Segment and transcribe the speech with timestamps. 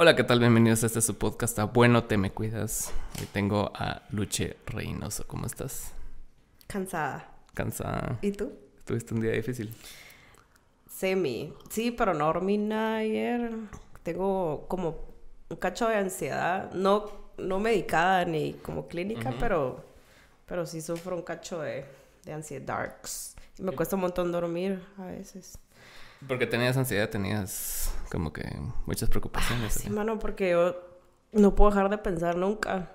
[0.00, 0.38] Hola, ¿qué tal?
[0.38, 2.92] Bienvenidos a este su podcast a Bueno Te Me Cuidas.
[3.18, 5.26] Hoy tengo a Luche Reynoso.
[5.26, 5.90] ¿Cómo estás?
[6.68, 7.28] Cansada.
[7.52, 8.16] ¿Cansada?
[8.22, 8.52] ¿Y tú?
[8.84, 9.74] ¿Tuviste un día difícil?
[10.88, 11.52] Semi.
[11.68, 13.50] Sí, pero no dormí nada ayer.
[14.04, 15.00] Tengo como
[15.48, 16.70] un cacho de ansiedad.
[16.74, 19.84] No, no medicada ni como clínica, pero,
[20.46, 21.84] pero sí sufro un cacho de,
[22.24, 22.94] de ansiedad.
[23.58, 25.58] Y me cuesta un montón dormir a veces.
[26.26, 28.44] Porque tenías ansiedad, tenías como que
[28.86, 29.74] muchas preocupaciones.
[29.74, 30.76] Sí, mano, porque yo
[31.32, 32.90] no puedo dejar de pensar nunca.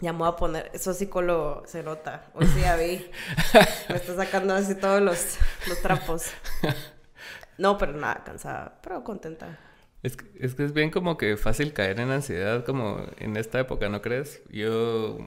[0.00, 2.26] Ya me voy a poner, eso psicólogo se nota.
[2.34, 3.10] Hoy sí ya vi.
[3.88, 6.26] me está sacando así todos los, los trapos.
[7.58, 9.58] No, pero nada, cansada, pero contenta.
[10.02, 13.58] Es que, es que es bien como que fácil caer en ansiedad como en esta
[13.58, 14.42] época, ¿no crees?
[14.50, 15.18] Yo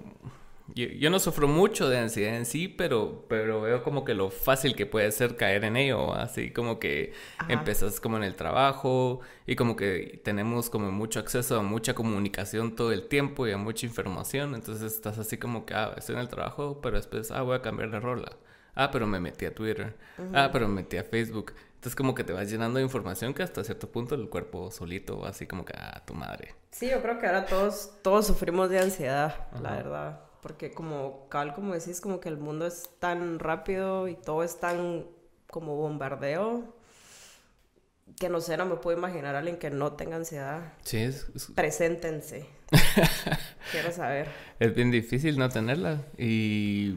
[0.75, 4.29] yo, yo, no sufro mucho de ansiedad en sí, pero, pero veo como que lo
[4.29, 7.53] fácil que puede ser caer en ello, así como que Ajá.
[7.53, 12.75] empezas como en el trabajo y como que tenemos como mucho acceso a mucha comunicación
[12.75, 16.21] todo el tiempo y a mucha información, entonces estás así como que, ah, estoy en
[16.21, 18.31] el trabajo, pero después, ah, voy a cambiar de rola.
[18.75, 19.95] Ah, pero me metí a Twitter.
[20.17, 20.31] Uh -huh.
[20.33, 21.53] Ah, pero me metí a Facebook.
[21.75, 25.25] Entonces como que te vas llenando de información que hasta cierto punto el cuerpo solito
[25.25, 26.55] así como que, ah, tu madre.
[26.71, 29.61] Sí, yo creo que ahora todos, todos sufrimos de ansiedad, Ajá.
[29.61, 34.15] la verdad porque como Cal, como decís, como que el mundo es tan rápido y
[34.15, 35.05] todo es tan
[35.47, 36.79] como bombardeo
[38.19, 40.73] que no sé, no me puedo imaginar a alguien que no tenga ansiedad.
[40.83, 41.27] Sí, es...
[41.35, 41.47] es...
[41.55, 42.45] Preséntense.
[43.71, 44.27] Quiero saber.
[44.59, 46.95] Es bien difícil no tenerla y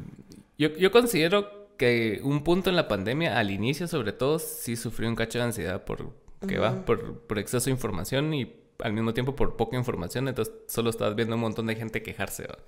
[0.58, 5.06] yo, yo considero que un punto en la pandemia, al inicio sobre todo, sí sufrí
[5.06, 6.10] un cacho de ansiedad por,
[6.46, 6.62] que uh -huh.
[6.62, 10.90] va, por, por exceso de información y al mismo tiempo por poca información, entonces solo
[10.90, 12.58] estabas viendo un montón de gente quejarse ¿va?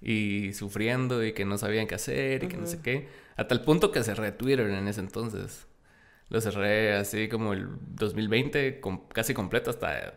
[0.00, 2.62] Y sufriendo y que no sabían qué hacer y que uh -huh.
[2.62, 5.66] no sé qué, a tal punto que cerré Twitter en ese entonces.
[6.28, 10.14] Lo cerré así como el 2020, com casi completo hasta,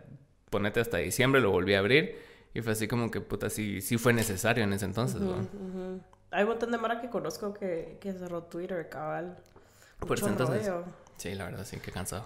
[0.50, 2.18] ponete hasta diciembre, lo volví a abrir
[2.54, 5.22] y fue así como que puta, sí, sí fue necesario en ese entonces.
[5.22, 9.38] Uh -huh, Hay un montón de mara que conozco que, que cerró Twitter, cabal.
[10.00, 10.70] Por eso entonces.
[11.18, 12.26] Sí, la verdad, sí, que cansado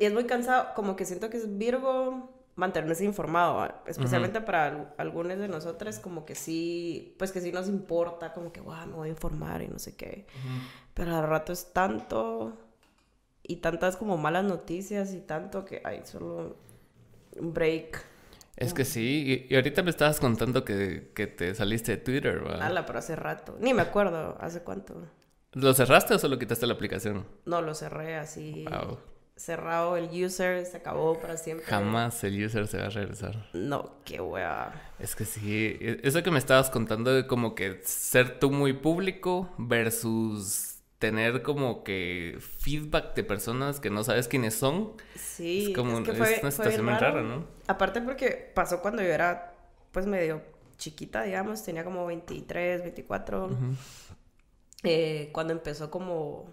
[0.00, 4.44] es muy cansado, como que siento que es Virgo mantenerse informado, especialmente uh -huh.
[4.44, 8.86] para algunos de nosotros, como que sí, pues que sí nos importa, como que, wow,
[8.86, 10.26] me voy a informar y no sé qué.
[10.28, 10.60] Uh -huh.
[10.94, 12.56] Pero al rato es tanto
[13.42, 16.56] y tantas como malas noticias y tanto que hay solo
[17.36, 18.02] un break.
[18.56, 22.38] Es que sí, y, y ahorita me estabas contando que, que, te saliste de Twitter,
[22.38, 22.62] ¿verdad?
[22.62, 23.56] Ala, pero hace rato.
[23.58, 24.94] Ni me acuerdo, ¿hace cuánto?
[25.54, 27.26] ¿Lo cerraste o solo quitaste la aplicación?
[27.46, 28.64] No, lo cerré así.
[28.70, 28.98] Wow
[29.36, 31.66] cerrado el user, se acabó para siempre.
[31.66, 33.48] Jamás el user se va a regresar.
[33.52, 34.72] No, qué wea.
[34.98, 39.52] Es que sí, eso que me estabas contando de como que ser tú muy público
[39.58, 44.92] versus tener como que feedback de personas que no sabes quiénes son.
[45.16, 47.44] Sí, es como es que fue, es una situación muy rara, ¿no?
[47.66, 49.54] Aparte porque pasó cuando yo era
[49.92, 50.42] pues medio
[50.78, 53.46] chiquita, digamos, tenía como 23, 24.
[53.46, 53.76] Uh -huh.
[54.84, 56.46] eh, cuando empezó como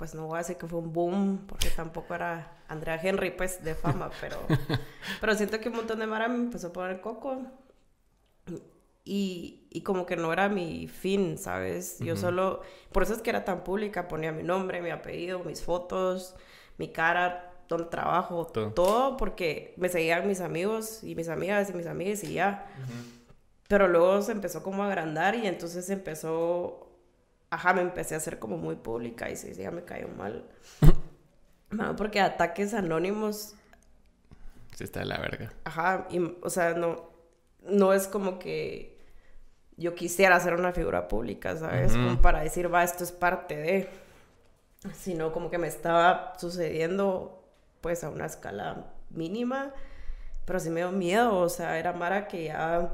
[0.00, 3.62] pues no voy a decir que fue un boom, porque tampoco era Andrea Henry, pues,
[3.62, 4.38] de fama, pero,
[5.20, 7.42] pero siento que un montón de Mara me empezó a poner coco.
[9.04, 11.98] Y, y como que no era mi fin, ¿sabes?
[11.98, 12.20] Yo uh -huh.
[12.20, 12.62] solo,
[12.92, 16.34] por eso es que era tan pública, ponía mi nombre, mi apellido, mis fotos,
[16.78, 21.74] mi cara, donde trabajo, todo, todo porque me seguían mis amigos y mis amigas y
[21.74, 22.72] mis amigas y ya.
[22.78, 23.34] Uh -huh.
[23.68, 26.89] Pero luego se empezó como a agrandar y entonces empezó
[27.50, 30.48] ajá, me empecé a hacer como muy pública y sí, sí, ya me cayó mal.
[31.70, 33.54] no, porque ataques anónimos.
[34.76, 35.52] Sí, está de la verga.
[35.64, 37.10] Ajá, y, o sea, no,
[37.62, 38.98] no es como que
[39.76, 41.92] yo quisiera ser una figura pública, ¿sabes?
[41.92, 42.04] Uh -huh.
[42.04, 43.88] Como para decir, va, esto es parte de.
[44.94, 47.44] Sino como que me estaba sucediendo,
[47.80, 49.74] pues, a una escala mínima.
[50.46, 52.90] Pero sí me dio miedo, o sea, era Mara que ya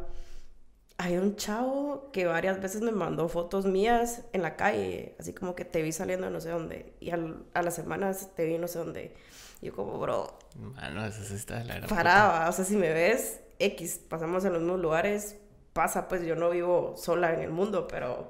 [0.98, 5.54] hay un chavo que varias veces me mandó fotos mías en la calle, así como
[5.54, 8.68] que te vi saliendo no sé dónde, y al, a las semanas te vi no
[8.68, 9.14] sé dónde.
[9.60, 10.38] Y yo como, bro...
[10.54, 14.62] Mano, eso sí está la Paraba, o sea, si me ves, X, pasamos en los
[14.62, 15.36] mismos lugares,
[15.72, 18.28] pasa, pues yo no vivo sola en el mundo, pero...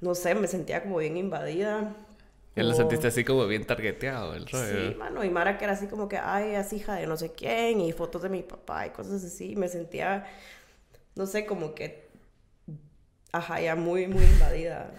[0.00, 1.96] No sé, me sentía como bien invadida.
[2.54, 4.90] Ya lo sentiste así como bien targeteado el rollo.
[4.90, 7.32] Sí, mano, y Mara que era así como que, ay, es hija de no sé
[7.32, 9.56] quién, y fotos de mi papá y cosas así.
[9.56, 10.26] Me sentía
[11.18, 12.08] no sé, como que,
[13.32, 14.94] ajá, ya muy, muy invadida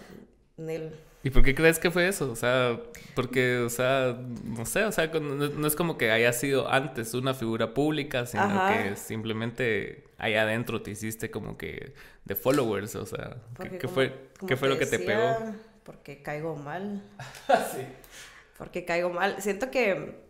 [0.58, 0.94] en él.
[1.22, 2.30] ¿Y por qué crees que fue eso?
[2.30, 2.78] O sea,
[3.14, 7.14] porque, o sea, no sé, o sea, no, no es como que haya sido antes
[7.14, 8.82] una figura pública, sino ajá.
[8.82, 11.94] que simplemente allá adentro te hiciste como que
[12.26, 15.54] de followers, o sea, ¿qué, ¿qué, fue, ¿qué fue lo que te pegó?
[15.84, 17.02] Porque caigo mal.
[17.72, 17.86] sí.
[18.58, 19.40] Porque caigo mal.
[19.40, 20.20] Siento que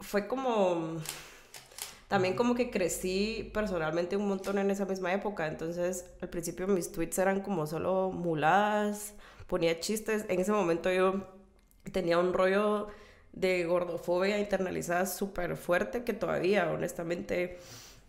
[0.00, 1.02] fue como
[2.08, 6.92] también como que crecí personalmente un montón en esa misma época, entonces al principio mis
[6.92, 9.14] tweets eran como solo muladas,
[9.46, 11.26] ponía chistes, en ese momento yo
[11.92, 12.88] tenía un rollo
[13.32, 17.58] de gordofobia internalizada súper fuerte que todavía, honestamente,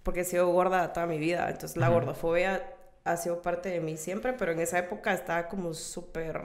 [0.04, 2.76] porque he sido gorda toda mi vida, entonces la gordofobia
[3.06, 6.42] ha sido parte de mí siempre, pero en esa época estaba como súper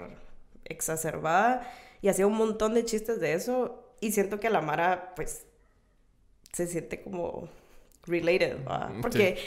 [0.64, 1.70] exacerbada
[2.02, 5.47] y hacía un montón de chistes de eso y siento que a la Mara pues
[6.52, 7.49] se siente como
[8.06, 8.58] related,
[9.02, 9.38] porque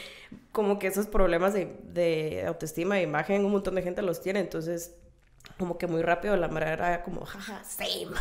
[0.52, 4.40] como que esos problemas de, de autoestima e imagen un montón de gente los tiene,
[4.40, 4.96] entonces
[5.58, 8.16] como que muy rápido la Mara era como, jaja, same.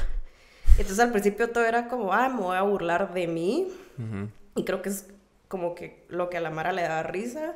[0.78, 3.68] Entonces al principio todo era como, ah, me voy a burlar de mí.
[4.54, 5.06] Y creo que es
[5.48, 7.54] como que lo que a la Mara le daba risa.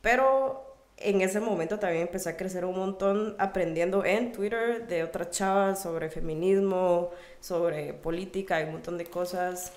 [0.00, 0.64] Pero
[0.96, 5.82] en ese momento también empecé a crecer un montón aprendiendo en Twitter de otras chavas
[5.82, 7.10] sobre feminismo,
[7.40, 9.72] sobre política y un montón de cosas.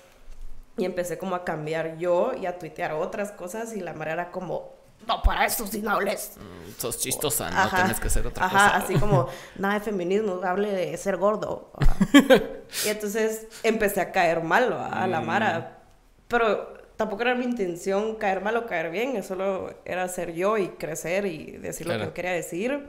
[0.76, 4.30] Y empecé como a cambiar yo y a tuitear otras cosas y la Mara era
[4.32, 4.72] como,
[5.06, 6.32] no, para eso si no hables.
[6.36, 8.66] Mm, sos chistosa, no tienes que ser otra cosa.
[8.66, 11.70] Ajá, así como, nada de feminismo, hable de ser gordo.
[12.84, 15.58] y entonces empecé a caer mal a la Mara.
[15.58, 15.84] Mm.
[16.28, 20.68] Pero tampoco era mi intención caer mal o caer bien, solo era ser yo y
[20.68, 22.88] crecer y decir lo que quería decir.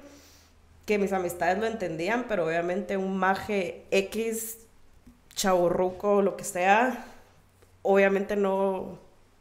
[0.85, 4.59] Que mis amistades lo entendían, pero obviamente un maje X,
[5.33, 7.05] chaburruco, lo que sea,
[7.85, 8.99] obviamente no,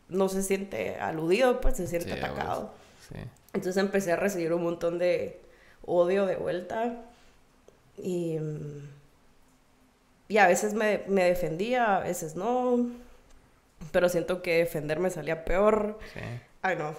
[0.09, 2.73] no se siente aludido, pues se siente atacado.
[3.53, 5.41] Entonces empecé a recibir un montón de
[5.85, 7.03] odio de vuelta
[7.97, 8.39] y,
[10.29, 12.91] y a veces me, me defendía, a veces no
[13.93, 15.99] pero siento que defenderme salía peor.
[16.13, 16.21] Sí.
[16.63, 16.95] Ay, no.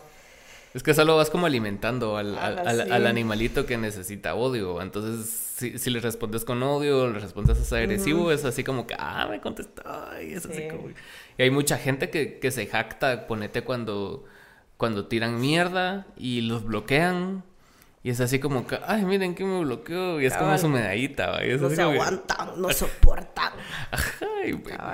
[0.74, 4.82] Es que solo vas como alimentando al, al, animalito que necesita odio.
[4.82, 9.28] Entonces, si, si, le respondes con odio, le respondes agresivo, es así como que, ah,
[9.30, 9.84] me contestó.
[10.22, 10.90] Y es así como...
[11.38, 14.26] Y hay mucha gente que, que se jacta, ponete cuando,
[14.78, 17.44] cuando tiran mierda y los bloquean.
[18.04, 20.22] Y es así como que, ay, miren que me bloqueó.
[20.22, 23.54] Y es como su medallita, Y no se aguantan, no soportan.
[23.90, 24.28] Ajá,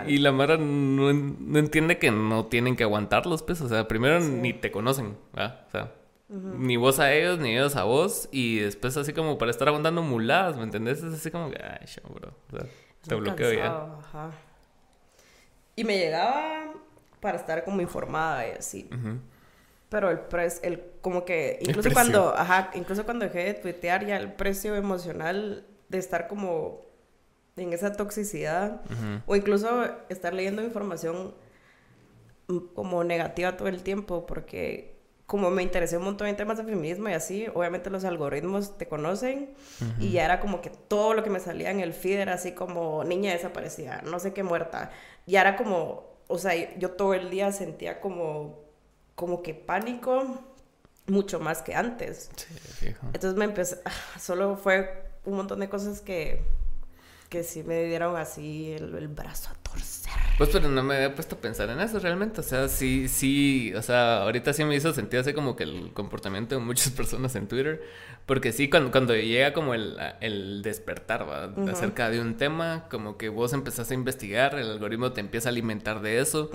[0.07, 3.65] y, la Mara no, entiende que no tienen que aguantar los pesos.
[3.65, 5.65] O sea, primero ni te conocen, ¿verdad?
[5.67, 5.91] O sea,
[6.29, 8.29] ni vos a ellos, ni ellos a vos.
[8.31, 11.03] Y después así como para estar aguantando muladas, ¿me entendés?
[11.03, 12.29] Es así como que, ay, show, bro.
[12.29, 12.65] O sea,
[13.05, 13.97] te bloqueo ya.
[13.99, 14.31] Ajá.
[15.75, 16.73] Y me llegaba
[17.19, 18.89] para estar como informada y así.
[19.89, 24.17] Pero el precio, el, como que, incluso cuando, ajá, incluso cuando dejé de tuitear, ya
[24.17, 26.81] el precio emocional de estar como
[27.57, 28.81] en esa toxicidad,
[29.25, 31.33] o incluso estar leyendo información
[32.73, 34.90] como negativa todo el tiempo, porque
[35.31, 38.89] como me interesé un montón en temas de feminismo y así, obviamente los algoritmos te
[38.89, 39.51] conocen
[39.97, 42.51] y ya era como que todo lo que me salía en el feed era así
[42.51, 44.91] como niña desaparecida, no sé qué muerta.
[45.25, 48.59] Y era como, o sea, yo todo el día sentía como
[49.15, 50.43] como que pánico
[51.07, 52.29] mucho más que antes.
[52.35, 53.05] Sí, fijo.
[53.13, 56.43] Entonces me empecé, ah, solo fue un montón de cosas que,
[57.29, 60.11] que sí me dieron así el, brazo a torcer.
[60.37, 63.73] Pues pero no me había puesto a pensar en eso realmente, o sea, sí, sí,
[63.75, 67.35] o sea, ahorita sí me hizo sentir así como que el comportamiento de muchas personas
[67.35, 67.83] en Twitter,
[68.25, 71.53] porque sí, cuando, cuando llega como el, el despertar ¿va?
[71.71, 75.51] acerca de un tema, como que vos empezás a investigar, el algoritmo te empieza a
[75.51, 76.49] alimentar de eso,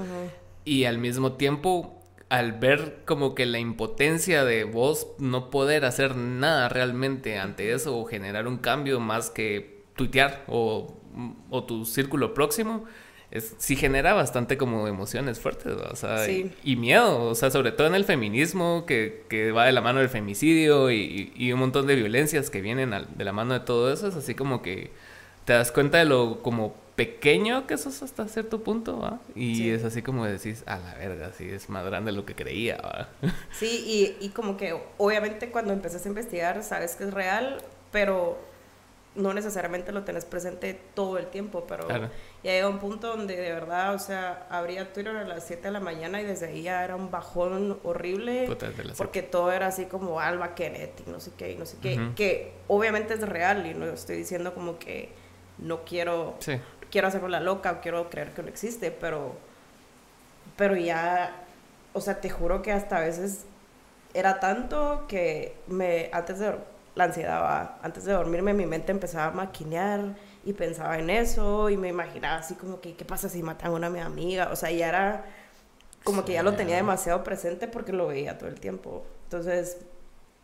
[0.65, 6.17] y al mismo tiempo al ver como que la impotencia de vos no poder hacer
[6.17, 11.01] nada realmente ante eso o generar un cambio más que tuitear o,
[11.51, 12.85] o tu círculo próximo,
[13.31, 17.87] es, sí genera bastante como emociones fuertes, o sea, y, miedo, o sea, sobre todo
[17.87, 21.87] en el feminismo, que, que va de la mano del femicidio y, y, un montón
[21.87, 24.91] de violencias que vienen de la mano de todo eso, es así como que
[25.45, 29.21] te das cuenta de lo como pequeño que sos hasta cierto punto, ¿va?
[29.35, 32.35] Y es así como decís, a la verga, sí, es más grande de lo que
[32.35, 33.09] creía, ¿va?
[33.53, 37.59] Sí, y, y como que obviamente cuando empezás a investigar sabes que es real,
[37.93, 38.39] pero
[39.17, 41.89] no necesariamente lo tenés presente todo el tiempo, pero
[42.47, 45.71] ya llega un punto donde de verdad, o sea, abría Twitter a las 7 de
[45.73, 48.49] la mañana y desde ahí ya era un bajón horrible,
[48.97, 52.13] porque todo era así como Alba Kenneth y no sé qué, y no sé qué,
[52.15, 55.09] que obviamente es real y no estoy diciendo como que
[55.59, 56.61] no quiero sí.
[56.89, 59.35] quiero hacerlo la loca o quiero creer que no existe, pero,
[60.57, 61.35] pero ya,
[61.95, 63.45] o sea, te juro que hasta a veces
[64.15, 66.55] era tanto que me, antes de
[66.95, 70.15] la ansiedad, antes de dormirme, mi mente empezaba a maquinear
[70.47, 73.75] y pensaba en eso y me imaginaba así como que, ¿qué pasa si matan a
[73.75, 74.49] una mi amiga?
[74.53, 75.25] O sea, ya era
[76.05, 79.05] como que ya lo tenía demasiado presente porque lo veía todo el tiempo.
[79.25, 79.79] Entonces,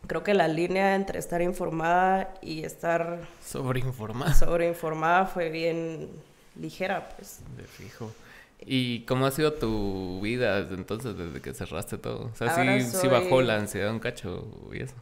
[0.08, 6.10] creo que la línea entre estar informada y estar sobreinformada sobreinformada fue bien
[6.56, 7.38] ligera, pues.
[7.56, 8.10] De fijo.
[8.58, 12.24] ¿Y cómo ha sido tu vida desde entonces, desde que cerraste todo?
[12.32, 14.96] O sea, sí, sí, bajó la ansiedad un cacho y eso.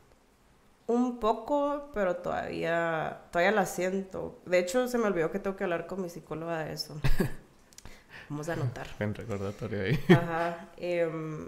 [0.91, 4.41] Un poco, pero todavía, todavía la siento.
[4.45, 7.01] De hecho, se me olvidó que tengo que hablar con mi psicóloga de eso.
[8.29, 8.89] Vamos a anotar.
[8.99, 10.05] En recordatorio ahí.
[10.09, 10.69] Ajá.
[10.77, 11.47] Em,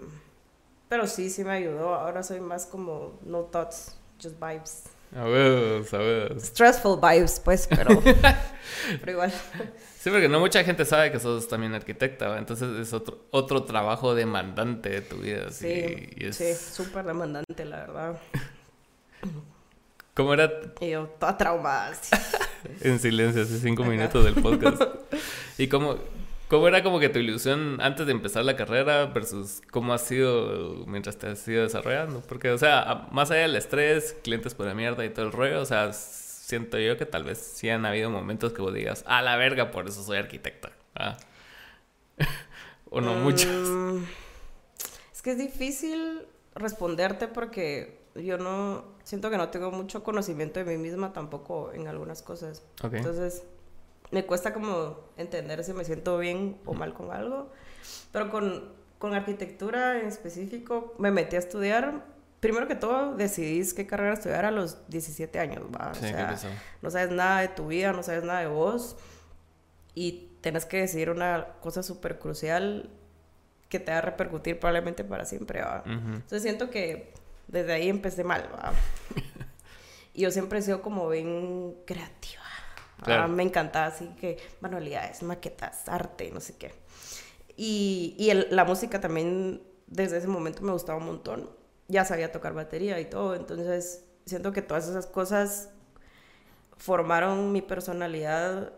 [0.87, 1.93] pero sí, sí me ayudó.
[1.93, 4.83] Ahora soy más como no thoughts, just vibes.
[5.13, 6.39] A ver, a ver.
[6.39, 8.01] Stressful vibes, pues, pero,
[9.01, 9.33] pero igual.
[9.99, 14.15] Sí, porque no mucha gente sabe que sos también arquitecta, entonces es otro, otro trabajo
[14.15, 15.51] demandante de tu vida.
[15.51, 18.21] Sí, sí, súper demandante, la verdad.
[20.13, 20.51] ¿Cómo era?
[20.79, 21.91] Y yo, toda traumada.
[22.81, 24.81] en silencio, hace cinco minutos del podcast.
[25.57, 25.97] ¿Y cómo,
[26.49, 30.85] cómo era como que tu ilusión antes de empezar la carrera versus cómo ha sido
[30.85, 32.21] mientras te has ido desarrollando?
[32.21, 35.61] Porque, o sea, más allá del estrés, clientes por la mierda y todo el rollo,
[35.61, 39.23] o sea, siento yo que tal vez sí han habido momentos que vos digas, a
[39.23, 40.71] la verga, por eso soy arquitecta.
[40.95, 41.17] Ah.
[42.91, 43.47] o no muchos.
[43.47, 44.03] Mm,
[45.11, 50.65] es que es difícil responderte porque yo no siento que no tengo mucho conocimiento de
[50.65, 52.63] mí misma tampoco en algunas cosas.
[52.83, 53.43] Entonces,
[54.11, 57.49] me cuesta como entender si me siento bien o mal con algo.
[58.11, 62.05] Pero con, con arquitectura en específico, me metí a estudiar.
[62.39, 65.91] Primero que todo, decidí qué carrera estudiar a los 17 años, ¿va?
[65.91, 66.37] o sea,
[66.81, 68.97] no sabes nada de tu vida, no sabes nada de vos.
[69.95, 72.89] Y tienes que decidir una cosa súper crucial
[73.69, 75.83] que te va a repercutir probablemente para siempre, ¿va?
[75.85, 77.13] Entonces siento que
[77.47, 78.49] desde ahí empecé mal,
[80.13, 82.41] y yo siempre he sido como bien creativa.
[83.27, 86.73] me encantaba así que manualidades, maquetas, arte, no sé qué.
[87.55, 91.49] Y, y la música también desde ese momento me gustaba un montón.
[91.87, 95.69] Ya sabía tocar batería y todo, entonces siento que todas esas cosas
[96.77, 98.73] formaron mi personalidad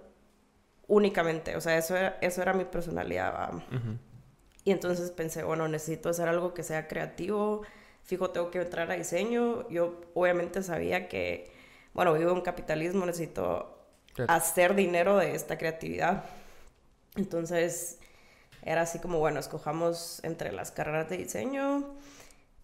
[0.87, 3.51] únicamente, o sea, eso era, eso era mi personalidad.
[4.63, 7.61] Y entonces pensé, bueno, necesito hacer algo que sea creativo,
[8.05, 9.67] fijo, tengo que entrar a diseño.
[9.69, 11.51] Yo obviamente sabía que,
[11.93, 13.77] bueno, vivo en capitalismo, necesito
[14.27, 16.23] hacer dinero de esta creatividad.
[17.15, 17.99] Entonces,
[18.61, 21.95] era así como, bueno, escojamos entre las carreras de diseño,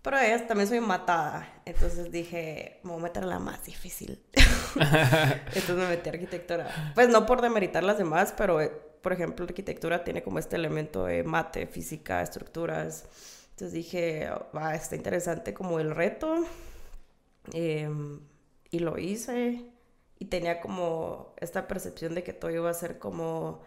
[0.02, 1.48] pero ellas también soy matada.
[1.66, 4.24] Entonces dije, me voy a meter la más difícil.
[4.76, 6.94] Entonces me metí a arquitectura.
[6.96, 8.60] Pues no por demeritar las demás, pero,
[9.02, 13.06] por ejemplo, arquitectura tiene como este elemento de mate, física, estructuras.
[13.62, 14.28] Entonces dije,
[14.58, 16.48] va, está interesante como el reto.
[17.54, 18.20] Em,
[18.72, 19.64] y lo hice.
[20.18, 23.62] Y tenía como esta percepción de que todo iba a ser como,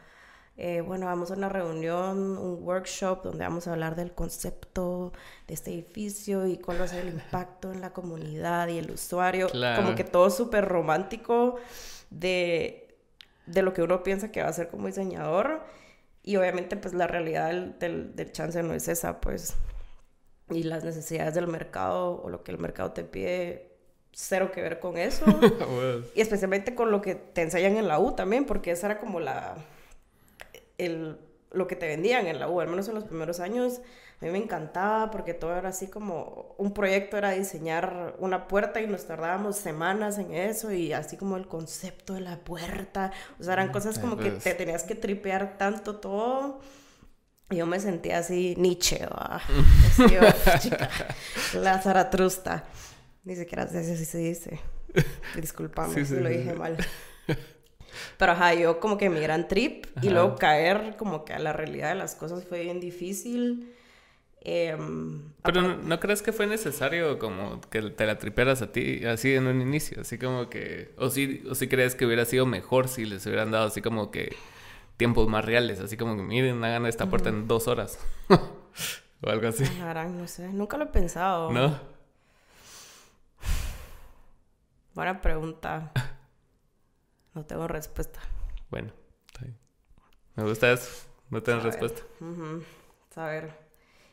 [0.57, 5.13] eh, bueno, vamos a una reunión, un workshop donde vamos a hablar del concepto
[5.47, 8.91] de este edificio y cuál va a ser el impacto en la comunidad y el
[8.91, 9.47] usuario.
[9.77, 11.55] Como que todo súper romántico
[12.11, 12.97] de,
[13.47, 15.63] de lo que uno piensa que va a ser como diseñador.
[16.25, 19.55] Y obviamente pues la realidad del, del, del chance no es esa, pues
[20.51, 23.71] y las necesidades del mercado o lo que el mercado te pide,
[24.13, 25.25] cero que ver con eso.
[26.15, 29.21] Y especialmente con lo que te enseñan en la U también, porque esa era como
[29.21, 29.57] la...
[30.77, 31.19] El,
[31.53, 33.81] lo que te vendían en la U, al menos en los primeros años,
[34.21, 38.81] a mí me encantaba porque todo era así como un proyecto era diseñar una puerta
[38.81, 43.45] y nos tardábamos semanas en eso y así como el concepto de la puerta, o
[43.45, 46.61] sea, eran mm, cosas como que te tenías que tripear tanto todo
[47.55, 48.99] yo me sentía así Nietzsche,
[51.55, 52.65] la Zaratrusta.
[53.25, 54.61] Ni siquiera sé si se dice.
[55.37, 56.77] Disculpame si lo dije mal.
[58.19, 61.53] Pero ajá, yo como que mi gran trip y luego caer como que a la
[61.53, 63.73] realidad de las cosas fue bien difícil.
[64.41, 69.35] Em, Pero ¿no, crees que fue necesario como que te la triperas a ti así
[69.35, 70.03] en un inicio?
[70.03, 70.93] Así como que...
[70.99, 74.11] O si, o si crees que hubiera sido mejor si les hubieran dado así como
[74.11, 74.37] que
[74.97, 77.99] tiempos más reales, así como que miren, hagan esta puerta en dos horas.
[78.29, 79.65] o algo así.
[79.65, 81.53] no sé, nunca lo he pensado.
[81.53, 81.79] ¿No?
[84.95, 85.93] Buena pregunta.
[87.35, 88.21] No tengo respuesta.
[88.71, 88.93] Bueno,
[90.37, 92.03] me gusta eso, no tengo respuesta.
[93.11, 93.53] Saber.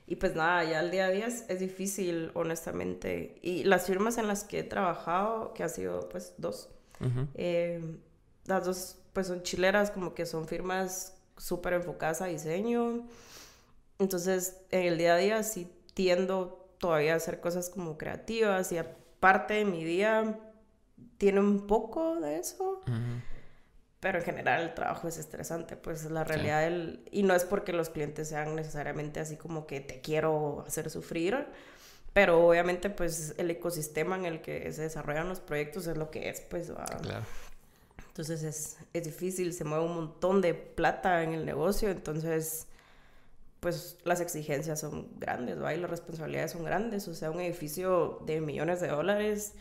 [0.06, 3.40] Y pues nada, ya el día a día es, difícil, honestamente.
[3.42, 6.70] Y las firmas en las que he trabajado, que ha sido pues dos,
[7.34, 7.98] eh,
[8.46, 13.08] las dos pues son chileras, como que son firmas súper enfocadas a diseño.
[14.00, 18.78] Entonces, en el día a día sí tiendo todavía a hacer cosas como creativas y
[18.78, 20.40] aparte de mi día
[21.18, 22.82] tiene un poco de eso.
[24.00, 27.04] Pero en general el trabajo es estresante, pues la realidad del...
[27.12, 31.46] Y no es porque los clientes sean necesariamente así como que te quiero hacer sufrir,
[32.12, 36.30] pero obviamente pues el ecosistema en el que se desarrollan los proyectos es lo que
[36.30, 36.72] es, pues...
[37.02, 37.26] Claro.
[38.22, 42.68] Entonces es, es difícil, se mueve un montón de plata en el negocio, entonces
[43.60, 45.74] pues las exigencias son grandes, ¿va?
[45.74, 47.08] Y las responsabilidades son grandes.
[47.08, 49.54] O sea, un edificio de millones de dólares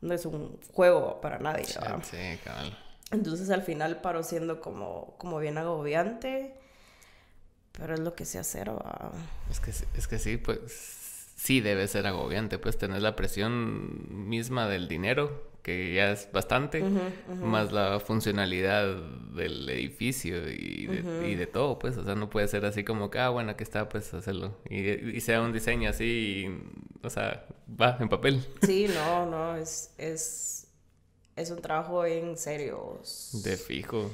[0.00, 2.02] no es un juego para nadie, Sí, ¿va?
[2.02, 2.76] sí, cabal.
[3.12, 6.54] Entonces al final paró siendo como, como bien agobiante,
[7.70, 9.12] pero es lo que sé hacer, ¿va?
[9.52, 10.60] Es que, sí- es que sí, pues
[11.36, 16.82] sí debe ser agobiante, pues tener la presión misma del dinero, que ya es bastante,
[17.42, 18.96] más la funcionalidad
[19.34, 23.10] del edificio y de, y de todo, pues, o sea, no puede ser así como
[23.10, 24.56] que, ah, bueno, aquí está, pues, hacerlo.
[24.70, 24.78] Y,
[25.16, 28.42] y sea un diseño así, y, o sea, va en papel.
[28.62, 30.68] Sí, no, no, es, es,
[31.36, 33.02] es un trabajo en serio.
[33.44, 34.10] De fijo.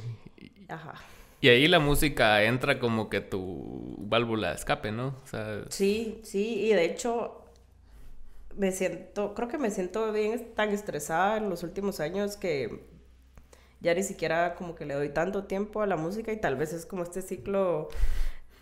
[0.69, 0.95] Ajá.
[1.41, 5.15] Y ahí la música entra como que tu válvula de escape, ¿no?
[5.23, 7.44] O sea, Sí, sí, y de hecho
[8.57, 12.87] me siento, creo que me siento bien tan estresada en los últimos años que
[13.81, 16.73] ya ni siquiera como que le doy tanto tiempo a la música y tal vez
[16.73, 17.89] es como este ciclo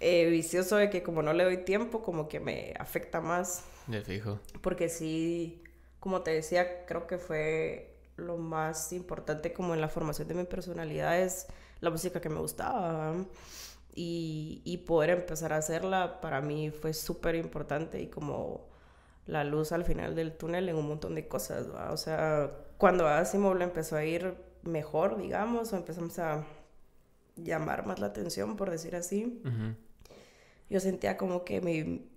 [0.01, 4.03] eh, vicioso de que como no le doy tiempo como que me afecta más de
[4.03, 4.41] fijo.
[4.61, 5.63] porque sí,
[6.01, 10.45] como te decía, creo que fue lo más importante como en la formación de mi
[10.45, 11.47] personalidad es
[11.81, 13.15] la música que me gustaba.
[13.95, 18.72] Y, y poder empezar a hacerla para mí fue súper importante y como
[19.27, 21.73] la luz al final del túnel en un montón de cosas.
[21.73, 21.93] ¿va?
[21.93, 26.45] O sea, cuando Asimov le empezó a ir mejor, digamos, o empezamos a
[27.37, 29.43] llamar más la atención, por decir así,
[30.69, 32.09] yo sentía como que mi,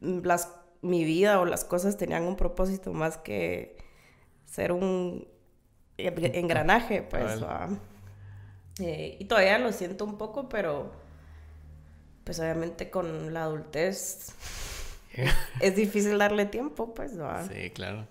[0.00, 0.50] las,
[0.82, 3.76] mi vida o las cosas tenían un propósito más que
[4.46, 5.26] ser un
[5.96, 7.22] en- engranaje, pues.
[8.80, 10.92] Eh, y todavía lo siento un poco, pero
[12.24, 14.28] pues obviamente con la adultez
[15.60, 17.18] es difícil darle tiempo, pues.
[17.20, 17.42] ¿va?
[17.46, 18.06] Sí, claro.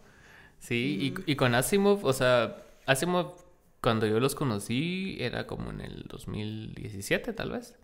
[0.59, 3.33] Sí, y, y con Asimov, o sea, Asimov,
[3.81, 7.75] cuando yo los conocí, era como en el 2017, tal vez.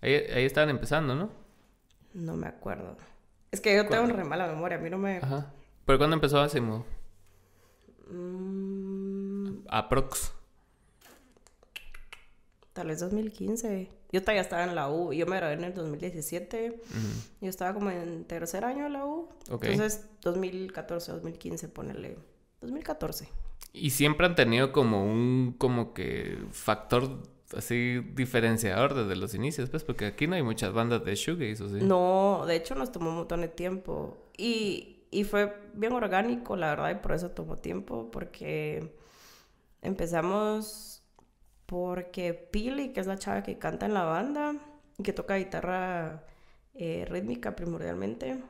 [0.00, 1.30] Ahí, ahí estaban empezando, ¿no?
[2.14, 2.96] No me acuerdo.
[3.50, 4.16] Es que yo tengo ¿Cuándo?
[4.16, 5.16] re mala memoria, a mí no me...
[5.18, 5.52] Ajá.
[5.84, 6.84] ¿Pero cuándo empezó Asimov?
[8.10, 10.32] Mm, Aprox.
[12.72, 13.90] Tal vez 2015.
[14.12, 16.80] Yo todavía estaba en la U, yo me gradué en el 2017.
[16.82, 16.98] Ujú.
[17.40, 19.28] Yo estaba como en tercer año de la U.
[19.48, 22.16] Entonces, 2014, 2015, ponerle.
[22.60, 23.28] 2014.
[23.72, 27.22] Y siempre han tenido como un, como que, factor
[27.56, 31.68] así diferenciador desde los inicios, pues, porque aquí no hay muchas bandas de shoegaze, ¿o
[31.68, 31.78] sí?
[31.82, 34.18] No, de hecho nos tomó un montón de tiempo.
[34.36, 38.92] Y, y fue bien orgánico, la verdad, y por eso tomó tiempo, porque
[39.82, 40.99] empezamos
[41.70, 44.56] porque Pili, que es la chava que canta en la banda
[44.98, 46.24] y que toca guitarra
[46.74, 48.42] eh, rítmica primordialmente,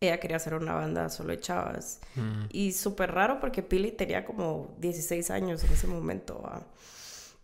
[0.00, 2.00] ella quería hacer una banda solo de chavas.
[2.14, 6.40] Mm, Y súper raro porque Pili tenía como 16 años en ese momento.
[6.42, 6.62] ¿va?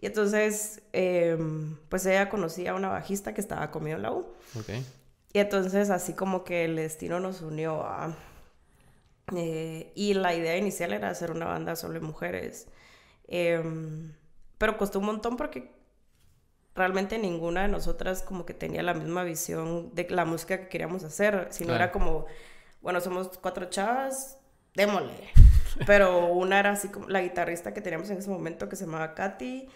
[0.01, 4.27] Y entonces, em, pues ella conocía a una bajista que estaba conmigo en la U.
[4.55, 4.70] ok.
[5.33, 8.14] Y entonces así como que el destino nos unió a...
[9.37, 12.68] eh, y la idea inicial era hacer una banda solo de mujeres.
[13.29, 14.12] Em,
[14.62, 15.72] pero costó un montón porque
[16.77, 21.03] realmente ninguna de nosotras como que tenía la misma visión de la música que queríamos
[21.03, 21.83] hacer, sino Claro.
[21.85, 22.27] era como,
[22.81, 24.38] bueno, somos cuatro chavas,
[24.75, 25.31] démosle.
[25.87, 29.14] Pero una era así como la guitarrista que teníamos en ese momento que se llamaba
[29.14, 29.68] Katy,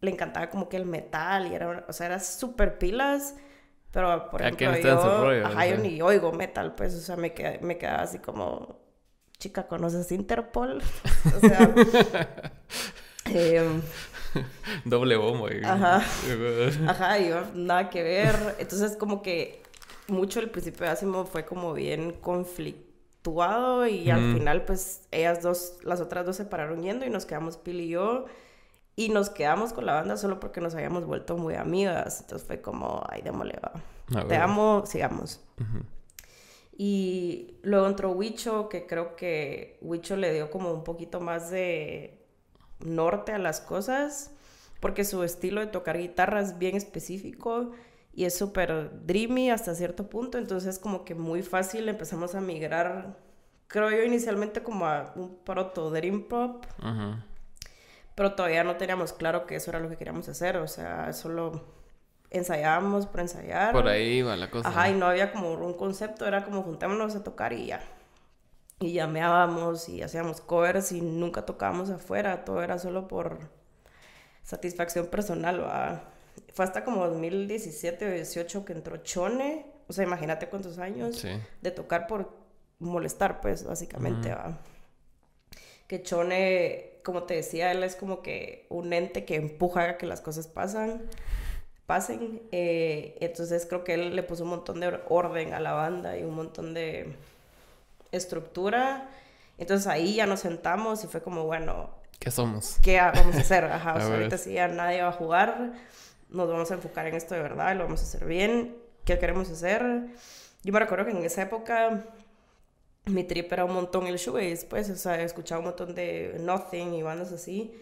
[0.00, 3.36] le encantaba como que el metal y era, o sea, era súper pilas.
[3.92, 7.34] Pero, por Aquí ejemplo, yo, rollo, ajá, yo ni oigo metal, pues, o sea, me,
[7.34, 8.80] quedé- me quedaba así como,
[9.38, 10.82] chica, ¿conoces Interpol?
[11.36, 11.74] o sea,
[13.26, 13.82] em,
[14.84, 15.48] Doble bombo.
[15.48, 16.02] y- Ajá.
[16.88, 18.56] Ajá, y yo, nada que ver.
[18.58, 19.62] Entonces, como que
[20.08, 25.78] mucho el principio de Asimov fue como bien conflictuado y al final, pues, ellas dos,
[25.82, 28.26] las otras dos se pararon yendo y nos quedamos Pili y yo.
[28.96, 32.20] Y nos quedamos con la banda solo porque nos habíamos vuelto muy amigas.
[32.22, 33.72] Entonces fue como, ay, démosle, va.
[34.26, 35.40] Te amo, sigamos.
[35.60, 35.84] Ujú.
[36.76, 42.19] Y luego entró Huicho, que creo que Huicho le dio como un poquito más de
[42.84, 44.30] norte a las cosas,
[44.80, 47.72] porque su estilo de tocar guitarra es bien específico
[48.12, 53.16] y es súper dreamy hasta cierto punto, entonces como que muy fácil empezamos a migrar,
[53.68, 56.64] creo yo inicialmente como a un proto dream pop,
[58.14, 61.64] pero todavía no teníamos claro que eso era lo que queríamos hacer, o sea, solo
[62.30, 63.72] ensayábamos por ensayar.
[63.72, 64.68] Por ahí iba la cosa.
[64.68, 67.80] Ajá, y no había como un concepto, era como juntémonos a tocar y ya.
[68.80, 73.38] Y llameábamos y hacíamos covers y nunca tocábamos afuera, todo era solo por
[74.42, 76.02] satisfacción personal, ¿va?
[76.54, 81.28] Fue hasta como 2017 o 18 que entró Chone, o sea, imagínate cuántos años Sí.
[81.60, 82.30] de tocar por
[82.78, 84.58] molestar, pues, básicamente, ¿va?
[85.86, 90.06] Que Chone, como te decía, él es como que un ente que empuja a que
[90.06, 91.02] las cosas pasan,
[91.84, 92.40] pasen.
[92.52, 96.22] Eh, entonces creo que él le puso un montón de orden a la banda y
[96.22, 97.14] un montón de
[98.12, 99.08] estructura.
[99.58, 101.90] Entonces ahí ya nos sentamos y fue como, bueno...
[102.18, 102.78] ¿Qué somos?
[102.82, 103.64] ¿Qué vamos a hacer?
[103.64, 105.72] Ajá, ahorita sí ya nadie va a jugar,
[106.28, 109.50] nos vamos a enfocar en esto de verdad, lo vamos a hacer bien, ¿qué queremos
[109.50, 110.06] hacer?
[110.62, 112.04] Yo me recuerdo que en esa época
[113.06, 116.94] mi trip era un montón el shoegaze, pues, o sea, escuchaba un montón de Nothing
[116.94, 117.74] y bandas así.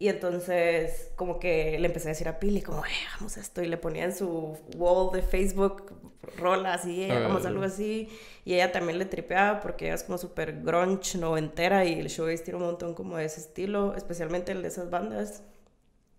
[0.00, 3.62] Y entonces, como que le empecé a decir a Pili, como, eh, hagamos esto.
[3.62, 5.92] Y le ponía en su wall de Facebook
[6.36, 8.08] rolas y hagamos algo así.
[8.44, 11.84] Y ella también le tripeaba porque ella es como súper grunge, noventera.
[11.84, 15.42] Y el shoegaze tiene un montón como de ese estilo, especialmente el de esas bandas.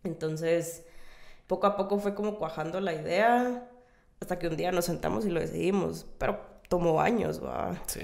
[0.03, 0.85] Entonces,
[1.47, 3.69] poco a poco fue como cuajando la idea.
[4.19, 6.05] Hasta que un día nos sentamos y lo decidimos.
[6.17, 7.75] Pero tomó años, va.
[7.87, 8.01] Sí,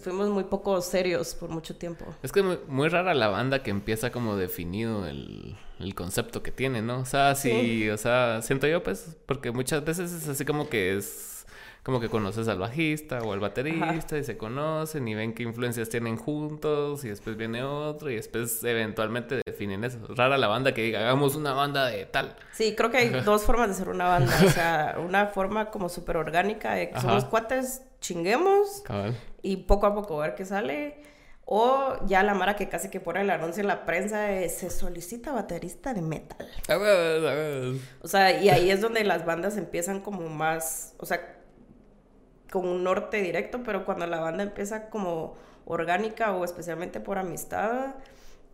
[0.00, 2.04] Fuimos muy poco serios por mucho tiempo.
[2.22, 6.52] Es que muy, muy rara la banda que empieza como definido el, el concepto que
[6.52, 7.00] tiene, ¿no?
[7.00, 10.96] O sea, sí, o sea, siento yo, pues, porque muchas veces es así como que
[10.96, 11.36] es
[11.86, 15.88] como que conoces al bajista o al baterista y se conocen y ven qué influencias
[15.88, 20.00] tienen juntos y después viene otro y después eventualmente definen eso.
[20.08, 22.34] Rara la banda que diga, hagamos una banda de tal.
[22.50, 24.36] Sí, creo que hay dos formas de ser una banda.
[24.44, 28.82] O sea, una forma como súper orgánica de que somos cuates, chinguemos
[29.42, 31.02] y poco a poco ver qué sale.
[31.48, 35.30] O ya la Mara que casi que pone el anuncio en la prensa se solicita
[35.30, 36.48] baterista de metal.
[38.02, 41.36] O sea, y ahí es donde las bandas empiezan como más, o sea,
[42.50, 47.94] con un norte directo, pero cuando la banda empieza como orgánica o especialmente por amistad,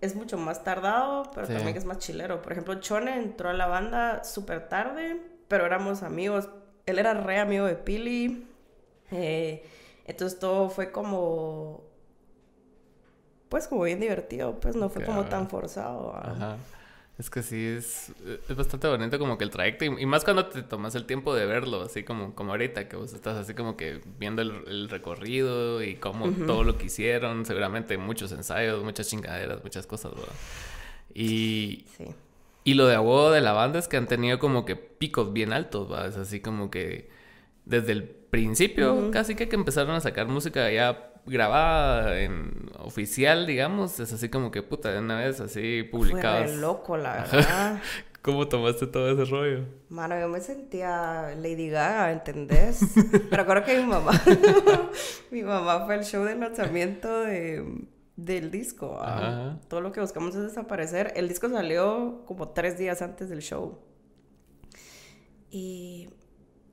[0.03, 2.43] es mucho más tardado, pero también es más chilero.
[2.43, 6.51] Por ejemplo, Chone entró a la banda súper tarde, pero éramos amigos.
[6.85, 8.49] Él era re amigo de Pili.
[9.13, 9.65] Eh,
[10.07, 11.85] entonces todo fue como...
[13.49, 16.17] Pues como bien divertido, pues no fue como tan forzado.
[16.17, 16.57] Ajá.
[17.19, 18.11] Es que sí, es,
[18.49, 21.45] es bastante bonito como que el trayecto, y, más cuando te tomas el tiempo de
[21.45, 25.97] verlo, así como, como ahorita, que vos estás así como que viendo el, recorrido y
[25.97, 30.33] cómo todo lo que hicieron, seguramente muchos ensayos, muchas chingaderas, muchas cosas, ¿verdad?
[31.15, 31.85] Y,
[32.65, 35.53] y lo de agua de la banda es que han tenido como que picos bien
[35.53, 36.09] altos, ¿verdad?
[36.09, 37.11] Es así como que
[37.67, 44.01] desde el principio, casi que, que empezaron a sacar música ya grabada en oficial, digamos,
[44.01, 46.51] es así como que puta, de una vez así publicados.
[46.51, 47.83] Fue loco, la verdad.
[48.23, 49.67] ¿Cómo tomaste todo ese rollo?
[49.91, 52.81] Mano, yo me sentía Lady Gaga, ¿entendés?
[53.31, 54.13] Pero creo que mi mamá,
[55.31, 57.85] mi mamá fue el show de lanzamiento de,
[58.17, 58.97] del disco.
[58.99, 61.13] Ah, todo lo que buscamos es desaparecer.
[61.17, 63.79] El disco salió como tres días antes del show.
[65.51, 66.09] Y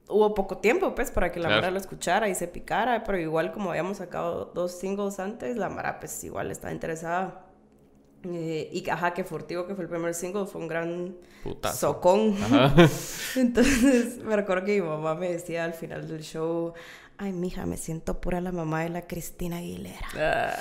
[0.10, 3.52] hubo poco tiempo, pues, para que la Mara lo escuchara y se picara, pero igual
[3.52, 7.45] como habíamos sacado dos singles antes, la Mara, pues, igual estaba interesada.
[8.24, 11.15] Eh, y ajá, que Furtivo, que fue el primer single, fue un gran
[11.74, 12.36] socón.
[13.36, 16.74] Entonces, me recuerdo que mi mamá me decía al final del show,
[17.19, 20.08] ay, mija, me siento pura la mamá de la Cristina Aguilera.
[20.17, 20.53] Ah.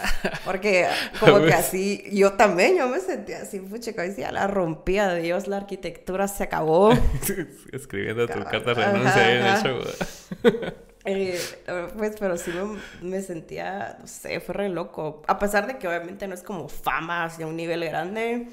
[0.45, 0.89] Porque
[1.21, 5.23] como que así, yo también, yo me sentía así, pucha, que decía, la rompía de
[5.23, 6.93] Dios, la arquitectura se acabó.
[7.73, 9.79] Escribiendo tu carta de renuncia en el show.
[11.05, 11.41] Eh,
[11.97, 12.53] pues, pero sí
[13.03, 15.23] me, sentía, no sé, fue re loco.
[15.29, 18.49] A pesar de que obviamente no es como fama hacia un nivel grande,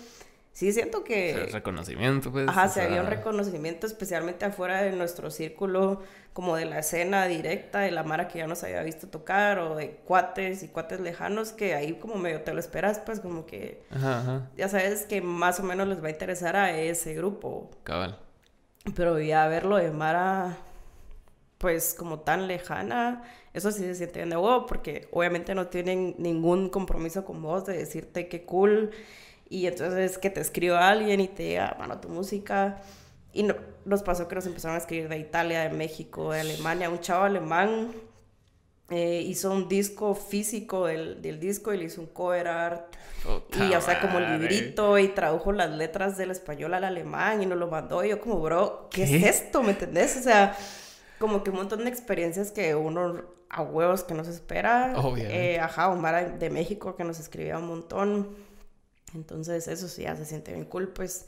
[0.56, 1.50] sí siento que...
[1.52, 2.48] reconocimiento, pues.
[2.48, 7.82] Ajá, se había un reconocimiento especialmente afuera de nuestro círculo, como de la escena directa
[7.82, 11.52] de la Mara que ya nos había visto tocar, o de cuates y cuates lejanos,
[11.52, 13.84] que ahí como medio te lo esperas, pues como que...
[13.92, 14.50] Ajá, ajá.
[14.56, 17.70] Ya sabes que más o menos les va a interesar a ese grupo.
[17.84, 18.18] Cabal.
[18.96, 20.56] Pero ya verlo de Mara,
[21.58, 26.16] pues como tan lejana, eso sí se siente bien de huevo, porque obviamente no tienen
[26.18, 28.92] ningún compromiso con vos de decirte qué cool
[29.50, 32.82] y entonces que te escriba alguien y te diga, mano, tu música.
[33.34, 33.56] Y no,
[33.86, 36.90] nos pasó que nos empezaron a escribir de Italia, de México, de Alemania.
[36.90, 37.92] Un chavo alemán
[38.90, 42.96] eh, hizo un disco físico del, del, disco y le hizo un cover art.
[43.54, 47.58] y, o sea, como librito y tradujo las letras del español al alemán y nos
[47.58, 48.04] lo mandó.
[48.04, 49.62] Y yo, como, bro, ¿qué, es esto?
[49.62, 50.18] ¿Me entendés?
[50.18, 50.56] O sea,
[51.20, 54.94] como que un montón de experiencias que uno a huevos que nos espera.
[55.18, 58.36] Eh, ajá, Omar de México que nos escribía un montón.
[59.14, 61.28] Entonces, eso sí ya se siente bien cool, pues.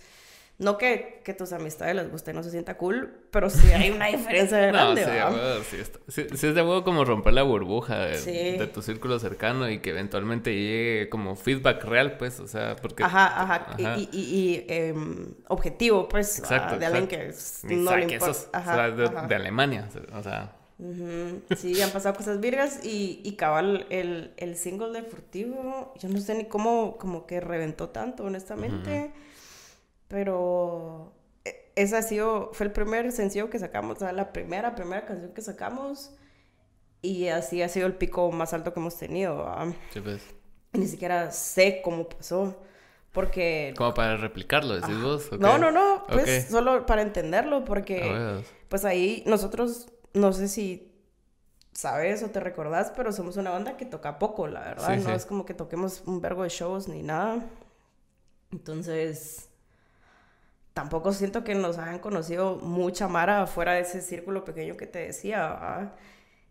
[0.60, 4.08] No que, que tus amistades les guste, no se sienta cool, pero sí hay una
[4.08, 8.82] diferencia grande, no, sí, sí, sí, es de huevo como romper la burbuja de, tu
[8.82, 13.04] círculo cercano y que eventualmente llegue como feedback real, pues, o sea, porque...
[13.04, 17.32] Ajá, ajá, y, y, em, objetivo, pues, exacto, de alguien que
[17.76, 18.40] no le importa.
[18.54, 20.57] Ajá, de, de Alemania, o sea...
[21.58, 26.20] Sí, han pasado cosas virgas y, y cabal el, el single de Furtivo, yo no
[26.20, 29.12] sé ni cómo como que reventó tanto, honestamente,
[30.08, 31.14] pero
[31.46, 35.06] e, esa ha sido, fue el primer sencillo que sacamos, o sea, la primera, primera
[35.06, 36.12] canción que sacamos.
[37.02, 39.48] Y así ha sido el pico más alto que hemos tenido.
[39.94, 40.22] Sí, pues.
[40.74, 42.56] Ni siquiera sé cómo pasó.
[43.12, 43.74] Porque...
[43.78, 45.32] Como para replicarlo, decís vos.
[45.40, 46.06] No, no, no.
[46.08, 47.64] Pues solo para entenderlo.
[47.66, 50.92] Porque pues ahí nosotros, no sé si
[51.74, 54.98] sabes o te recordás, pero somos una banda que toca poco, la verdad.
[54.98, 57.46] no es como que toquemos un vergo de shows ni nada.
[58.52, 59.50] Entonces,
[60.74, 65.00] tampoco siento que nos hayan conocido mucha Mara fuera de ese círculo pequeño que te
[65.00, 65.94] decía.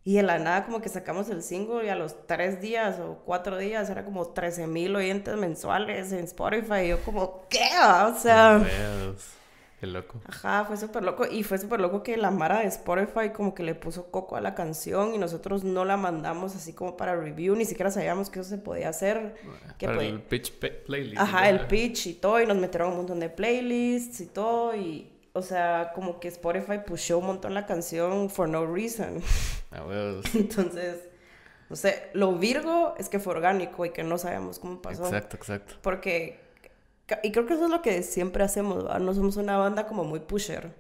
[0.05, 3.23] Y de la nada como que sacamos el single y a los tres días o
[3.25, 6.83] cuatro días era como 13 mil oyentes mensuales en Spotify.
[6.85, 7.69] Y yo como, ¿qué?
[8.05, 8.65] O sea...
[9.81, 10.21] Qué loco.
[10.27, 11.27] Ajá, fue súper loco.
[11.27, 14.41] Y fue súper loco que la Mara de Spotify como que le puso coco a
[14.41, 17.55] la canción y nosotros no la mandamos así como para review.
[17.55, 19.37] Ni siquiera sabíamos que eso se podía hacer.
[19.79, 20.53] Que para el pitch
[20.87, 21.21] playlist.
[21.21, 22.41] Ajá, el pitch y todo.
[22.41, 24.75] Y nos metieron un montón de playlists y todo.
[24.75, 29.23] Y o sea, como que Spotify pushó un montón la canción for no reason.
[29.73, 29.83] Ah,
[30.33, 31.09] Entonces,
[31.69, 35.05] no sé, lo virgo es que fue orgánico y que no sabemos cómo pasó.
[35.05, 35.75] Exacto, exacto.
[35.83, 36.41] Porque,
[37.23, 39.01] y creo que eso es lo que siempre hacemos, ¿verdad?
[39.01, 40.73] No somos una banda como muy pusher.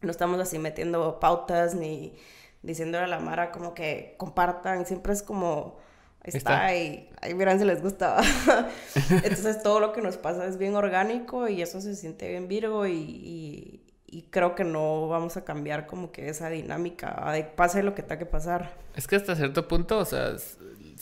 [0.00, 2.14] No estamos así metiendo pautas ni
[2.62, 4.84] diciéndole a la Mara como que compartan.
[4.84, 5.78] Siempre es como
[6.24, 8.20] está, y ahí verán si les gusta.
[9.10, 12.86] Entonces todo lo que nos pasa es bien orgánico y eso se siente bien Virgo
[12.86, 17.94] y, y, creo que no vamos a cambiar como que esa dinámica de pase lo
[17.94, 18.72] que tenga que pasar.
[18.94, 20.36] Es que hasta cierto punto, o sea,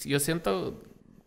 [0.05, 0.83] yo siento,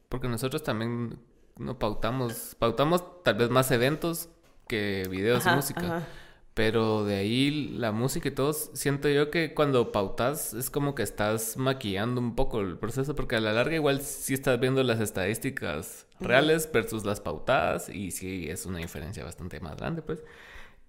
[0.09, 1.19] porque nosotros también
[1.57, 4.29] no pautamos, pautamos tal vez más eventos
[4.67, 6.07] que videos y música.
[6.53, 11.03] Pero de ahí la música y todo, siento yo que cuando pautas es como que
[11.03, 15.01] estás maquillando un poco el proceso, porque a la larga igual sí estás viendo las
[15.01, 20.23] estadísticas reales versus las pautadas y sí es una diferencia bastante más grande, pues.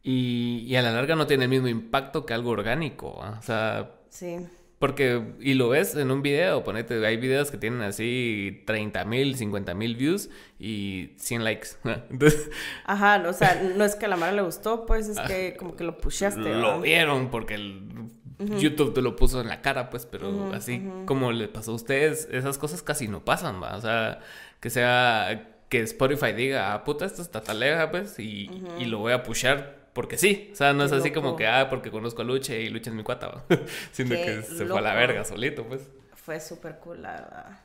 [0.05, 3.37] Y, y a la larga no tiene el mismo impacto que algo orgánico, ¿ah?
[3.41, 3.91] o sea...
[4.09, 4.47] Sí.
[4.79, 9.35] Porque, y lo ves en un video, ponete, hay videos que tienen así 30 mil,
[9.35, 11.69] 50 mil views y 100 likes.
[12.85, 15.77] Ajá, o sea, no es que a la madre le gustó, pues es que como
[15.77, 16.55] que lo pushaste.
[16.55, 21.33] Lo vieron porque el YouTube te lo puso en la cara, pues, pero así como
[21.33, 23.77] le pasó a ustedes, esas cosas casi no pasan, ¿va?
[23.77, 24.19] O sea,
[24.61, 29.15] que sea, que Spotify diga, ah, puta, esto está talega, pues, y, y lo voy
[29.15, 30.51] a pushar porque sí.
[30.53, 32.95] O sea, no es así como que, ah, porque conozco a Luche y Luche es
[32.95, 33.47] mi cuata,
[33.93, 35.89] Siento que se fue a la verga solito, pues.
[36.15, 37.61] Fue súper cool, la verdad.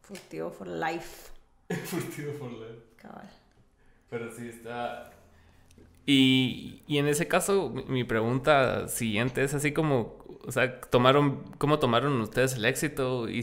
[0.00, 1.30] Furtivo for life.
[1.84, 2.80] Furtivo for life.
[2.96, 3.28] Cabal.
[4.08, 5.10] Pero sí está.
[6.06, 11.78] Y, y en ese caso, mi pregunta siguiente es así como o sea, tomaron, ¿cómo
[11.78, 13.40] tomaron ustedes el éxito y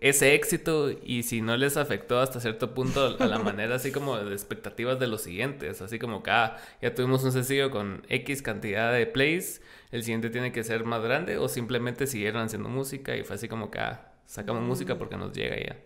[0.00, 4.16] ese éxito y si no les afectó hasta cierto punto a la manera así como
[4.16, 5.82] de expectativas de los siguientes?
[5.82, 10.30] Así como que, ah, ya tuvimos un sencillo con X cantidad de plays, el siguiente
[10.30, 13.80] tiene que ser más grande o simplemente siguieron haciendo música y fue así como que,
[13.80, 15.76] ah, sacamos música porque nos llega ya.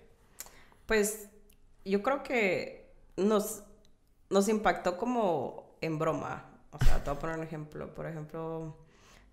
[0.86, 1.30] Pues
[1.84, 3.64] yo creo que nos,
[4.28, 6.50] nos impactó como en broma.
[6.72, 7.94] O sea, te voy a poner un ejemplo.
[7.94, 8.81] Por ejemplo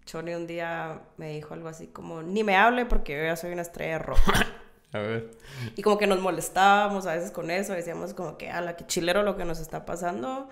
[0.09, 3.51] Choni un día me dijo algo así como, ni me hable porque yo ya soy
[3.51, 4.33] una estrella roja.
[4.91, 5.29] a ver.
[5.75, 9.21] Y como que nos molestábamos a veces con eso, decíamos como que, ala, que chilero
[9.21, 10.49] lo que nos está pasando.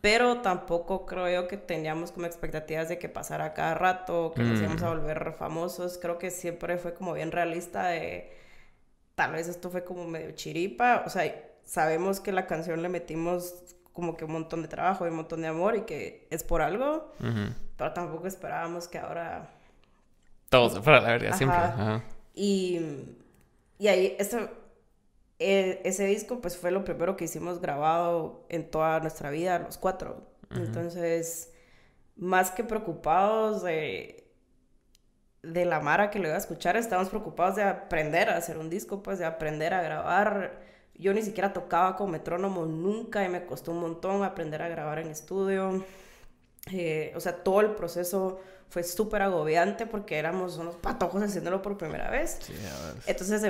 [0.00, 4.58] Pero tampoco creo yo que teníamos como expectativas de que pasara cada rato, que nos
[4.58, 4.88] íbamos a mm.
[4.88, 5.96] volver famosos.
[5.96, 8.36] Creo que siempre fue como bien realista de,
[9.14, 11.04] tal vez esto fue como medio chiripa.
[11.06, 13.54] O sea, sabemos que la canción le metimos
[13.92, 16.62] como que un montón de trabajo y un montón de amor y que es por
[16.62, 17.12] algo,
[17.76, 19.50] pero tampoco esperábamos que ahora...
[20.48, 21.58] Todo se fuera a la verga, siempre.
[22.34, 22.80] Y,
[23.78, 24.48] y ahí, ese,
[25.38, 29.78] e, ese disco pues fue lo primero que hicimos grabado en toda nuestra vida, los
[29.78, 30.28] cuatro.
[30.50, 31.52] Entonces,
[32.16, 34.28] más que preocupados de,
[35.42, 38.68] de la Mara que lo iba a escuchar, estábamos preocupados de aprender a hacer un
[38.68, 40.60] disco, pues de aprender a grabar
[41.00, 44.98] yo ni siquiera tocaba con metrónomo nunca y me costó un montón aprender a grabar
[44.98, 45.84] en estudio.
[46.70, 51.76] Eh, o sea, todo el proceso fue súper agobiante porque éramos unos patojos haciéndolo por
[51.76, 52.38] primera vez.
[52.40, 52.54] Sí,
[53.06, 53.42] Entonces,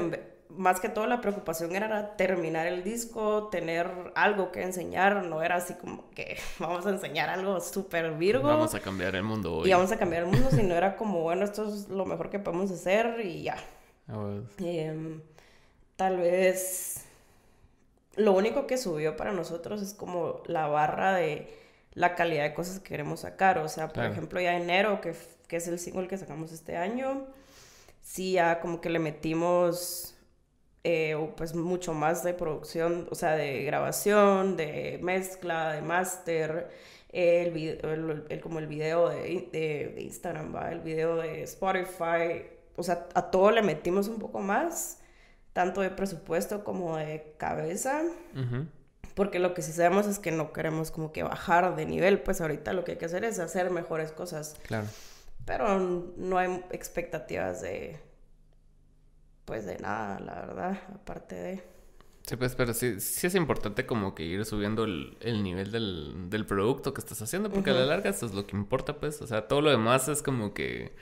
[0.49, 5.25] más que todo, la preocupación era terminar el disco, tener algo que enseñar.
[5.25, 8.49] No era así como que vamos a enseñar algo súper virgo.
[8.49, 9.69] Vamos a cambiar el mundo hoy.
[9.69, 12.39] Y vamos a cambiar el mundo, sino era como, bueno, esto es lo mejor que
[12.39, 13.57] podemos hacer y ya.
[14.59, 15.21] Em,
[15.97, 17.05] tal vez
[18.17, 21.49] lo único que subió para nosotros es como la barra de
[21.95, 23.59] la calidad de cosas que queremos sacar.
[23.59, 25.15] O sea, por ejemplo, ya enero, que,
[25.49, 27.27] que es el single que sacamos este año,
[28.03, 30.15] sí, ya como que le metimos
[30.83, 36.71] eh, pues mucho más de producción, o sea, de grabación, de mezcla, de máster.
[37.13, 40.73] el, video, el, como el video de, de, Instagram, ¿va?
[40.73, 42.47] el video de Spotify,
[42.77, 45.00] o sea, a todo le metimos un poco más,
[45.53, 48.03] tanto de presupuesto como de cabeza,
[49.15, 52.41] porque lo que sí sabemos es que no queremos como que bajar de nivel, pues
[52.41, 54.57] ahorita lo que hay que hacer es hacer mejores cosas.
[54.67, 54.87] Claro.
[55.45, 55.79] Pero
[56.17, 58.01] no hay expectativas de,
[59.45, 61.71] pues de nada, la verdad, aparte de...
[62.23, 66.95] Sí, pues, pero sí, sí es importante como que ir subiendo el, nivel del, producto
[66.95, 69.21] que estás haciendo, porque a la larga eso es lo que importa, pues.
[69.23, 70.95] O sea, todo lo demás es como que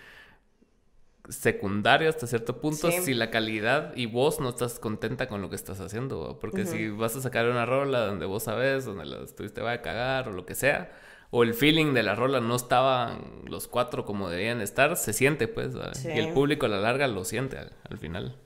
[1.29, 5.57] secundario hasta cierto punto si la calidad y vos no estás contenta con lo que
[5.57, 6.39] estás haciendo.
[6.41, 9.83] Porque si vas a sacar una rola donde vos sabes, donde la estuviste va a
[9.83, 10.91] cagar o lo que sea,
[11.31, 15.49] o el feeling de la rola no estaban los cuatro como debían estar, se siente,
[15.49, 15.75] pues.
[16.05, 18.37] Y el público a la larga lo siente al, final.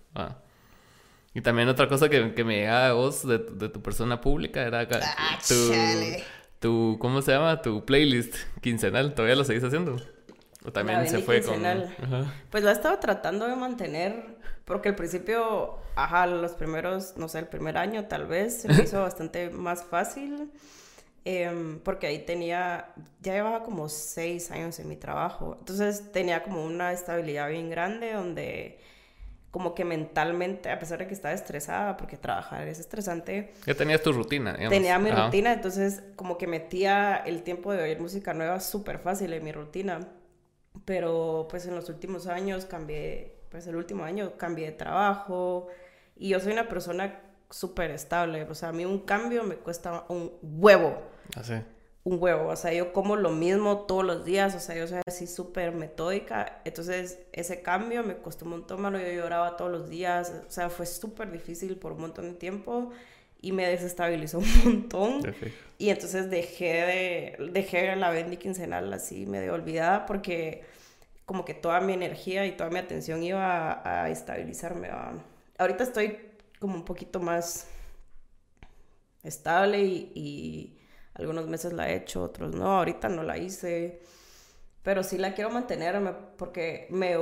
[1.34, 4.80] Y también otra cosa que, que me llegaba a vos de, tu persona pública era
[4.90, 5.72] ah, tu,
[6.58, 7.62] tu, ¿cómo se llama?
[7.62, 9.14] Tu playlist quincenal.
[9.14, 9.96] ¿Todavía lo seguís haciendo?
[10.64, 11.62] ¿O también se fue con...?
[12.50, 17.40] Pues lo he estado tratando de mantener, porque al principio, ajá, los primeros, no sé,
[17.40, 20.50] el primer año tal vez, se me hizo bastante más fácil.
[21.24, 22.88] Em, porque ahí tenía,
[23.20, 25.56] ya llevaba como seis años en mi trabajo.
[25.58, 28.80] Entonces tenía como una estabilidad bien grande donde
[29.52, 33.52] como que mentalmente, a pesar de que estaba estresada, porque trabajar es estresante.
[33.66, 34.70] Ya tenías tu rutina, digamos.
[34.70, 39.32] Tenía mi rutina, entonces como que metía el tiempo de oír música nueva súper fácil
[39.34, 40.08] en mi rutina.
[40.84, 45.68] Pero pues en los últimos años cambié, pues el último año cambié de trabajo
[46.16, 48.44] y yo soy una persona súper estable.
[48.44, 51.02] O sea, a mí un cambio me cuesta un huevo.
[51.36, 51.54] Así.
[51.54, 51.64] Ah,
[52.04, 55.00] un huevo, o sea, yo como lo mismo todos los días, o sea, yo soy
[55.06, 59.88] así súper metódica, entonces ese cambio me costó un montón, mano, yo lloraba todos los
[59.88, 62.90] días, o sea, fue súper difícil por un montón de tiempo
[63.42, 65.20] y me desestabilizó un montón
[65.76, 70.62] y entonces dejé de, dejé la Bendy quincenal así medio olvidada porque
[71.26, 74.90] como que toda mi energía y toda mi atención iba a, estabilizarme.
[75.58, 76.18] Ahorita estoy
[76.58, 77.68] como un poquito más
[79.22, 80.78] estable y
[81.14, 84.02] algunos meses la he hecho, otros no, ahorita no la hice.
[84.82, 87.16] Pero sí la quiero mantenerme porque me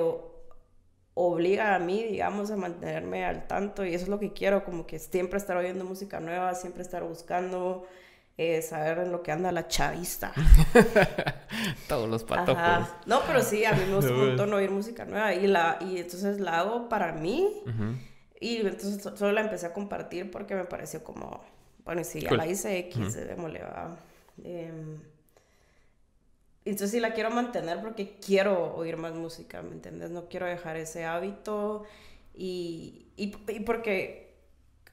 [1.22, 4.87] obliga a mí, digamos, a mantenerme al tanto y eso es lo que quiero, como
[4.87, 7.87] que siempre estar oyendo música nueva, siempre estar buscando,
[8.38, 10.33] eh, saber en lo que anda la chavista.
[11.88, 12.88] Todos los patojos.
[13.04, 15.98] No, pero sí, a mí me gusta un montón oír música nueva y, la, y
[15.98, 17.46] entonces la hago para mí
[18.40, 21.42] y entonces solo la empecé a compartir porque me pareció como
[21.85, 23.96] bueno, sí, ya la hice X, démosle, va.
[24.44, 24.98] Em,
[26.64, 30.11] entonces sí la quiero mantener porque quiero oír más música, ¿me entiendes?
[30.11, 31.85] No quiero dejar ese hábito
[32.35, 34.35] y, y, y porque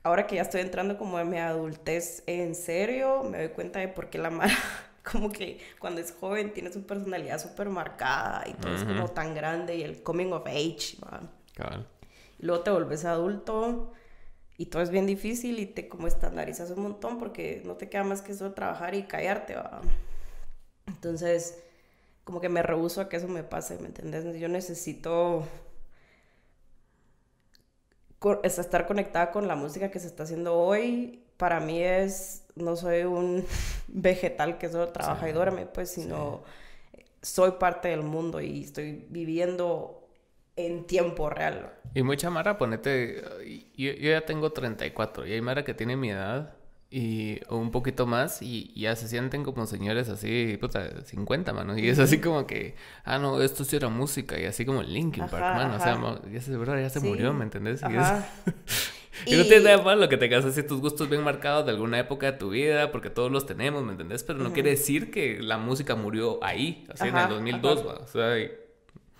[0.04, 3.90] ahora que ya estoy entrando como en mi adultez en serio, me doy cuenta de
[3.90, 4.56] por qué la mara,
[5.12, 9.36] como que cuando es joven tiene su personalidad súper marcada y todo es como tan
[9.36, 11.22] grande y el coming of age, ¿va?
[12.40, 13.94] Y luego te vuelves adulto
[14.58, 18.04] y todo es bien difícil y te como estandarizas un montón porque no te queda
[18.04, 19.82] más que eso trabajar y callarte, ¿va?
[20.88, 21.64] Entonces,
[22.24, 24.40] como que me rehuso a que eso me pase, ¿me entiendes?
[24.40, 25.48] Yo necesito
[28.44, 31.24] estar conectada con la música que se está haciendo hoy.
[31.38, 33.46] Para mí es, no soy un
[33.88, 36.44] vegetal que solo trabaja y duerme, pues, sino
[37.22, 40.08] soy parte del mundo y estoy viviendo
[40.56, 41.74] en tiempo real.
[41.94, 43.24] Y mucha Mara, ponete,
[43.76, 46.57] yo, ya tengo 34 y hay Mara que tiene mi edad
[46.90, 51.78] y o un poquito más y, ya se sienten como señores así, puta, 50, mano.
[51.78, 55.28] Y es así como que, ah, no, esto sí era música y así como Linkin
[55.28, 55.76] Park, mano.
[55.76, 57.82] O sea, ya se, ya se murió, ¿me entendés?
[57.82, 57.94] Y,
[59.36, 62.38] no tiene nada malo que tengas así tus gustos bien marcados de alguna época de
[62.38, 64.24] tu vida, porque todos los tenemos, ¿me entendés?
[64.24, 67.94] Pero no quiere decir que la música murió ahí, así en el 2002, ¿va?
[67.96, 68.36] O sea,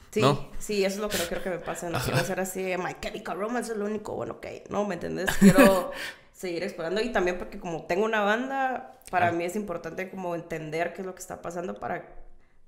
[0.10, 0.22] Sí,
[0.58, 1.90] sí, eso es lo que no quiero que me pase.
[1.90, 4.64] No quiero ser así, My Chemical Romance es lo único bueno que hay.
[4.70, 5.30] No, ¿me entendés?
[5.38, 5.92] Quiero
[6.38, 10.94] seguir explorando y también porque como tengo una banda, para mí es importante como entender
[10.94, 12.08] qué es lo que está pasando para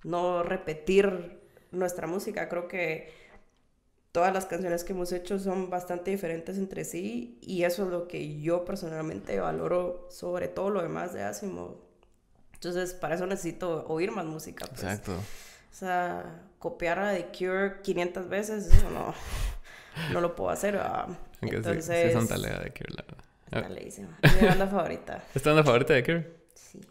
[0.03, 1.39] no repetir
[1.69, 2.49] nuestra música.
[2.49, 3.13] Creo que
[4.11, 8.07] todas las canciones que hemos hecho son bastante diferentes entre sí y eso es lo
[8.07, 11.77] que yo personalmente valoro sobre todo lo demás de Asimo.
[12.55, 14.65] Entonces, para eso necesito oír más música.
[14.65, 14.81] Pues.
[14.81, 15.13] Exacto.
[15.13, 19.13] O sea, copiar a The Cure 500 veces, eso no,
[20.11, 20.81] no lo puedo hacer.
[21.39, 23.28] Entonces, sí, sí son talea de Cure, la verdad.
[23.51, 23.67] Ah.
[23.67, 25.23] Mi banda favorita.
[25.35, 26.31] ¿Es tu banda favorita de Cure?
[26.53, 26.81] Sí.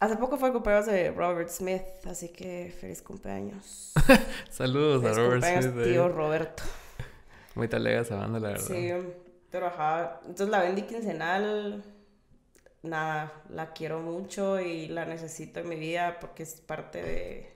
[0.00, 3.92] Hace poco fue el cumpleaños de Robert Smith, así que feliz cumpleaños.
[4.50, 5.76] Saludos a Robert Smith.
[5.78, 5.92] Eh.
[5.92, 6.62] tío Roberto.
[7.54, 8.66] Muy talega esa banda, la verdad.
[8.66, 8.90] Sí,
[9.52, 10.20] ajá.
[10.22, 11.84] Entonces la vendí quincenal
[12.84, 17.52] nada, la quiero mucho y la necesito en mi vida porque es parte de,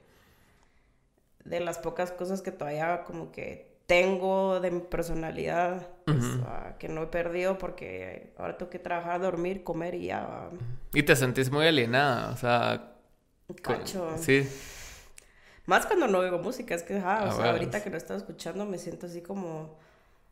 [1.45, 6.89] de las pocas cosas que todavía como que tengo de mi personalidad, pues, ah, que
[6.89, 10.51] no he perdido porque ahora tengo que trabajar, dormir, comer y ya.
[10.93, 12.93] Y te sentís muy alienada, o sea...
[13.63, 14.15] Cacho.
[14.19, 14.47] Sí.
[15.65, 18.67] Más cuando no oigo música, es que, ah, o sea, ahorita que lo estaba escuchando
[18.67, 19.79] me siento así como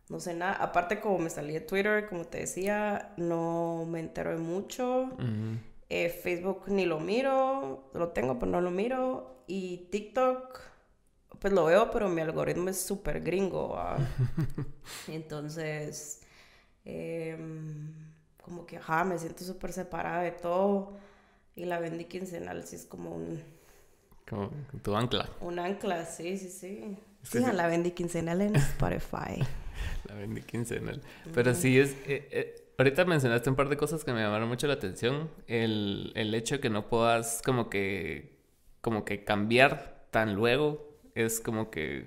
[0.09, 0.54] no sé nada.
[0.54, 5.11] Aparte, como me salí de Twitter, como te decía, no me entero de mucho.
[5.88, 9.42] Eh, Facebook ni lo miro, lo tengo, pero no lo miro.
[9.46, 10.61] Y TikTok,
[11.47, 13.78] pues lo veo, pero mi algoritmo es súper gringo.
[15.07, 16.20] Entonces,
[16.84, 17.94] em,
[18.42, 20.94] como que, ajá, me siento súper separada de todo.
[21.55, 23.40] Y la vendí quincenal, sí es como un...
[24.28, 24.51] Como
[24.82, 25.30] tu ancla.
[25.40, 26.99] Un ancla, sí, sí, sí.
[27.22, 29.40] Sí, la vendí quincenal en Spotify.
[30.09, 31.01] La vendí quincenal.
[31.32, 31.92] Pero sí es...
[32.07, 35.30] Eh, eh, ahorita mencionaste un par de cosas que me llamaron mucho la atención.
[35.47, 38.36] El, el hecho de que no puedas como que...
[38.80, 40.95] Como que cambiar tan luego.
[41.16, 42.06] Es como que...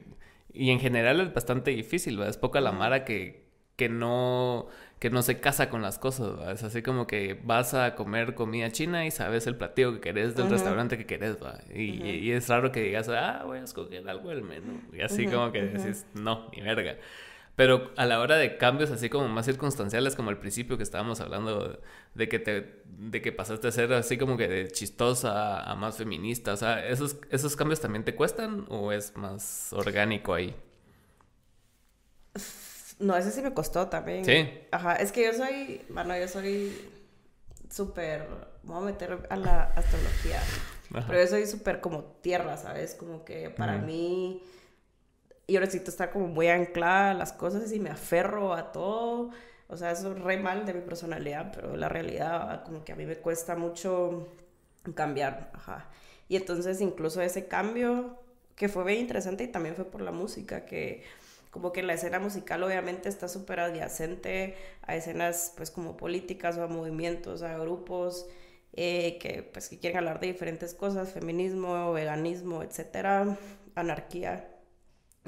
[0.53, 2.31] Y en general es bastante difícil, ¿verdad?
[2.31, 3.45] Es poca la mara que,
[3.75, 4.67] que no
[4.99, 6.51] que no se casa con las cosas, ¿va?
[6.51, 10.35] es así como que vas a comer comida china y sabes el platillo que querés
[10.35, 11.57] del restaurante que querés, ¿va?
[11.73, 15.25] Y, y, es raro que digas, ah, voy a escoger algo del menú, y así
[15.25, 16.97] como que dices, no, ni verga.
[17.59, 21.19] Pero a la hora de cambios así como más circunstanciales, como al principio que estábamos
[21.19, 21.81] hablando
[22.15, 25.97] de que te de que pasaste a ser así como que de chistosa a más
[25.97, 30.55] feminista, o sea, ¿esos, esos cambios también te cuestan o es más orgánico ahí?
[32.97, 34.23] No, ese sí me costó también.
[34.23, 34.49] Sí.
[34.71, 36.73] Ajá, es que yo soy, bueno, yo soy
[37.69, 38.25] súper,
[38.63, 40.39] voy a meter a la astrología,
[40.93, 42.95] pero yo soy súper como tierra, ¿sabes?
[42.95, 44.43] Como que para mí
[45.51, 49.31] yo necesito estar como muy anclada a las cosas y me aferro a todo.
[49.67, 52.95] O sea, eso es re mal de mi personalidad, pero la realidad como que a
[52.95, 54.27] mí me cuesta mucho
[54.95, 55.51] cambiar.
[55.53, 55.89] Ajá.
[56.27, 58.19] Y entonces incluso ese cambio,
[58.55, 61.03] que fue bien interesante y también fue por la música, que
[61.51, 66.63] como que la escena musical obviamente está súper adyacente a escenas pues como políticas o
[66.63, 68.27] a movimientos, a grupos
[68.73, 73.37] eh, que pues que quieren hablar de diferentes cosas, feminismo, veganismo, etcétera,
[73.75, 74.47] anarquía.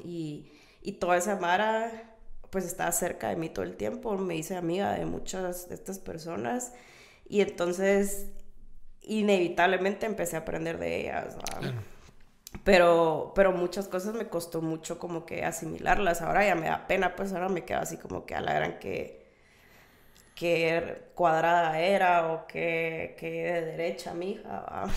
[0.03, 2.11] Y, y toda esa Mara
[2.49, 5.99] pues estaba cerca de mí todo el tiempo, me hice amiga de muchas de estas
[5.99, 6.73] personas
[7.27, 8.27] y entonces
[9.01, 11.37] inevitablemente empecé a aprender de ellas.
[12.65, 16.21] Pero, pero muchas cosas me costó mucho como que asimilarlas.
[16.21, 18.79] Ahora ya me da pena, pues ahora me quedo así como que a la gran
[18.79, 19.20] que,
[20.41, 24.87] que cuadrada era o que, que de derecha, mija.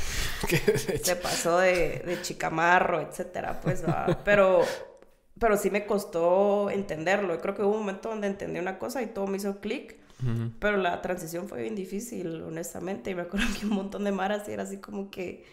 [1.03, 3.85] Se pasó de, de chicamarro, etcétera, pues.
[4.25, 4.63] Pero
[5.39, 7.39] pero sí me costó entenderlo.
[7.43, 9.97] Creo que hubo un momento donde entendí una cosa y todo me hizo clic,
[10.61, 13.11] pero la transición fue bien difícil, honestamente.
[13.11, 15.45] Y me acuerdo que un montón de maras era así como que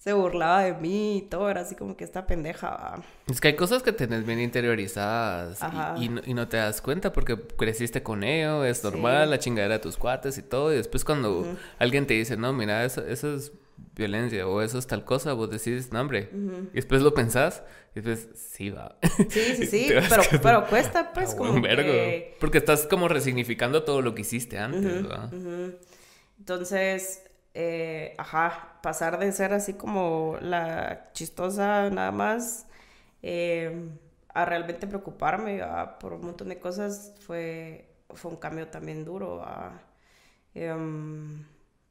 [0.00, 3.02] se burlaba de mí y todo, era así como que esta pendeja.
[3.28, 5.60] Es que hay cosas que tenés bien interiorizadas
[5.98, 9.98] y, no, te das cuenta porque creciste con ello, es normal, la chingadera de tus
[9.98, 10.72] cuates y todo.
[10.72, 13.52] Y después cuando alguien te dice, no, mira, eso, eso es
[13.94, 16.30] violencia o eso es tal cosa, vos decís, no, hombre.
[16.72, 17.62] Y después lo pensás
[17.94, 18.96] y después, sí, va.
[19.28, 21.92] Sí, sí, sí, pero, pero cuesta pues como un vergo.
[22.40, 25.28] Porque estás como resignificando todo lo que hiciste antes, ¿va?
[26.38, 27.22] Entonces,
[27.62, 32.66] eh, ajá, pasar de ser así como la chistosa nada más
[33.22, 33.90] eh,
[34.32, 35.62] a realmente preocuparme
[36.00, 39.44] por un montón de cosas fue, fue un cambio también duro.
[40.54, 41.44] Em,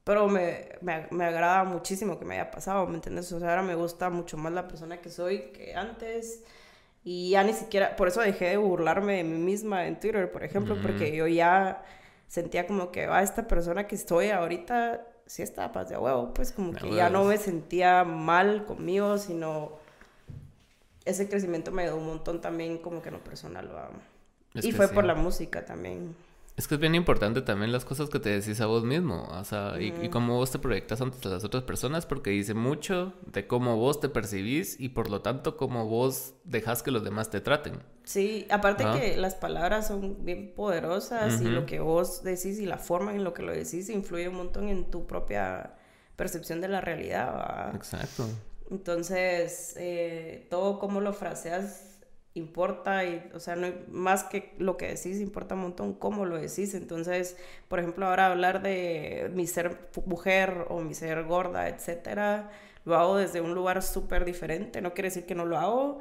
[0.04, 3.32] pero me, me, me, agrada muchísimo que me haya pasado, ¿me entiendes?
[3.32, 6.44] O sea, ahora me gusta mucho más la persona que soy que antes.
[7.04, 10.44] Y ya ni siquiera, por eso dejé de burlarme de mí misma en Twitter, por
[10.44, 11.84] ejemplo, porque yo ya
[12.28, 16.52] sentía como que, ah, esta persona que estoy ahorita sí está paz de huevo, pues
[16.52, 19.74] como que ya no me sentía mal conmigo, sino
[21.06, 23.70] ese crecimiento me ayudó un montón también como que en lo personal,
[24.56, 26.16] y fue por la música también.
[26.58, 29.44] Es que es bien importante también las cosas que te decís a vos mismo, o
[29.44, 33.78] sea, y, cómo vos te proyectas ante las otras personas, porque dice mucho de cómo
[33.78, 37.84] vos te percibís y por lo tanto cómo vos dejas que los demás te traten.
[38.10, 42.80] Sí, aparte que las palabras son bien poderosas y lo que vos decís y la
[42.80, 45.76] forma en lo que lo decís influye un montón en tu propia
[46.16, 47.76] percepción de la realidad.
[47.76, 48.26] Exacto.
[48.72, 51.89] Entonces, eh, todo como lo fraseas
[52.34, 56.38] importa y, o sea, no más que lo que decís, importa un montón cómo lo
[56.38, 56.74] decís.
[56.74, 62.52] Entonces, por ejemplo, ahora hablar de mi ser mujer o mi ser gorda, etcétera,
[62.86, 64.82] lo hago desde un lugar súper diferente.
[64.82, 66.00] No quiere decir que no lo hago,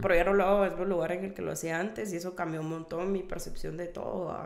[0.00, 2.16] pero ya no lo hago desde un lugar en el que lo hacía antes y
[2.16, 4.36] eso cambió un montón mi percepción de todo.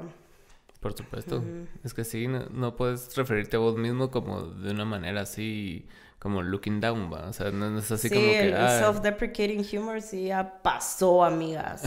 [0.80, 1.42] Por supuesto.
[1.82, 5.86] Es que sí, no, puedes referirte a vos mismo como de una manera así,
[6.24, 7.28] como looking down, ¿va?
[7.28, 8.48] O sea, no, es así como que...
[8.48, 11.82] el self-deprecating humor sí ya pasó, amigas.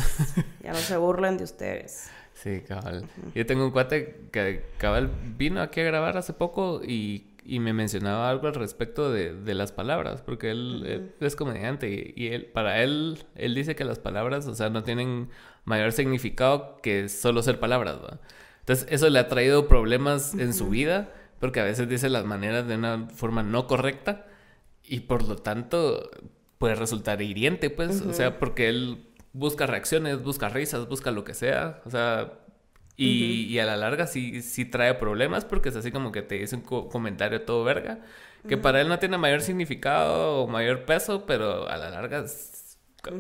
[0.64, 2.12] ya no se burlen de ustedes.
[2.36, 3.10] Sí, cabal.
[3.34, 7.74] Yo tengo un cuate que cabal vino aquí a grabar hace poco y, y me
[7.74, 12.46] mencionaba algo al respecto de, de las palabras, porque él, es comediante y, y, él,
[12.46, 15.30] para él, él dice que las palabras, o sea, no tienen
[15.66, 18.20] mayor significado que solo ser palabras, ¿va?
[18.60, 21.10] Entonces, eso le ha traído problemas en su vida,
[21.40, 24.26] porque a veces dice las maneras de una forma no correcta
[24.84, 26.10] y por lo tanto
[26.58, 31.36] puede resultar hiriente, pues, o sea, porque él busca reacciones, busca risas, busca lo que
[31.36, 32.34] sea, o sea,
[32.96, 36.56] y, a la larga sí, sí trae problemas porque es así como que te dice
[36.56, 38.00] un comentario todo verga,
[38.48, 42.26] que para él no tiene mayor significado o mayor peso, pero a la larga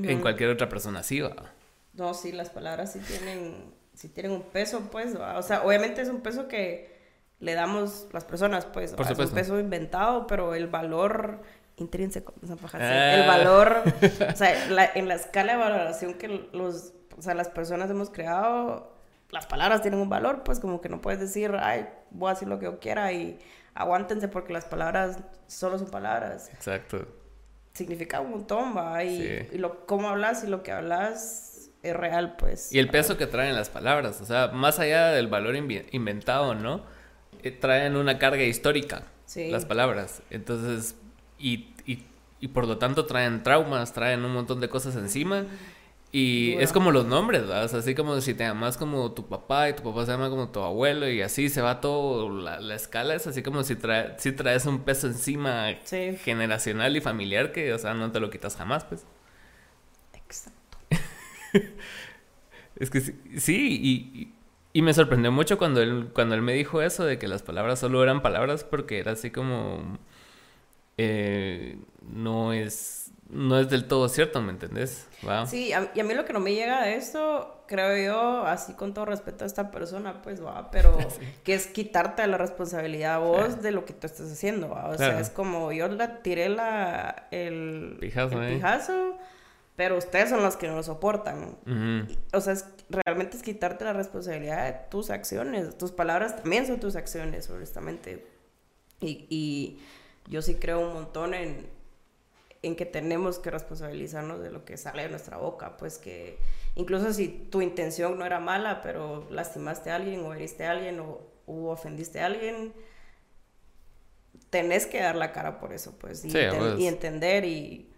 [0.03, 1.53] en cualquier otra persona sí va.
[1.93, 6.09] No, sí, las palabras sí tienen, sí tienen un peso, pues, o sea, obviamente es
[6.09, 6.96] un peso que
[7.39, 11.41] le damos las personas, pues, es un peso inventado, pero el valor
[11.77, 12.33] intrínseco,
[12.73, 13.13] ah.
[13.13, 13.83] el valor,
[14.33, 18.95] o sea, en la escala de valoración que los, o sea, las personas hemos creado,
[19.29, 22.47] las palabras tienen un valor, pues como que no puedes decir, ay, voy a decir
[22.47, 23.39] lo que yo quiera y
[23.75, 26.49] aguántense porque las palabras solo son palabras.
[26.53, 27.07] Exacto.
[27.73, 32.38] Significa un montón, va, y, y lo, cómo hablas y lo que hablas es real,
[32.38, 32.73] pues.
[32.73, 36.96] Y el peso que traen las palabras, o sea, más allá del valor inventado, ¿no?
[37.43, 39.49] Eh, traen una carga histórica, sí.
[39.49, 40.21] las palabras.
[40.29, 40.95] Entonces,
[41.38, 42.03] y, y,
[42.39, 45.45] y, por lo tanto traen traumas, traen un montón de cosas encima.
[46.11, 47.65] Y es como los nombres, ¿verdad?
[47.65, 50.29] O sea, así como si te llamas como tu papá y tu papá se llama
[50.29, 54.15] como tu abuelo y así se va todo, la, escala es así como si, trae,
[54.17, 55.67] si traes un peso encima
[56.23, 59.05] generacional y familiar que, o sea, no te lo quitas jamás, pues.
[60.13, 60.77] Exacto.
[62.77, 64.36] es que sí, sí y, y,
[64.82, 68.03] me sorprendió mucho cuando él, cuando él me dijo eso de que las palabras solo
[68.03, 69.97] eran palabras porque era así como
[70.97, 75.07] eh, no es no es del todo cierto, ¿me entendés?
[75.47, 78.93] Sí, y a mí lo que no me llega de esto, creo yo, así con
[78.93, 80.97] todo respeto a esta persona, pues va, pero
[81.43, 84.88] que es quitarte la responsabilidad a vos de lo que tú estás haciendo, ¿va?
[84.89, 89.17] O sea, es como yo la tiré la, el pijazo, el pijazo
[89.78, 91.55] pero ustedes son los que no lo soportan.
[92.34, 96.80] o sea, es, realmente es quitarte la responsabilidad de tus acciones, tus palabras también son
[96.80, 98.25] tus acciones, honestamente.
[98.99, 99.80] Y, y
[100.28, 101.69] yo sí creo un montón en,
[102.63, 106.39] en que tenemos que responsabilizarnos de lo que sale de nuestra boca, pues que
[106.73, 110.99] incluso si tu intención no era mala, pero lastimaste a alguien o heriste a alguien
[110.99, 112.73] o, ofendiste a alguien,
[114.49, 116.80] tenés que dar la cara por eso, pues, y, pues.
[116.80, 117.91] entender y,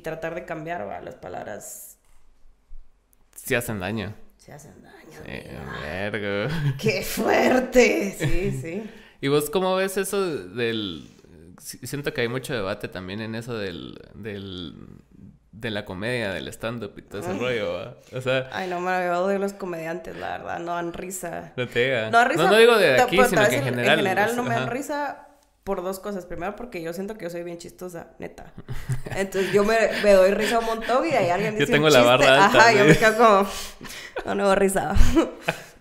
[0.00, 1.98] tratar de cambiar las palabras.
[3.34, 4.14] Si hacen daño.
[4.36, 5.20] Si hacen daño.
[5.24, 8.14] Sí, ¡Qué fuerte!
[8.18, 8.90] Sí, sí.
[9.20, 11.08] ¿Y vos cómo ves eso del,
[11.58, 14.74] siento que hay mucho debate también en eso del, del
[15.52, 18.48] de la comedia, del stand-up y todo ese rollo, O sea...
[18.52, 21.52] Ay, no, me odio los comediantes, la verdad, no dan risa.
[21.56, 23.98] No te No, risa, no, digo de aquí, sino que en general.
[24.00, 25.28] En general no me dan risa
[25.64, 26.26] por dos cosas.
[26.26, 28.52] Primero, porque yo siento que yo soy bien chistosa, neta.
[29.16, 32.02] Entonces yo me, me doy risa un montón y ahí alguien dice Yo tengo la
[32.02, 32.58] barra alta.
[32.58, 33.48] Ajá, yo me quedo como...
[34.26, 34.94] No, no, risa.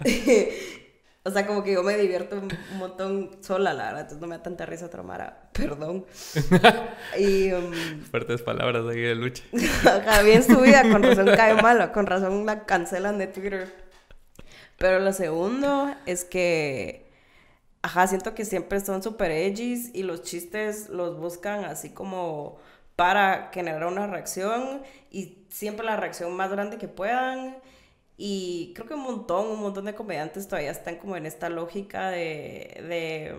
[1.26, 4.02] O sea, como que yo me divierto un, montón sola, la verdad.
[4.02, 5.50] Entonces no me da tanta risa Tromara.
[5.54, 6.06] Perdón.
[7.18, 7.54] y...
[7.54, 9.44] Um, Fuertes palabras ahí de lucha.
[9.86, 10.82] Ajá, bien subida.
[10.92, 11.94] Con razón cae malo.
[11.94, 13.74] Con razón la cancelan de Twitter.
[14.78, 17.03] Pero lo segundo es que...
[17.84, 22.58] Ajá, siento que siempre son super edgy y los chistes los buscan así como
[22.96, 27.58] para generar una reacción y siempre la reacción más grande que puedan
[28.18, 32.10] y creo que un montón, un montón de comediantes todavía están como en esta lógica
[32.10, 33.36] de, de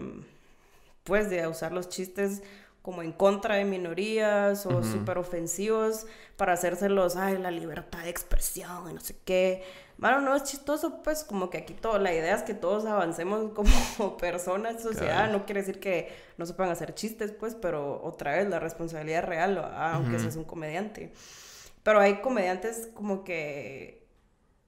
[1.05, 2.42] pues, de usar los chistes
[2.82, 8.90] como en contra de minorías o súper ofensivos para hacérselos, ay, la libertad de expresión
[8.90, 9.64] y no sé qué.
[9.99, 13.53] Bueno, no es chistoso, pues como que aquí todo, la idea es que todos avancemos
[13.55, 18.49] como personas, sociedad, no quiere decir que no sepan hacer chistes, pues, pero otra vez
[18.49, 21.12] la responsabilidad es real, aunque seas un comediante.
[21.82, 24.05] Pero hay comediantes como que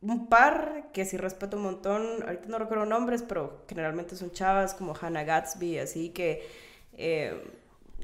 [0.02, 4.74] un par que sí respeto un montón, ahorita no recuerdo nombres, pero generalmente son chavas
[4.74, 6.46] como Hannah Gatsby, así que
[6.92, 7.42] eh,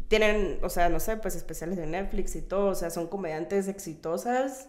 [0.09, 3.69] tienen, o sea, no sé, pues especiales de Netflix y todo, o sea, son comediantes
[3.69, 4.69] exitosas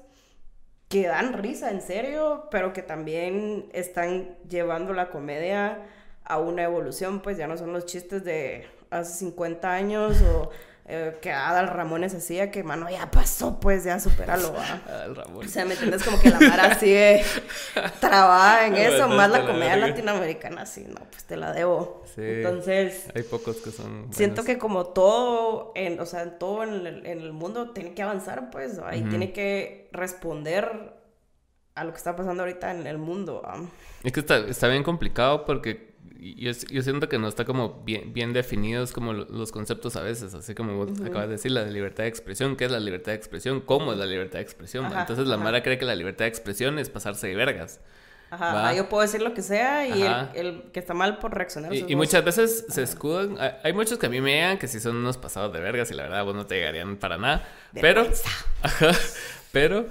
[0.94, 5.80] que dan risa, en serio, pero que también están llevando la comedia
[6.24, 10.52] a una evolución, pues ya no son los chistes de hace 50 años o
[10.86, 14.54] eh, que Adal Ramones hacía, que mano, ya pasó, pues ya superalo.
[14.88, 15.50] Adal Ramones.
[15.50, 16.04] O sea, ¿me entiendes?
[16.04, 17.24] Como que la Mara sigue
[18.02, 22.04] trabada en eso, más la comedia latinoamericana, sí, no, pues te la debo.
[22.14, 22.22] Sí.
[22.22, 23.08] Entonces.
[23.16, 24.10] Hay pocos que son.
[24.12, 28.04] Siento que como todo, en, o sea, todo en el, en el mundo tiene que
[28.04, 30.94] avanzar, pues, ahí tiene que responder
[31.76, 33.42] a lo que está pasando ahorita en el mundo.
[34.04, 38.14] Es que está, está bien complicado porque yo, yo, siento que no está como bien,
[38.14, 42.04] bien definidos como los conceptos a veces, así como vos acabas de decir, la libertad
[42.04, 43.62] de expresión, ¿qué es la libertad de expresión?
[43.62, 44.86] ¿Cómo es la libertad de expresión?
[44.86, 47.80] Entonces la Mara cree que la libertad de expresión es pasarse de vergas.
[48.30, 50.02] Ajá, yo puedo decir lo que sea y
[50.34, 51.72] el, que está mal por reaccionar.
[51.74, 53.38] Y, y muchas veces se escudan.
[53.64, 55.94] Hay, muchos que a mí me llegan que si son unos pasados de vergas y
[55.94, 57.48] la verdad vos no te llegarían para nada.
[57.80, 58.08] pero.
[58.64, 58.92] Ajá,
[59.52, 59.88] pero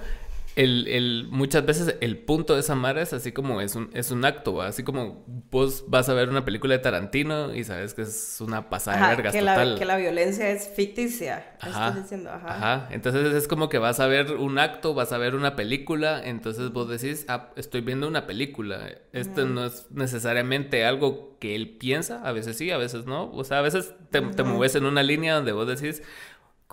[0.55, 4.11] el, el, muchas veces el punto de esa mara es así como es un, es
[4.11, 8.03] un acto, así como vos vas a ver una película de Tarantino y sabes que
[8.03, 9.73] es una pasada de vergas que total.
[9.73, 11.55] La, que la violencia es ficticia.
[11.59, 12.47] Ajá, diciendo, ajá.
[12.47, 12.87] ajá.
[12.91, 16.71] Entonces es como que vas a ver un acto, vas a ver una película, entonces
[16.71, 18.89] vos decís, ah, estoy viendo una película.
[19.11, 23.31] Esto no es necesariamente algo que él piensa, a veces sí, a veces no.
[23.31, 26.03] O sea, a veces te, te mueves en una línea donde vos decís,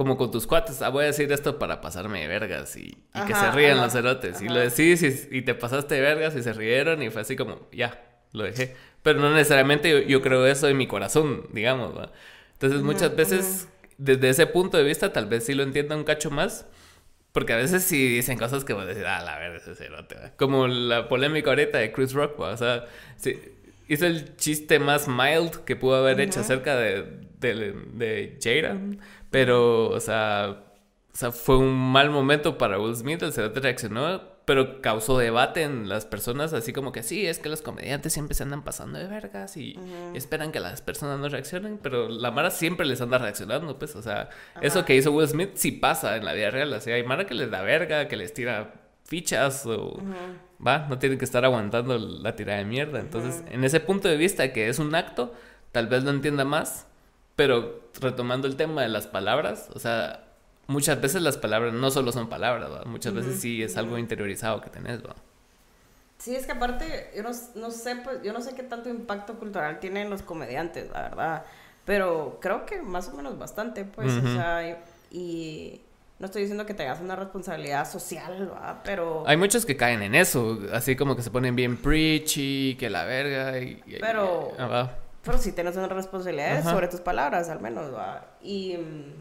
[0.01, 2.97] como con tus cuates, ah, voy a decir esto para pasarme de vergas y,
[3.27, 4.41] que se rían los cerotes.
[4.41, 7.69] Y lo decís y, te pasaste de vergas y se rieron y fue así como,
[7.71, 8.75] ya, lo dejé.
[9.03, 11.93] Pero no necesariamente yo, creo eso en mi corazón, digamos.
[12.55, 16.31] Entonces muchas veces, desde ese punto de vista, tal vez sí lo entienda un cacho
[16.31, 16.65] más.
[17.33, 20.17] Porque a veces sí dicen cosas que vos decís, ah, la verga, ese cerote.
[20.39, 22.87] Como la polémica ahorita de Chris Rock, o sea,
[23.19, 23.39] sí,
[23.87, 28.78] hizo el chiste más mild que pudo haber hecho acerca de, de, de Jada
[29.30, 30.64] pero, o sea,
[31.12, 35.62] o sea, fue un mal momento para Will Smith, el cerote reaccionó, pero causó debate
[35.62, 38.99] en las personas, así como que sí, es que los comediantes siempre se andan pasando
[38.99, 39.78] de vergas y
[40.14, 44.03] esperan que las personas no reaccionen, pero la Mara siempre les anda reaccionando, pues, o
[44.03, 44.30] sea,
[44.61, 47.26] eso que hizo Will Smith sí pasa en la vida real, o sea, hay Mara
[47.26, 48.74] que les da verga, que les tira
[49.05, 50.01] fichas o...
[50.64, 53.01] Va, no tienen que estar aguantando la tirada de mierda.
[53.01, 55.32] Entonces, en ese punto de vista que es un acto,
[55.72, 56.86] tal vez lo entienda más,
[57.41, 60.24] pero retomando el tema de las palabras, o sea,
[60.66, 64.68] muchas veces las palabras no solo son palabras, muchas veces sí es algo interiorizado que
[64.68, 65.03] tenés.
[65.03, 65.16] ¿va?
[66.18, 69.80] Sí, es que aparte, yo no, sé, pues, yo no sé qué tanto impacto cultural
[69.80, 71.45] tienen los comediantes, la verdad,
[71.86, 74.78] pero creo que más o menos bastante, pues, o sea,
[75.11, 75.80] y,
[76.18, 78.82] no estoy diciendo que tengas una responsabilidad social, ¿va?
[78.84, 79.24] pero...
[79.26, 83.05] Hay muchos que caen en eso, así como que se ponen bien preachy, que la
[83.05, 83.82] verga, y...
[83.99, 84.53] pero...
[84.59, 84.91] Ah,
[85.25, 88.25] pero sí tienes una responsabilidad sobre tus palabras, al menos, ¿va?
[88.43, 88.77] Y.
[88.77, 89.12] Mm,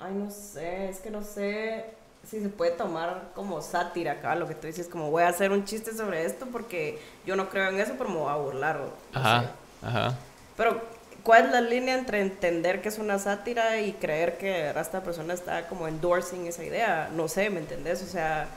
[0.00, 1.84] ay, no sé, es que no sé
[2.28, 5.52] si se puede tomar como sátira acá, lo que tú dices, como voy a hacer
[5.52, 8.80] un chiste sobre esto porque yo no creo en eso, pero me voy a burlar.
[9.14, 10.14] ajá, ajá.
[10.56, 10.82] Pero,
[11.22, 15.32] ¿cuál es la línea entre entender que es una sátira y creer que esta persona
[15.32, 17.08] está como endorsing esa idea?
[17.14, 18.02] No sé, ¿me entendés?
[18.02, 18.48] O sea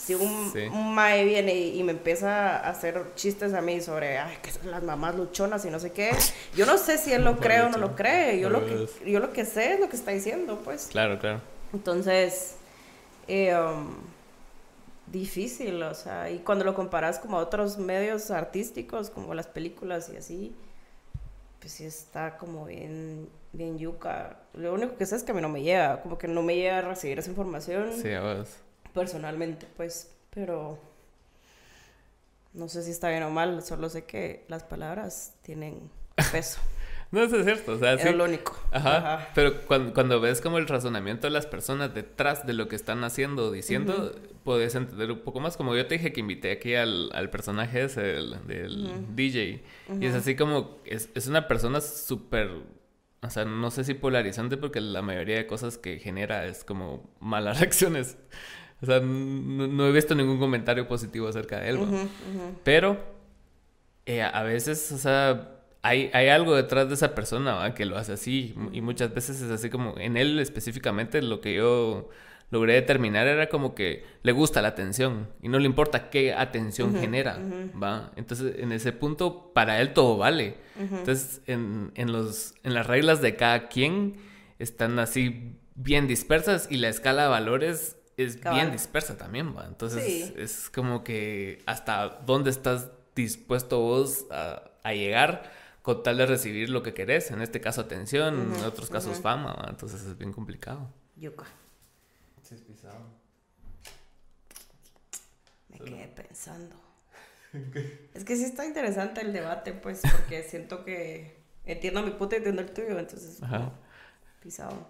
[0.00, 4.50] si un, mae viene y, me empieza a hacer chistes a mí sobre ay, que
[4.50, 6.10] son las mamás luchonas y no sé qué,
[6.56, 8.40] yo no sé si él lo cree o no lo cree.
[8.40, 10.88] Yo lo, que, yo lo que sé es lo que está diciendo, pues.
[10.90, 11.40] Claro, claro.
[11.72, 12.56] Entonces,
[13.28, 13.94] eh, um,
[15.06, 20.10] difícil, o sea, y cuando lo comparas como a otros medios artísticos, como las películas
[20.12, 20.56] y así,
[21.60, 24.38] pues sí está como bien, bien yuca.
[24.54, 26.56] Lo único que sé es que a mí no me llega, como que no me
[26.56, 27.92] llega a recibir esa información.
[28.00, 28.48] Sí, a vos
[28.92, 30.78] personalmente, pues, pero
[32.52, 35.90] no sé si está bien o mal, solo sé que las palabras tienen
[36.32, 36.60] peso.
[37.10, 38.58] no, eso es cierto, o sea, es lo único.
[38.72, 42.76] Ajá, pero cuando, cuando, ves como el razonamiento de las personas detrás de lo que
[42.76, 44.14] están haciendo o diciendo,
[44.44, 47.84] puedes entender un poco más, como yo te dije que invité aquí al, al personaje
[47.84, 49.62] ese del, DJ,
[50.00, 52.50] y es así como, es, es una persona súper
[53.22, 57.10] o sea, no sé si polarizante porque la mayoría de cosas que genera es como
[57.20, 58.16] malas reacciones.
[58.82, 61.80] O sea, no, he visto ningún comentario positivo acerca de él.
[62.64, 62.98] Pero
[64.06, 68.12] eh, a veces, o sea, hay, hay algo detrás de esa persona que lo hace
[68.12, 68.54] así.
[68.72, 72.08] Y muchas veces es así como, en él específicamente, lo que yo
[72.50, 76.96] logré determinar era como que le gusta la atención y no le importa qué atención
[76.96, 77.38] genera,
[77.80, 78.10] ¿va?
[78.16, 80.56] Entonces, en ese punto, para él todo vale.
[80.78, 84.16] Entonces, en, en, los, en las reglas de cada quien
[84.58, 89.66] están así bien dispersas y la escala de valores es bien dispersa también, ¿va?
[89.66, 95.50] Entonces es como que hasta dónde estás dispuesto vos a, llegar
[95.82, 97.30] con tal de recibir lo que querés.
[97.30, 99.66] En este caso atención, en otros casos fama, ¿va?
[99.70, 100.90] Entonces es bien complicado.
[101.16, 101.44] Yuca.
[102.42, 103.06] Sí, es pisado.
[105.68, 106.76] Me quedé pensando.
[108.14, 112.38] es que sí está interesante el debate, pues, porque siento que entiendo mi puta y
[112.38, 113.42] entiendo el tuyo, entonces...
[113.42, 113.72] Ajá.
[114.40, 114.88] Pisado.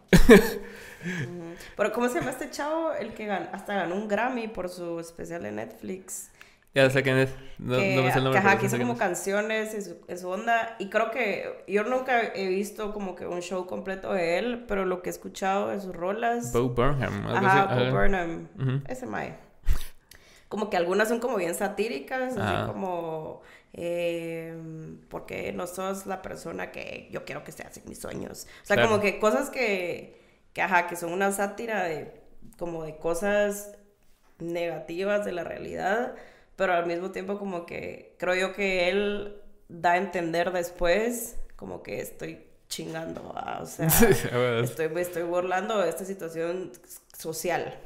[1.77, 2.93] Pero ¿cómo se llama este chavo?
[2.93, 6.31] El que hasta ganó un Grammy por su especial de Netflix.
[6.73, 7.31] Ya sé quién es.
[7.59, 8.41] No, que, no me sé el nombre.
[8.41, 10.77] Que, ajá, que hizo como canciones en su, en su, onda.
[10.79, 14.85] Y creo que yo nunca he visto como que un show completo de él, pero
[14.85, 16.53] lo que he escuchado de sus rolas.
[16.53, 17.27] Bo Burnham.
[17.27, 18.49] Ajá, Bo Burnham.
[18.87, 19.35] Ese mae.
[20.49, 23.43] Como que algunas son como bien satíricas, así como.
[23.73, 24.53] Eh,
[25.09, 28.47] porque no sos la persona que yo quiero que seas en mis sueños.
[28.63, 30.21] O sea, como que cosas que,
[30.53, 32.21] que, ajá, que son una sátira de,
[32.59, 33.73] como de cosas
[34.39, 36.15] negativas de la realidad,
[36.57, 41.83] pero al mismo tiempo como que creo yo que él da a entender después como
[41.83, 43.87] que estoy chingando, o sea,
[44.63, 46.73] estoy, me estoy burlando de esta situación
[47.17, 47.79] social.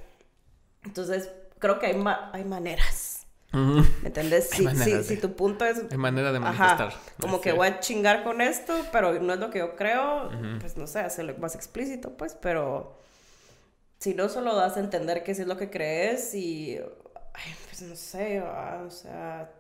[0.85, 3.24] Entonces, creo que hay, hay maneras.
[3.55, 4.50] ¿Me entiendes?
[4.50, 5.82] Si, si, tu punto es...
[5.90, 6.92] Hay manera de manifestar.
[7.20, 10.30] como que voy a chingar con esto, pero no es lo que yo creo,
[10.61, 12.98] pues no sé, hacerlo más explícito, pues, pero
[13.98, 16.78] si no solo das a entender que sí es lo que crees y
[17.34, 19.50] Ay, pues no sé, o sea,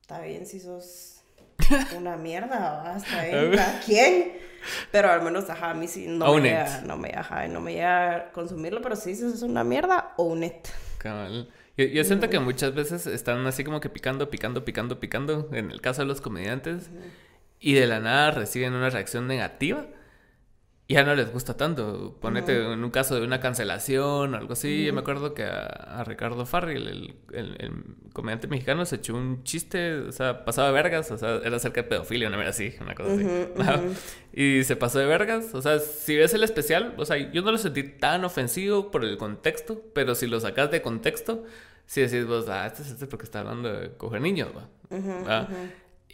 [0.00, 1.20] está bien si sos
[1.96, 2.96] una mierda, ¿va?
[2.96, 4.32] está bien, ¿a quién?
[4.90, 7.74] Pero al menos, ajá, a mí sí no me, llega, no me, ajá, no me
[7.74, 10.66] llega a consumirlo, pero si dices es una mierda, own it.
[10.96, 11.52] Cabal.
[11.76, 15.70] Yo, yo siento que muchas veces están así como que picando, picando, picando, picando, en
[15.70, 16.90] el caso de los comediantes,
[17.60, 19.86] y de la nada reciben una reacción negativa
[20.86, 22.16] ya no les gusta tanto.
[22.20, 24.84] Ponete en un caso de una cancelación o algo así.
[24.84, 27.72] Yo me acuerdo que a, Ricardo Farrell, el, el,
[28.12, 31.82] comediante mexicano, se echó un chiste, o sea, pasaba de vergas, o sea, era acerca
[31.82, 33.26] de pedofilia, no era así, una cosa así.
[34.34, 37.50] Y se pasó de vergas, o sea, si ves el especial, o sea, yo no
[37.52, 41.44] lo sentí tan ofensivo por el contexto, pero si lo sacas de contexto,
[41.86, 45.48] si decís vos, ah, este es este porque está hablando de coger niños, va.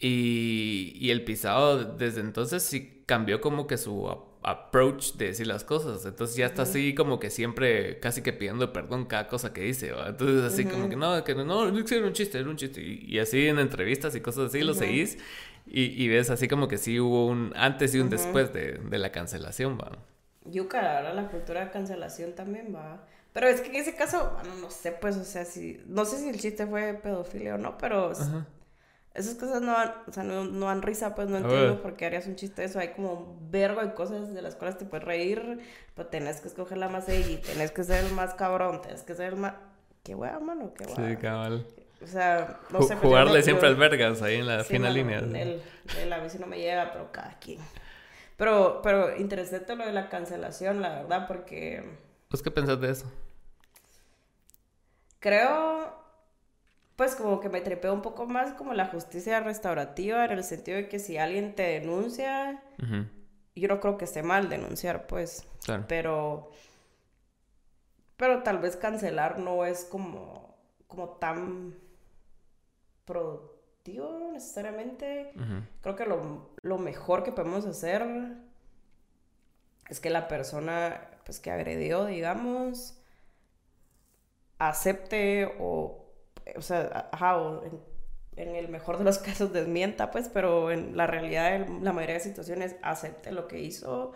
[0.02, 4.08] Y, y el pisado desde entonces sí cambió como que su
[4.42, 6.04] approach de decir las cosas.
[6.06, 9.92] Entonces ya está así como que siempre casi que pidiendo perdón cada cosa que dice.
[10.06, 11.72] Entonces así como que no, que no, no, era
[12.06, 12.80] un chiste, era un chiste.
[12.82, 15.18] Y, así en entrevistas y cosas así lo seguís
[15.66, 18.98] y, y, ves así como que sí hubo un antes y un después de, de,
[18.98, 19.98] la cancelación, va.
[20.44, 23.04] Yuca, ahora la cultura de cancelación también va.
[23.32, 26.18] Pero es que en ese caso, bueno, no sé, pues, o sea, si, no sé
[26.18, 28.12] si el chiste fue pedofilia o no, pero
[29.20, 32.06] esas cosas no dan, o sea, no, no dan risa, pues no entiendo por qué
[32.06, 32.78] harías un chiste de eso.
[32.78, 35.60] Hay como un vergo de cosas de las cuales te puedes reír,
[35.94, 39.14] pero tenés que escoger la más y tenés que ser el más cabrón, tenés que
[39.14, 39.54] ser el más...
[40.02, 41.10] Qué hueá, mano, qué hueá.
[41.10, 41.66] Sí, cabal.
[42.02, 42.96] O sea, no sé.
[42.96, 45.18] Pues, Jugarle siempre al vergas ahí en la sí, fina línea.
[45.18, 45.62] El,
[46.00, 47.60] el, a mí no me llega, pero cada quien.
[48.36, 51.84] Pero, pero interesante lo de la cancelación, la verdad, porque...
[52.28, 53.12] ¿Pues qué pensás de eso?
[55.18, 56.00] Creo
[57.00, 60.76] pues como que me trepeo un poco más como la justicia restaurativa en el sentido
[60.76, 62.62] de que si alguien te denuncia,
[63.56, 65.86] yo no creo que esté mal denunciar, pues, claro.
[65.88, 66.50] pero,
[68.18, 70.54] pero tal vez cancelar no es como,
[70.88, 71.74] como tan
[73.06, 75.32] productivo necesariamente.
[75.80, 78.04] Creo que lo, lo, mejor que podemos hacer
[79.88, 83.00] es que la persona, pues, que agredió, digamos,
[84.58, 85.99] acepte o
[86.56, 87.36] o sea, ajá,
[88.36, 92.14] en, el mejor de los casos desmienta, pues, pero en la realidad, en la mayoría
[92.14, 94.12] de situaciones, acepte lo que hizo.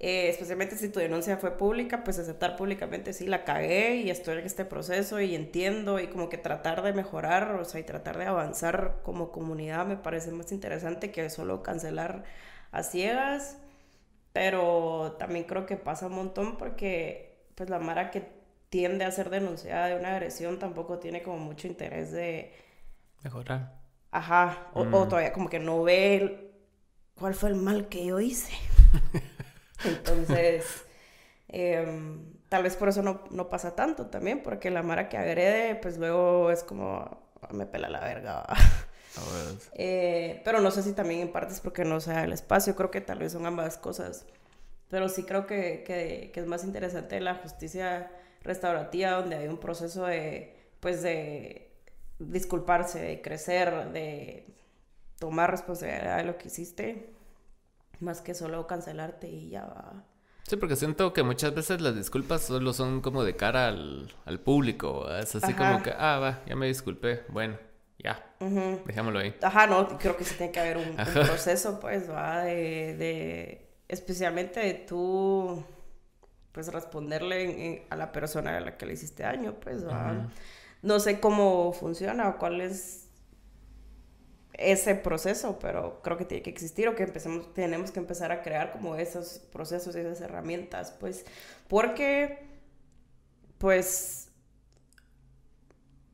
[0.00, 4.38] Eh, especialmente si tu denuncia fue pública, pues aceptar públicamente, sí, la cagué y estoy
[4.38, 8.16] en este proceso y entiendo y como que tratar de mejorar, o sea, y tratar
[8.16, 12.22] de avanzar como comunidad me parece más interesante que solo cancelar
[12.70, 13.58] a ciegas,
[14.32, 18.37] pero también creo que pasa un montón porque pues la Mara que
[18.70, 22.52] tiende a ser denunciada de una agresión tampoco tiene como mucho interés de...
[23.22, 23.78] Mejorar.
[24.10, 25.08] Ajá, o, mm.
[25.08, 26.52] todavía como que no ve
[27.14, 28.52] cuál fue el mal que yo hice.
[29.84, 30.84] Entonces,
[31.48, 35.74] em, tal vez por eso no, no, pasa tanto también, porque la Mara que agrede,
[35.76, 38.46] pues luego es como, ah, me pela la verga.
[39.74, 42.90] eh, pero no sé si también en parte es porque no sea el espacio, creo
[42.90, 44.26] que tal vez son ambas cosas.
[44.88, 48.10] Pero sí creo que, que, que es más interesante la justicia
[48.48, 51.70] restaurativa donde hay un proceso de, pues, de
[52.18, 54.46] disculparse, de crecer, de
[55.18, 57.12] tomar responsabilidad de lo que hiciste,
[58.00, 60.04] más que solo cancelarte y ya va.
[60.42, 64.40] Sí, porque siento que muchas veces las disculpas solo son como de cara al, al
[64.40, 65.06] público.
[65.14, 67.24] Es así como que, ah, va, ya me disculpé.
[67.28, 67.58] Bueno,
[67.98, 68.34] ya,
[68.86, 69.34] dejémoslo ahí.
[69.42, 74.60] Ajá, no, creo que sí tiene que haber un, proceso, pues, va, de, de especialmente
[74.60, 75.62] de tú
[76.58, 79.84] pues responderle a la persona a la que le hiciste daño, pues
[80.82, 83.06] no sé cómo funciona o cuál es
[84.54, 88.42] ese proceso, pero creo que tiene que existir o que empecemos, tenemos que empezar a
[88.42, 91.24] crear como esos procesos y esas herramientas, pues,
[91.68, 92.44] porque,
[93.58, 94.32] pues,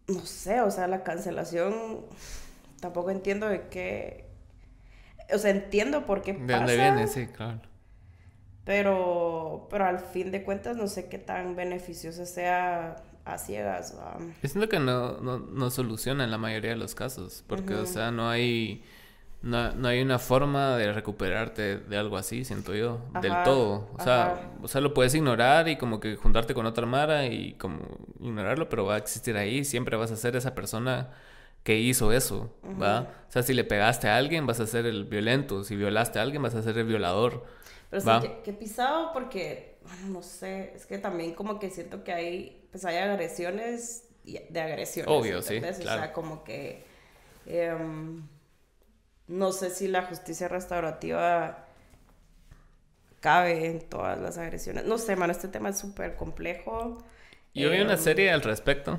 [0.08, 2.04] no sé, o sea, la cancelación,
[2.80, 4.26] tampoco entiendo de qué,
[5.32, 6.44] o sea, entiendo por qué pasa.
[6.44, 7.06] ¿De dónde viene?
[7.06, 7.62] Sí, claro.
[8.64, 13.94] Pero, pero al fin de cuentas no sé qué tan beneficioso sea a ciegas.
[14.42, 17.86] Es siento que no, no, no, soluciona en la mayoría de los casos, porque, o
[17.86, 18.82] sea, no hay,
[19.42, 23.88] no, no, hay una forma de recuperarte de algo así, siento yo, del todo.
[23.98, 27.54] O sea, o sea, lo puedes ignorar y como que juntarte con otra Mara y
[27.54, 27.80] como
[28.20, 31.10] ignorarlo, pero va a existir ahí, siempre vas a ser esa persona
[31.62, 33.08] que hizo eso, ¿va?
[33.28, 36.22] O sea, si le pegaste a alguien, vas a ser el violento, si violaste a
[36.22, 37.44] alguien, vas a ser el violador.
[38.02, 42.02] Pero sí, que, que pisado porque, bueno, no sé, es que también como que siento
[42.02, 45.08] que hay pues hay agresiones de agresiones.
[45.08, 45.58] Obvio, sí.
[45.58, 46.84] O sea, como que
[47.46, 48.26] em,
[49.28, 51.68] no sé si la justicia restaurativa
[53.20, 54.86] cabe en todas las agresiones.
[54.86, 56.98] No sé, mano, este tema es súper complejo.
[57.54, 58.98] Yo vi una em, serie al respecto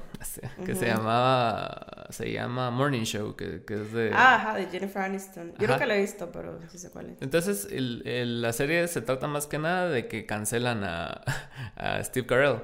[0.66, 5.54] que se llamaba se llama Morning Show que, es de ah ajá, de Jennifer Aniston.
[5.60, 7.22] Yo nunca la he visto pero sí sé cuál es.
[7.22, 11.22] Entonces el, la serie se trata más que nada de que cancelan a,
[11.76, 12.62] a Steve Carell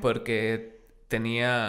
[0.00, 1.68] porque tenía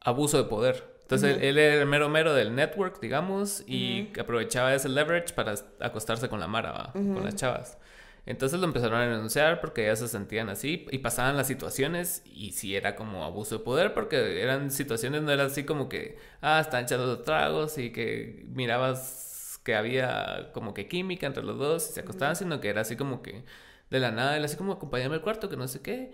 [0.00, 0.92] abuso de poder.
[1.02, 6.28] Entonces él, era el mero mero del network, digamos, y aprovechaba ese leverage para acostarse
[6.28, 7.78] con la Mara, con las chavas.
[8.24, 12.52] Entonces lo empezaron a denunciar porque ya se sentían así y pasaban las situaciones y
[12.52, 16.60] sí era como abuso de poder porque eran situaciones, no era así como que, ah,
[16.60, 21.90] están echando los tragos y que mirabas que había como que química entre los dos
[21.90, 23.44] y se acostaban, sino que era así como que
[23.90, 26.12] de la nada, él así como acompáñame al cuarto, que no sé qué.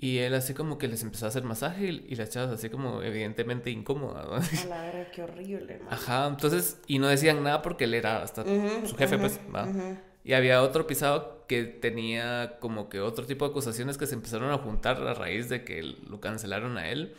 [0.00, 3.02] Y él así como que les empezó a hacer masaje y, las chavas así como
[3.02, 4.64] evidentemente incómodas.
[4.64, 5.80] A la verdad, qué horrible.
[5.90, 9.68] Ajá, entonces, y no decían nada porque él era hasta su jefe, pues, va.
[10.28, 14.50] Y había otro pisado que tenía como que otro tipo de acusaciones que se empezaron
[14.50, 17.14] a juntar a raíz de que lo cancelaron a él.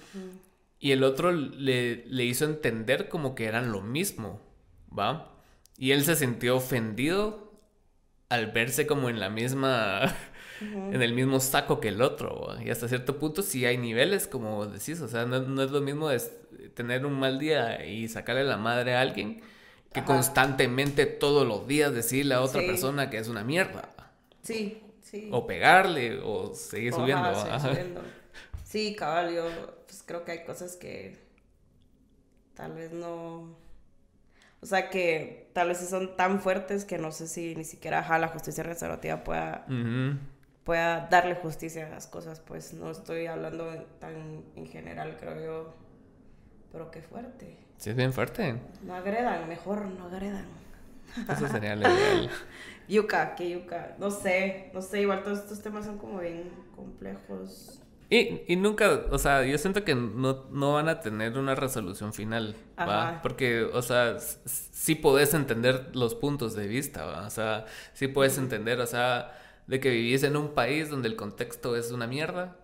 [0.79, 4.39] Y el otro le, le hizo entender como que eran lo mismo,
[4.95, 5.33] ¿va?
[5.75, 7.51] Y él se sintió ofendido
[8.29, 10.15] al verse como en la misma
[10.61, 12.57] en el mismo saco que el otro.
[12.63, 15.01] Y hasta cierto punto sí hay niveles, como decís.
[15.01, 16.11] O sea, no, es lo mismo
[16.75, 19.41] tener un mal día y sacarle la madre a alguien
[19.93, 23.89] que constantemente todos los días decirle a otra persona que es una mierda.
[24.43, 25.29] Sí, sí.
[25.31, 27.33] O pegarle o seguir subiendo.
[28.63, 29.45] Sí, cabal, yo
[29.87, 31.17] pues, creo que hay cosas que
[32.53, 33.57] tal vez no...
[34.61, 38.27] O sea, que tal vez son tan fuertes que no sé si ni siquiera la
[38.27, 39.65] justicia restaurativa pueda
[40.69, 45.73] pueda darle justicia a las cosas, pues no estoy hablando tan en general, creo yo,
[46.71, 47.57] pero qué fuerte.
[47.79, 48.55] Sí, es bien fuerte.
[48.83, 50.45] No agredan, mejor no agredan.
[51.29, 52.29] Eso sería legal.
[52.89, 57.81] yuca, que yuca, no sé, no sé, igual todos estos temas son como bien complejos.
[58.09, 62.11] Y, y nunca, o sea, yo siento que no, no van a tener una resolución
[62.11, 63.21] final, ¿va?
[63.21, 67.27] Porque, o sea, sí podés entender los puntos de vista, ¿va?
[67.27, 69.31] O sea, sí puedes entender, o sea,
[69.67, 72.57] de que vivís en un país donde el contexto es una mierda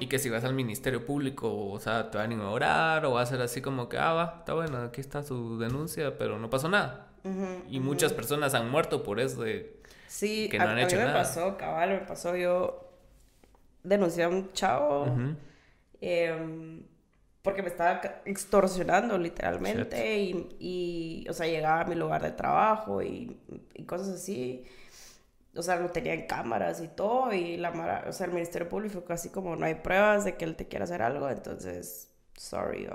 [0.00, 3.22] y que si vas al ministerio público, o sea, te van a ignorar o va
[3.22, 6.50] a ser así como que, ah, va, está bueno, aquí está su denuncia, pero no
[6.50, 7.08] pasó nada.
[7.70, 11.12] y muchas personas han muerto por eso de sí, que no han hecho mí me
[11.12, 12.90] pasó, cabal, me pasó, yo
[13.82, 15.06] denuncié a un chavo
[16.02, 16.82] em,
[17.40, 23.02] porque me estaba extorsionando literalmente y, y, o sea, llegaba a mi lugar de trabajo
[23.02, 23.38] y,
[23.74, 24.64] y cosas así
[25.54, 29.04] o sea, lo tenía en cámaras y todo, y la o sea, el Ministerio Público
[29.04, 32.88] casi como no hay pruebas de que él te quiera hacer algo, entonces, sorry,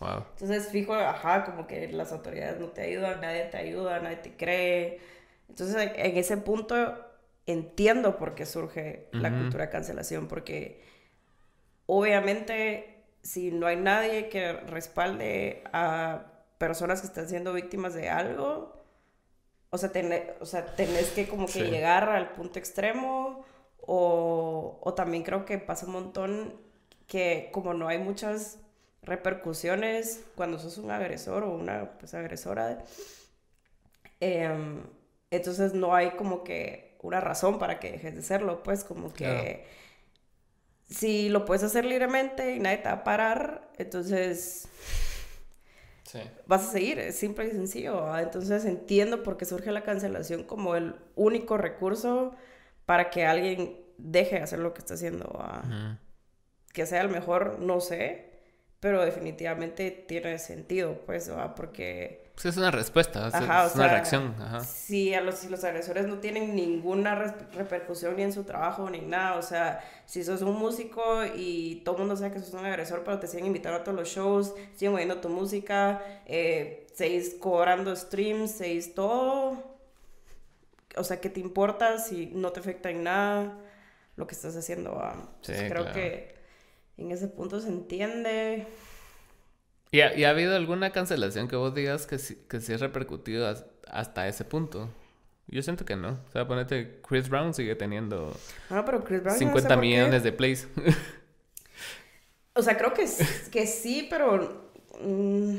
[0.00, 0.24] Wow.
[0.32, 4.36] Entonces, fijo, ajá, como que las autoridades no te ayudan, nadie te ayuda, nadie te
[4.36, 4.98] cree.
[5.48, 6.96] Entonces, en ese punto
[7.46, 10.82] entiendo por qué surge la cultura de cancelación, porque
[11.86, 16.26] obviamente si no hay nadie que respalde a
[16.58, 18.83] personas que están siendo víctimas de algo,
[19.74, 19.90] o sea,
[20.40, 23.44] o sea tenés que como que llegar al punto extremo
[23.80, 26.54] o, o, también creo que pasa un montón
[27.06, 28.58] que como no hay muchas
[29.02, 32.78] repercusiones cuando sos un agresor o una pues, agresora,
[34.20, 34.82] em,
[35.30, 39.66] entonces no hay como que una razón para que dejes de serlo, pues como que
[40.88, 44.68] si lo puedes hacer libremente y nadie te va a parar, entonces
[46.46, 48.16] vas a seguir, es simple y sencillo.
[48.18, 52.34] Entonces entiendo por qué surge la cancelación como el único recurso
[52.86, 55.42] para que alguien deje de hacer lo que está haciendo.
[56.72, 58.40] Que sea el mejor, no sé,
[58.80, 62.23] pero definitivamente tiene sentido, pues, porque...
[62.34, 63.34] Pues es una respuesta, es,
[63.74, 64.34] una reacción.
[64.40, 64.60] Ajá.
[64.60, 68.98] Si, a los, si los agresores no tienen ninguna repercusión ni en su trabajo ni
[69.00, 72.66] nada, o sea, si sos un músico y todo el mundo sabe que sos un
[72.66, 77.36] agresor, pero te siguen invitando a todos los shows, siguen oyendo tu música, eh, seguís
[77.38, 79.62] cobrando streams, seguís todo,
[80.96, 83.58] o sea, ¿qué te importa si no te afecta en nada
[84.16, 85.00] lo que estás haciendo?
[85.40, 86.34] creo que
[86.96, 88.66] en ese punto se entiende.
[89.94, 93.46] ¿Y ha, ha, habido alguna cancelación que vos digas que sí, que sí ha repercutido
[93.88, 94.90] hasta ese punto?
[95.46, 96.18] Yo siento que no.
[96.26, 98.36] O sea, ponete, Chris Brown sigue teniendo
[98.70, 100.66] ah, pero Chris Brown 50 millones de plays.
[102.54, 103.08] o sea, creo que,
[103.52, 105.58] que sí, pero mm,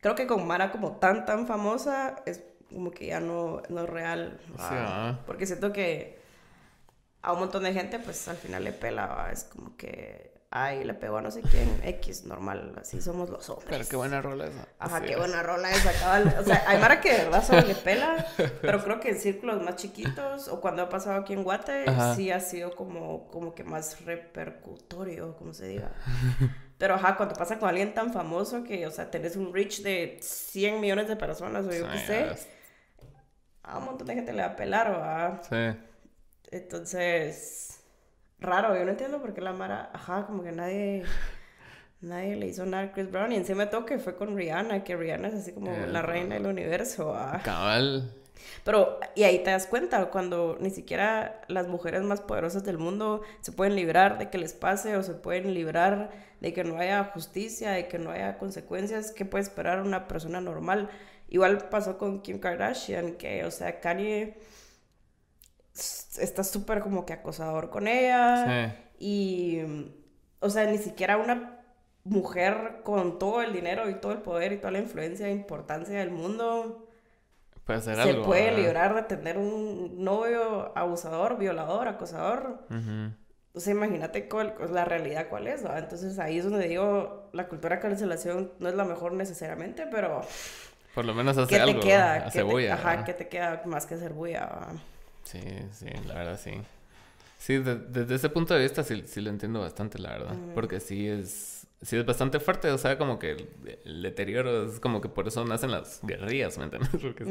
[0.00, 3.90] creo que con Mara como tan, tan famosa, es como que ya no, no es
[3.90, 4.40] real.
[4.58, 6.18] Ah, porque siento que
[7.20, 10.94] a un montón de gente, pues al final le pela, es como que, ay, le
[10.94, 13.68] pegó a no sé quién, X, normal, así somos los hombres.
[13.70, 14.66] Pero qué buena rola esa.
[14.78, 15.90] Ajá, qué buena rola esa.
[16.40, 18.26] o sea, hay Mara que de verdad solo le pela,
[18.60, 21.84] pero creo que en círculos más chiquitos, o cuando ha pasado aquí en Guate,
[22.16, 25.92] sí ha sido como, como que más repercutorio, como se diga.
[26.78, 30.18] Pero ajá, cuando pasa con alguien tan famoso que, o sea, tenés un reach de
[30.20, 32.48] 100 millones de personas, o yo qué sé,
[33.62, 35.42] a un montón de gente le va a pelar, ¿va?
[35.48, 35.78] Sí.
[36.50, 37.79] Entonces,
[38.40, 41.04] raro, yo no entiendo por qué la Mara, ajá, como que nadie,
[42.00, 43.32] nadie le hizo nada a Chris Brown.
[43.32, 46.46] Y encima todo que fue con Rihanna, que Rihanna es así como la reina del
[46.46, 47.08] universo.
[47.08, 47.40] ¿va?
[47.44, 48.14] Cabal.
[48.64, 53.22] Pero, y ahí te das cuenta, cuando ni siquiera las mujeres más poderosas del mundo
[53.40, 56.10] se pueden librar de que les pase o se pueden librar
[56.40, 60.40] de que no haya justicia, de que no haya consecuencias, ¿qué puede esperar una persona
[60.40, 60.88] normal?
[61.28, 64.38] Igual pasó con Kim Kardashian, que, o sea, Kanye
[66.18, 68.76] está súper como que acosador con ella.
[68.98, 69.60] Y,
[70.40, 71.60] o sea, ni siquiera una
[72.04, 75.98] mujer con todo el dinero y todo el poder y toda la influencia e importancia
[75.98, 76.86] del mundo
[77.78, 82.66] puede se puede librar de tener un novio abusador, violador, acosador.
[83.52, 87.76] O sea, imagínate cuál, la realidad cuál es, Entonces ahí es donde digo, la cultura
[87.76, 90.22] de cancelación no es la mejor necesariamente, pero...
[90.94, 92.14] Por lo menos hace algo, te queda?
[92.26, 92.74] Hace bulla.
[92.74, 94.48] ajá, ¿qué te queda más que hacer bulla?
[95.30, 95.40] Sí,
[95.72, 96.52] sí, la verdad sí.
[97.38, 100.36] Sí, desde ese punto de vista sí, sí, lo entiendo bastante, la verdad.
[100.54, 103.48] Porque sí es, sí es bastante fuerte, o sea, como que
[103.84, 106.90] el, deterioro es como que por eso nacen las guerrillas, ¿me entiendes?
[107.00, 107.24] Porque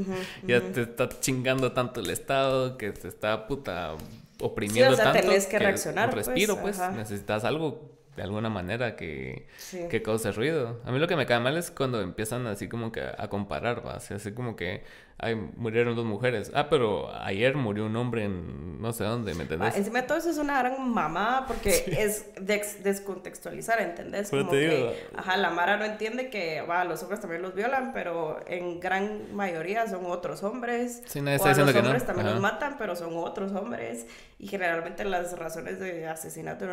[0.47, 3.95] ya te está chingando tanto el Estado que te está puta
[4.39, 5.27] oprimiendo sí, o sea, tanto.
[5.27, 6.09] Tenés que, reaccionar.
[6.09, 9.47] Pues, respiro, pues, necesitas algo de alguna manera que,
[9.89, 10.81] que cause ruido.
[10.83, 13.85] A mí lo que me cae mal es cuando empiezan así como que a, comparar,
[13.85, 13.93] ¿va?
[13.93, 14.83] Así, como que,
[15.19, 16.51] ay, murieron dos mujeres.
[16.55, 19.73] Ah, pero ayer murió un hombre en no sé dónde, ¿me entendés?
[19.73, 24.29] Ah, encima de todo eso es una gran mamá porque es descontextualizar, ¿entendés?
[24.29, 28.39] Como que, ajá, la Mara no entiende que, va, los hombres también los violan, pero
[28.47, 31.03] en gran mayoría son otros hombres.
[31.05, 34.07] Sí, nadie está diciendo los hombres también los matan, pero son otros hombres.
[34.39, 36.65] Y generalmente las razones de asesinato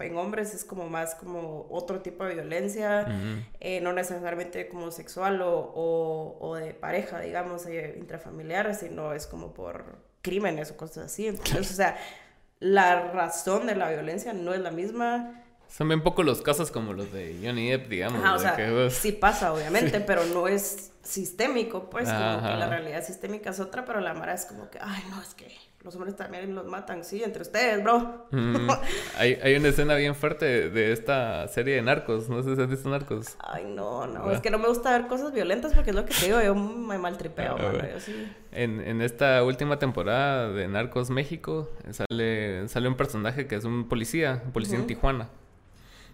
[0.00, 3.06] en hombres es como más como otro tipo de violencia,
[3.60, 9.52] eh, no necesariamente como sexual o, o, de pareja, digamos, eh, intrafamiliar, sino es como
[9.52, 11.26] por crímenes o cosas así.
[11.28, 11.98] Entonces, o sea,
[12.60, 15.42] la razón de la violencia no es la misma.
[15.68, 18.22] Son bien pocos los casos como los de Johnny Depp, digamos.
[18.24, 23.50] o sea, sí pasa, obviamente, pero no es sistémico, pues, como que la realidad sistémica
[23.50, 25.50] es otra, pero la mara es como que, ay, no, es que
[25.84, 28.26] los hombres también los matan, sí, entre ustedes, bro.
[28.30, 28.68] Mm,
[29.18, 32.68] hay, hay, una escena bien fuerte de esta serie de narcos, no sé si has
[32.68, 33.36] visto narcos.
[33.40, 36.14] Ay, no, no, es que no me gusta ver cosas violentas porque es lo que
[36.14, 38.28] te digo, yo me maltripeo, ah, yo sí.
[38.52, 43.88] En, en esta última temporada de Narcos México sale, sale un personaje que es un
[43.88, 45.28] policía, un policía en Tijuana.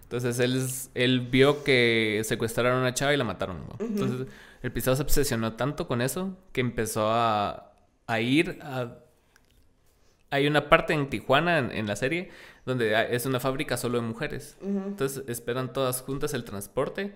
[0.03, 0.65] Entonces él,
[0.95, 3.63] él vio que secuestraron a una chava y la mataron.
[3.77, 4.25] Entonces
[4.63, 7.73] el pisado se obsesionó tanto con eso que empezó a,
[8.07, 8.97] a ir a
[10.31, 12.29] hay una parte en Tijuana, en, la serie,
[12.65, 14.57] donde es una fábrica solo de mujeres.
[14.61, 17.15] Entonces esperan todas juntas el transporte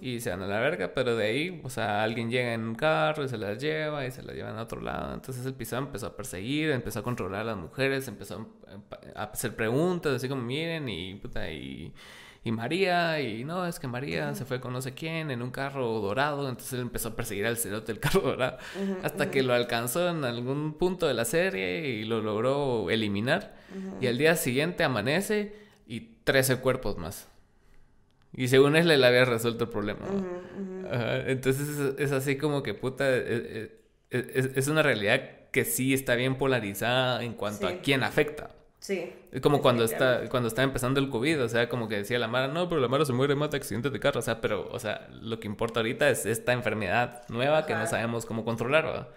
[0.00, 2.74] y se van a la verga, pero de ahí, o sea, alguien llega en un
[2.74, 5.14] carro y se las lleva y se las llevan a otro lado.
[5.14, 8.48] Entonces el pisado empezó a perseguir, empezó a controlar a las mujeres, empezó
[9.14, 11.92] a, hacer preguntas, así como miren y puta, y
[12.48, 15.50] y María, y no, es que María se fue con no sé quién en un
[15.50, 18.56] carro dorado, entonces él empezó a perseguir al cerote del carro dorado,
[19.02, 23.54] hasta que lo alcanzó en algún punto de la serie y lo logró eliminar.
[24.00, 25.54] Y al día siguiente amanece
[25.86, 27.28] y 13 cuerpos más.
[28.32, 30.06] Y según él, le había resuelto el problema.
[31.26, 33.80] Entonces es, así como que puta, e, e,
[34.10, 35.20] e, es, una realidad
[35.52, 38.54] que sí está bien polarizada en cuanto a quién afecta.
[38.88, 39.12] Sí.
[39.32, 42.26] Es como cuando está, cuando está empezando el COVID, o sea, como que decía la
[42.26, 44.78] Mara, no, pero la Mara se muere, mata accidentes de carro, o sea, pero, o
[44.78, 49.08] sea, lo que importa ahorita es esta enfermedad nueva que no sabemos cómo controlar, ¿verdad?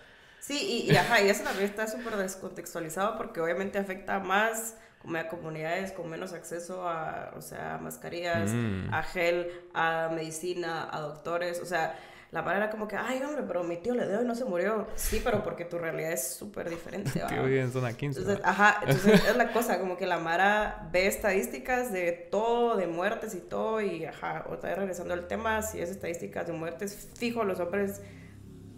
[0.41, 5.29] Sí, y, ajá, y eso también está súper descontextualizado porque obviamente afecta más como a
[5.29, 8.93] comunidades con menos acceso a, o sea, mascarillas, mm.
[8.93, 11.97] a gel, a medicina, a doctores, o sea,
[12.31, 14.45] la palabra era como que, ay, hombre, pero mi tío le dio y no se
[14.45, 14.87] murió.
[14.95, 17.11] Sí, pero porque tu realidad es súper diferente.
[17.27, 18.21] tío vive en zona 15.
[18.21, 22.87] Entonces, ajá, entonces es la cosa, como que la Mara ve estadísticas de todo, de
[22.87, 27.09] muertes y todo, y ajá, otra vez regresando al tema, si es estadísticas de muertes,
[27.17, 28.01] fijo, los hombres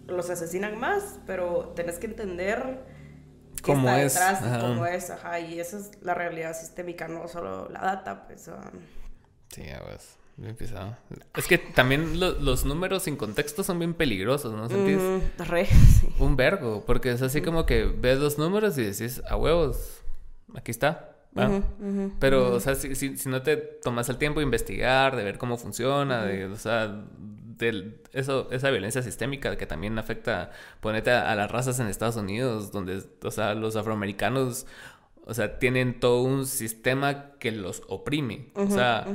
[0.07, 2.79] los asesinan más, pero tenés que entender
[3.61, 7.81] cómo es, detrás cómo es, ajá, y esa es la realidad sistémica, no solo la
[7.81, 8.47] data, pues.
[8.47, 8.79] Um...
[9.49, 10.22] Sí, pues.
[11.35, 14.67] Es que también los números sin contexto son bien peligrosos, ¿no?
[14.67, 14.99] ¿Sentís?
[15.47, 15.67] re,
[16.19, 20.01] Un vergo, porque es así como que ves los números y decís, a huevos,
[20.55, 21.09] aquí está.
[22.19, 25.57] Pero, o sea, si, si, no te tomas el tiempo de investigar, de ver cómo
[25.57, 31.49] funciona, de, o sea, de eso, esa violencia sistémica que también afecta, ponete a, las
[31.49, 34.67] razas en Estados Unidos, donde, o sea, los afroamericanos,
[35.25, 38.51] o sea, tienen todo un sistema que los oprime.
[38.55, 39.05] o sea,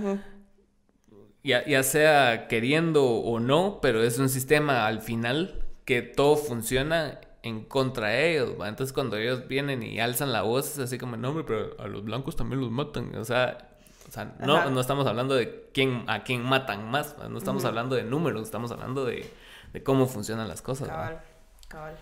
[1.42, 7.20] ya, ya sea queriendo o no, pero es un sistema al final que todo funciona
[7.42, 8.50] en contra de ellos.
[8.64, 11.86] Entonces cuando ellos vienen y alzan la voz es así como, no, hombre, pero a
[11.88, 13.14] los blancos también los matan.
[13.16, 13.68] O sea,
[14.08, 17.96] o sea no, no estamos hablando de quién, a quién matan más, no estamos hablando
[17.96, 19.30] de números, estamos hablando de,
[19.72, 20.88] de cómo funcionan las cosas.
[20.88, 21.20] Cabal,
[21.68, 21.96] cabal.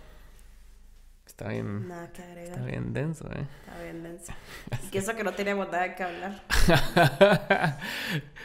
[1.26, 1.88] Está bien.
[1.88, 2.52] Nada que agregar.
[2.52, 3.46] Está bien denso, ¿eh?
[3.60, 4.32] Está bien denso.
[4.86, 6.42] Y que eso que no teníamos nada que hablar.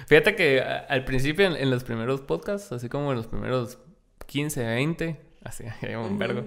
[0.08, 3.80] Fíjate que al principio, en, los primeros podcasts, así como en los primeros
[4.26, 5.64] 15, 20, así,
[5.96, 6.46] un vergo.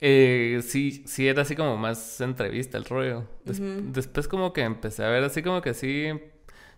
[0.00, 3.28] Eh, sí, sí era así como más entrevista el rollo.
[3.44, 6.10] Después como que empecé a ver así como que sí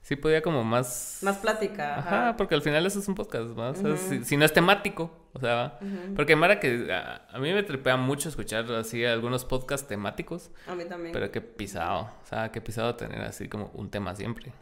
[0.05, 1.19] sí podía como más...
[1.23, 1.99] Más plática.
[1.99, 3.75] Ajá, porque al final eso es un podcast, ¿no?
[3.97, 5.79] si, no es temático, o sea,
[6.15, 10.51] porque Mara que a, mí me tripea mucho escuchar así algunos podcasts temáticos.
[10.69, 11.13] A mí también.
[11.15, 14.53] Pero qué pisado, o sea, qué pisado tener así como un tema siempre.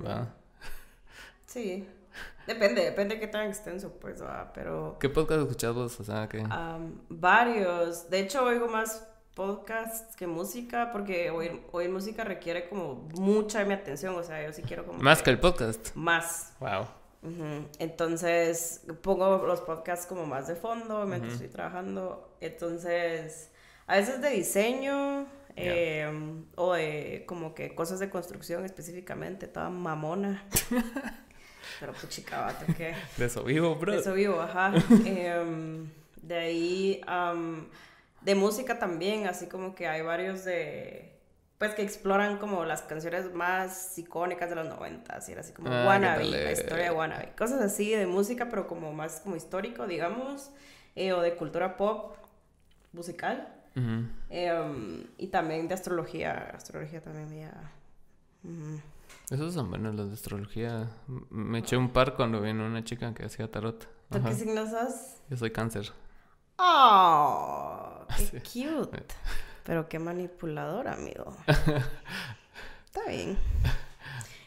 [0.00, 0.28] ¿verdad?
[1.46, 1.88] Sí.
[2.48, 4.96] Depende, depende de qué tan extenso, pues, va, pero...
[4.98, 6.00] ¿Qué podcast escuchas vos?
[6.00, 6.44] O sea, ¿qué?
[7.08, 8.10] varios.
[8.10, 9.06] De hecho, oigo más
[9.38, 14.44] podcasts que música, porque oír, oír, música requiere como mucha de mi atención, o sea,
[14.44, 14.98] yo sí quiero como...
[14.98, 15.94] Más que, el podcast.
[15.94, 16.54] Más.
[16.58, 16.88] Wow.
[17.78, 22.36] Entonces, pongo los podcasts como más de fondo mientras estoy trabajando.
[22.40, 23.52] Entonces,
[23.86, 30.44] a veces de diseño em, o de como que cosas de construcción específicamente, toda mamona.
[31.78, 32.96] Pero puchica, vato, ¿qué?
[33.16, 33.92] De eso vivo, bro.
[33.92, 34.72] De eso vivo, ajá.
[35.06, 35.88] Em,
[36.22, 37.00] de ahí
[38.28, 41.18] de música también, así como que hay varios de
[41.56, 45.70] pues que exploran como las canciones más icónicas de los 90, así era así como
[45.72, 49.86] ah, Wannabe, la historia de Wannabe, cosas así de música, pero como más como histórico,
[49.86, 50.50] digamos,
[50.94, 52.16] eh, o de cultura pop
[52.92, 53.48] musical.
[54.28, 57.48] Em, y también de astrología, astrología también me
[59.30, 60.90] Esos son buenos los de astrología.
[61.30, 63.88] Me eché un par cuando vino una chica que hacía tarot.
[64.10, 65.22] ¿Tú qué signos sos?
[65.30, 65.92] Yo soy cáncer.
[66.58, 67.97] ¡Oh!
[68.30, 69.04] ¡Qué cute!
[69.64, 71.36] Pero qué manipulador, amigo.
[71.46, 73.36] Está bien.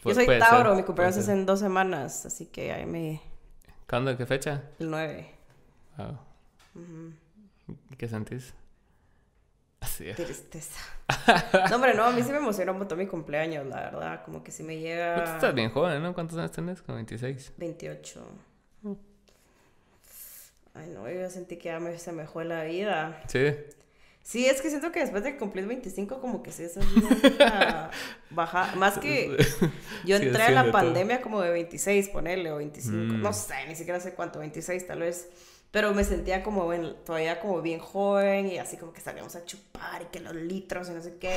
[0.03, 3.21] Yo soy Tauro, mi cumpleaños es en dos semanas, así que ahí me...
[3.87, 4.17] ¿Cuándo?
[4.17, 4.63] ¿Qué fecha?
[4.79, 5.35] El 9.
[5.97, 6.17] Wow.
[7.97, 8.55] ¿Qué sentís?
[9.79, 10.15] Así es.
[10.15, 10.79] Tristeza.
[11.69, 14.23] no, hombre, no, a mí sí me emociona un montón mi cumpleaños, la verdad.
[14.23, 15.23] Como que sí me llega...
[15.23, 16.13] Tú estás bien joven, ¿no?
[16.13, 16.81] ¿Cuántos años tenés?
[16.81, 17.53] Como 26.
[17.57, 18.25] 28.
[20.73, 23.21] Ay, no, yo sentí que ya me, se me fue la vida.
[23.27, 23.53] Sí.
[24.23, 27.89] Sí, es que siento que después de cumplir 25, como que sí, es una
[28.29, 28.75] baja.
[28.75, 29.35] Más que
[30.05, 32.95] yo entré a la pandemia como de 26, ponerle, o 25.
[32.95, 33.21] Mm.
[33.21, 35.27] No sé, ni siquiera sé cuánto, 26 tal vez.
[35.71, 36.69] Pero me sentía como
[37.05, 40.89] todavía como bien joven y así como que salíamos a chupar y que los litros
[40.89, 41.33] y no sé qué.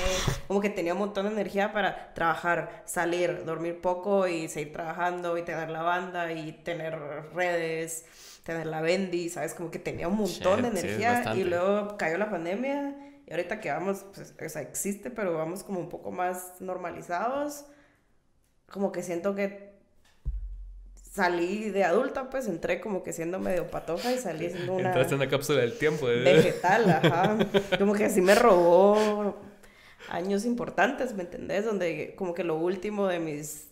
[0.48, 5.39] Como que tenía un montón de energía para trabajar, salir, dormir poco y seguir trabajando
[5.39, 6.98] y tener la banda y tener
[7.32, 8.06] redes
[8.45, 9.55] tener la bendy, ¿sabes?
[9.55, 12.95] Como que tenía un montón de energía y luego cayó la pandemia
[13.27, 17.65] y ahorita que vamos, pues, o sea, existe, pero vamos como un poco más normalizados.
[18.71, 19.73] Como que siento que
[20.95, 24.89] salí de adulta, pues entré como que siendo medio patoja y salí siendo una...
[24.89, 26.09] Entraste en la cápsula del tiempo.
[26.11, 26.23] ¿eh?
[26.23, 27.39] Vegetal, ajá.
[27.79, 29.37] Como que así me robó
[30.11, 31.65] años importantes, ¿me entendés?
[31.65, 33.69] Donde como que lo último de mis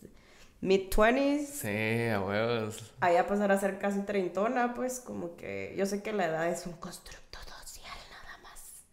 [0.63, 1.45] mid-20s.
[1.45, 2.93] Sí, a huevos.
[3.01, 6.65] Allá pasar a ser casi treintona, pues como que yo sé que la edad es
[6.65, 8.83] un constructo social nada más.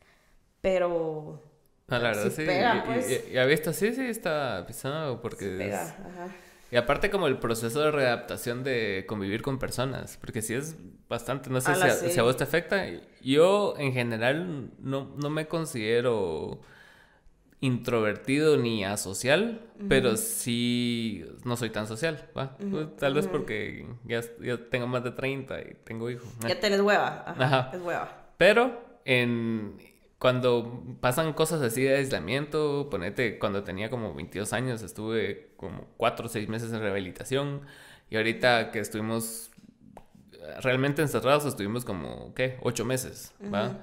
[0.61, 1.43] Pero
[1.89, 2.45] Ah, la verdad, sí.
[2.47, 3.25] Pega, pues.
[3.29, 5.45] y, y, a visto, sí, sí, está pisado porque...
[5.47, 6.29] Sí pega, es- ajá.
[6.73, 10.77] Y aparte como el proceso de readaptación de convivir con personas, porque sí es
[11.09, 12.87] bastante, no sé si Ala, a, si a vos te afecta.
[13.23, 16.61] Yo en general no, no me considero
[17.61, 22.57] introvertido ni asocial, pero sí no soy tan social, ¿va?
[22.57, 26.29] Pues, Tal vez porque ya, ya tengo más de 30 y tengo hijos.
[26.49, 27.71] Ya tenés hueva, ajá, Ajá.
[27.75, 28.33] es hueva.
[28.39, 29.77] Pero en
[30.19, 36.27] cuando pasan cosas así de aislamiento, ponete, cuando tenía como 22 años estuve como 4
[36.27, 37.63] o 6 meses en rehabilitación
[38.11, 39.50] y ahorita que estuvimos
[40.63, 42.59] realmente encerrados estuvimos como, ¿qué?
[42.63, 43.79] 8 meses, ¿va?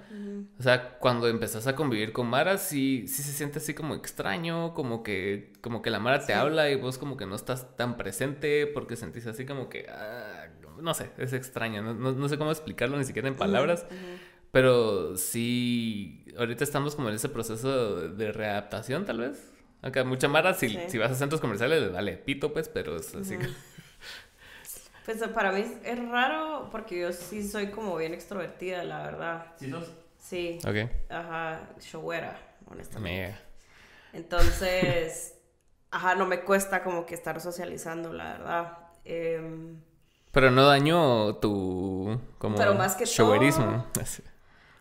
[0.60, 4.74] O sea, cuando empezás a convivir con Mara, sí, sí se siente así como extraño,
[4.74, 7.96] como que, como que la Mara te habla y vos como que no estás tan
[7.98, 10.48] presente porque sentís así como que, ah,
[10.82, 13.86] no sé, es extraño, no, no- no sé cómo explicarlo ni siquiera en palabras,
[14.52, 19.52] pero sí, ahorita estamos como en ese proceso de, readaptación tal vez.
[19.82, 20.80] Acá mucha Mara, si, Sí.
[20.88, 23.36] si vas a centros comerciales, le dale pito pues, pero es así.
[25.08, 29.46] Pues para mí es, raro porque yo sí soy como bien extrovertida, la verdad.
[30.20, 32.38] Sí, Ok, ajá, showera,
[32.70, 33.34] honestamente.
[34.12, 34.20] me...
[34.20, 35.34] Entonces,
[35.92, 38.78] ajá, no me cuesta como que estar socializando, la verdad.
[39.06, 39.80] Em,
[40.34, 43.86] Pero no dañó tu como Pero más que showerismo.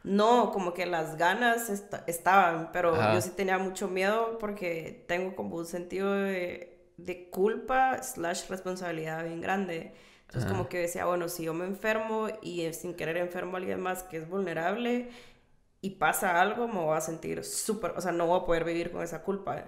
[0.03, 3.15] No, como que las ganas esta- estaban, pero Ajá.
[3.15, 9.25] yo sí tenía mucho miedo porque tengo como un sentido de, de culpa slash responsabilidad
[9.25, 9.95] bien grande.
[10.27, 13.81] Entonces como que decía, bueno, si yo me enfermo y sin querer enfermo a alguien
[13.81, 15.09] más que es vulnerable
[15.81, 18.91] y pasa algo, me voy a sentir súper, o sea, no voy a poder vivir
[18.91, 19.65] con esa culpa.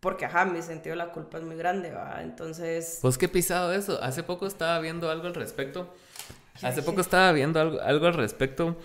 [0.00, 2.22] Porque, ajá, mi sentido de la culpa es muy grande, ¿va?
[2.22, 3.00] Entonces...
[3.02, 4.02] ¿Vos qué pisado eso?
[4.02, 5.92] Hace poco estaba viendo algo al respecto.
[6.62, 8.76] Hace poco estaba viendo algo, algo al respecto.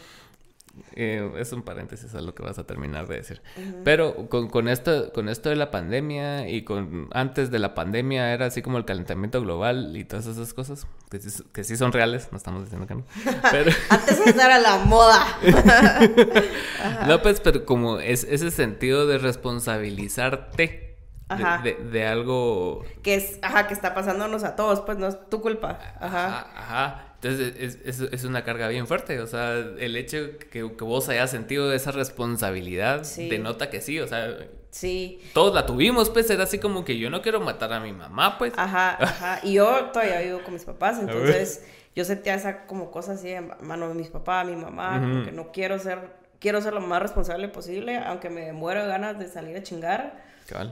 [0.96, 3.42] Eh, es un paréntesis a lo que vas a terminar de decir.
[3.84, 8.34] Pero con, con esto, con esto de la pandemia y con antes de la pandemia
[8.34, 11.92] era así como el calentamiento global y todas esas cosas que sí, que sí son
[11.92, 13.04] reales, no estamos diciendo que no.
[13.52, 15.24] Pero, Antes esa era la moda.
[17.08, 20.94] no, pues, pero como es ese sentido de responsabilizarte de-
[21.30, 21.62] Ajá.
[21.64, 25.42] de, de algo que es, ajá, que está pasándonos a todos, pues no es tu
[25.42, 25.80] culpa.
[26.00, 26.28] Ajá.
[26.28, 27.13] Ajá, ajá.
[27.24, 29.20] Entonces es, es, es una carga bien fuerte.
[29.22, 33.30] O sea, el hecho que, que vos hayas sentido esa responsabilidad Sí.
[33.30, 34.00] denota que sí.
[34.00, 34.36] O sea,
[34.72, 35.22] Sí.
[35.34, 38.38] todos la tuvimos, pues era así como que yo no quiero matar a mi mamá,
[38.40, 38.54] pues.
[38.58, 39.40] Ajá, ajá.
[39.44, 41.64] Y yo todavía vivo con mis papás, entonces
[41.96, 45.32] yo sentía esa como cosa así en mano de mis papás, mi mamá, como que
[45.32, 46.00] no quiero ser,
[46.40, 50.24] quiero ser lo más responsable posible, aunque me muero de ganas de salir a chingar,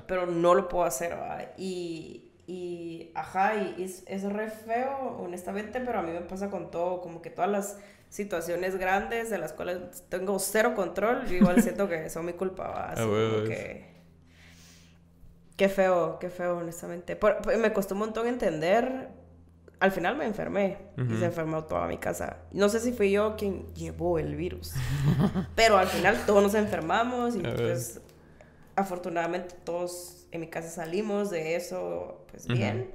[0.08, 1.44] pero no lo puedo hacer, ¿va?
[1.58, 6.72] Y, y ajá, y es, es re feo, honestamente, pero a mí me pasa con
[6.72, 7.78] todo, como que todas las
[8.10, 12.68] situaciones grandes de las cuales tengo cero control, yo igual siento que son mi culpa,
[12.68, 12.92] ¿va?
[12.92, 13.92] Así Ah, como que...
[15.56, 17.16] Qué feo, qué feo, honestamente.
[17.16, 19.10] Por- por- me costó un montón entender.
[19.80, 21.18] Al final me enfermé y Ujú.
[21.18, 22.38] se enfermó toda mi casa.
[22.52, 24.74] No sé si fui yo quien llevó el virus,
[25.56, 28.00] pero al final todos nos enfermamos y pues
[28.76, 32.92] afortunadamente todos en mi casa salimos de eso pues bien.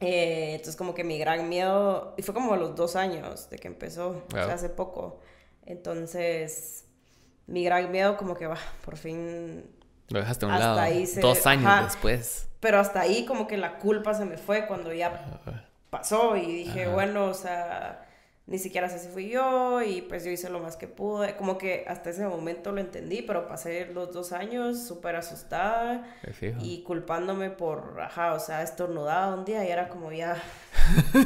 [0.00, 3.58] Eh, entonces como que mi gran miedo, y fue como a los dos años de
[3.58, 5.20] que empezó, o sea, hace poco.
[5.66, 6.84] Entonces,
[7.46, 9.64] mi gran miedo como que va, por fin
[10.08, 10.80] Lo dejaste a un Hasta lado.
[10.80, 11.84] ahí se- Dos años ajá.
[11.84, 12.48] después.
[12.60, 15.40] pero hasta ahí como que la culpa se me fue cuando ya
[15.90, 16.92] pasó y dije, Ajá.
[16.94, 17.99] bueno, o sea,
[18.50, 21.36] ni siquiera sé si fui yo y pues yo hice lo más que pude.
[21.36, 26.04] Como que hasta ese momento lo entendí, pero pasé los dos años súper asustada
[26.60, 30.36] y culpándome por, ajá, o sea, estornudada un día y era como ya,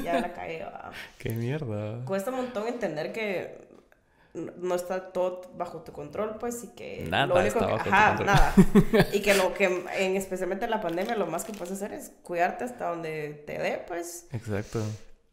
[0.05, 0.67] ya la cagué.
[1.19, 2.05] Qué mierda.
[2.05, 3.69] Cuesta un montón entender que
[4.35, 7.85] no está todo bajo tu control, pues, y que Nada lo único está que, bajo
[7.85, 8.55] tu ajá, nada.
[9.15, 12.13] Y que lo que, en, especialmente en la pandemia, lo más que puedes hacer es
[12.23, 14.83] cuidarte hasta donde te dé, pues, Exacto.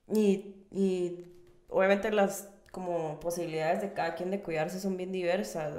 [0.07, 1.30] y, y
[1.71, 5.73] obviamente las como posibilidades de cada quien de cuidarse son bien diversas.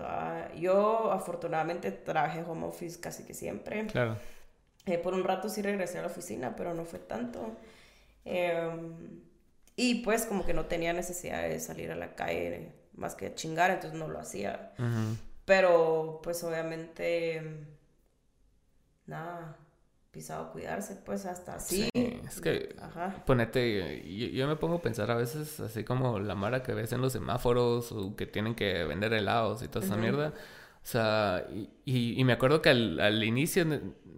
[0.59, 3.87] Yo afortunadamente trabajé home office casi que siempre.
[3.87, 4.19] Claro.
[4.85, 7.57] Eh, por un rato sí regresé a la oficina, pero no fue tanto.
[8.25, 9.23] Em,
[9.75, 13.35] y pues como que no tenía necesidad de salir a la calle más que a
[13.35, 14.73] chingar, entonces no lo hacía.
[15.47, 17.43] Pero pues obviamente,
[19.07, 19.57] nada,
[20.13, 21.89] pisado cuidarse, pues hasta así.
[21.93, 23.25] Sí, es que Ajá.
[23.27, 26.93] Ponete, yo, yo me pongo a pensar a veces así como la mara que ves
[26.93, 30.35] en los semáforos o que tienen que vender helados y toda esa mierda.
[30.83, 31.47] O sea,
[31.85, 33.65] y, y, me acuerdo que al, al, inicio,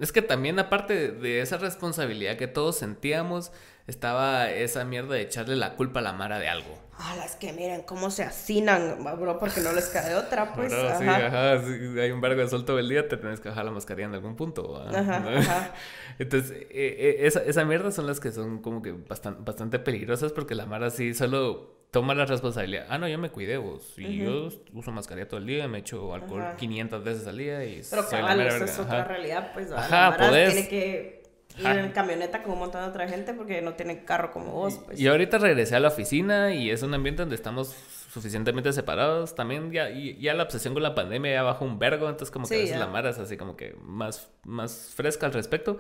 [0.00, 3.52] es que también aparte de esa responsabilidad que todos sentíamos,
[3.86, 6.78] estaba esa mierda de echarle la culpa a la Mara de algo.
[6.96, 10.72] Ah, las que miren cómo se hacinan, bro, porque no les cae otra, pues.
[10.72, 10.98] ajá.
[10.98, 11.52] Sí, ajá,
[12.00, 14.14] hay un barco de sol todo el día, te tienes que bajar la mascarilla en
[14.14, 14.80] algún punto.
[14.80, 15.74] Ajá, ajá.
[16.18, 20.54] Entonces, eh, eh, esa, esa mierda son las que son como que bastante peligrosas porque
[20.54, 22.86] la Mara sí solo toma la responsabilidad.
[22.90, 23.94] Ah, no, yo me cuidé vos.
[23.96, 27.82] Y yo uso mascarilla todo el día, me echo alcohol 500 veces al día y...
[27.88, 29.70] Pero cabal, eso es otra realidad, pues.
[29.70, 31.22] Ajá, la Mara tiene que
[31.56, 34.80] ir en camioneta con un montón de otra gente porque no tienen carro como vos.
[34.84, 34.98] Pues.
[34.98, 37.68] Y ahorita regresé a la oficina y es un ambiente donde estamos
[38.12, 39.36] suficientemente separados.
[39.36, 42.56] También ya, ya la obsesión con la pandemia ya bajó un vergo, entonces como que
[42.56, 45.78] a veces la Mara es así como que más, más fresca al respecto.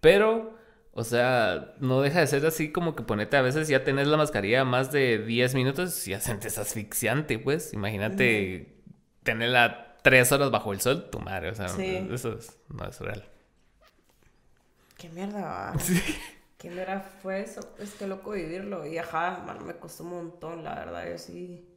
[0.00, 0.54] Pero,
[0.94, 4.18] o sea, no deja de ser así como que ponete a veces ya tenés la
[4.18, 7.72] mascarilla más de 10 minutos y ya sientes asfixiante, pues.
[7.72, 8.74] Imagínate
[9.22, 12.38] tenerla tres horas bajo el sol, tu madre, o sea, eso
[12.68, 13.24] no es real.
[14.98, 15.72] ¿Qué mierda?
[16.58, 17.60] ¿Qué mierda fue eso?
[17.80, 18.86] Es que loco vivirlo.
[18.86, 21.10] Y ajá, mano, me costó un montón, la verdad.
[21.10, 21.68] Yo sí.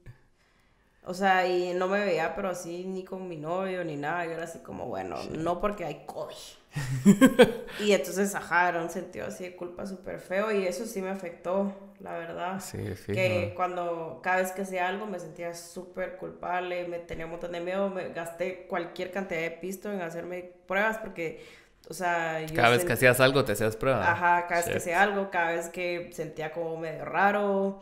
[1.04, 4.26] O sea, y no me veía, pero así ni con mi novio ni nada.
[4.26, 6.36] Yo era así como, bueno, no porque hay COVID.
[7.80, 10.52] y entonces, ajá, un sentido así de culpa súper feo.
[10.52, 12.60] Y eso sí me afectó, la verdad.
[12.60, 12.78] Sí,
[13.08, 17.54] Que cuando cada vez que hacía algo me sentía súper culpable, me tenía un montón
[17.54, 17.90] de miedo.
[17.90, 21.44] Me gasté cualquier cantidad de pisto en hacerme pruebas porque
[21.88, 24.12] o sea, cada vez que hacías algo te hacías prueba.
[24.12, 27.82] Ajá, cada vez que hacía algo, cada vez que sentía como medio raro.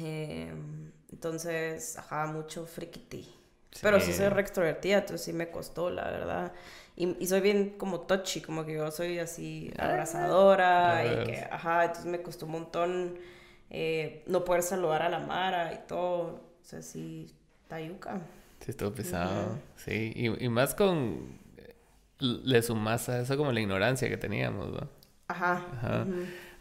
[0.00, 0.52] Eh,
[1.12, 3.34] entonces, ajá, mucho frikiti.
[3.82, 6.52] Pero sí soy re extrovertida, entonces sí me costó, la verdad.
[7.00, 11.46] Y, y, soy bien como touchy, como que yo soy así ah, abrazadora y que,
[11.48, 13.18] ajá, entonces me costó un montón
[13.70, 16.40] eh, no poder saludar a la Mara y todo.
[16.60, 17.32] O sea, sí,
[17.68, 18.20] tayuca.
[18.64, 19.58] Sí, estuvo pesado.
[19.76, 21.38] Sí, y, y más con
[22.18, 24.88] le sumas a eso como la ignorancia que teníamos, ¿no?
[25.28, 25.66] Ajá.
[25.72, 26.04] Ajá.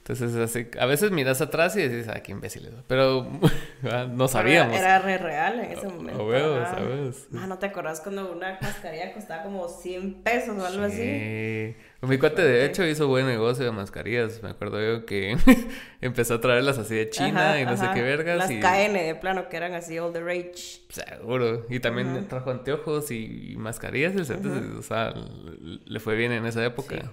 [0.10, 2.72] Entonces, así, a veces miras atrás y dices, ah, qué imbéciles.
[2.88, 3.28] Pero
[3.92, 4.78] ah, no sabíamos.
[4.78, 6.24] Era, re real en ese momento.
[6.24, 7.28] O veo, ¿sabes?
[7.38, 10.94] Ah, ¿no te acordás cuando una mascarilla costaba como 100 pesos o algo sí.
[10.94, 11.76] así?
[12.08, 14.42] Mi cuate, de hecho, hizo buen negocio de mascarillas.
[14.42, 15.36] Me acuerdo yo que
[16.02, 18.38] empezó a traerlas así de China y no sé qué vergas.
[18.38, 20.84] Las KN, de plano, que eran así all the rage.
[20.88, 21.66] Seguro.
[21.70, 24.16] Y también trajo anteojos y mascarillas.
[24.16, 25.14] o sea,
[25.60, 27.12] le fue bien en esa época.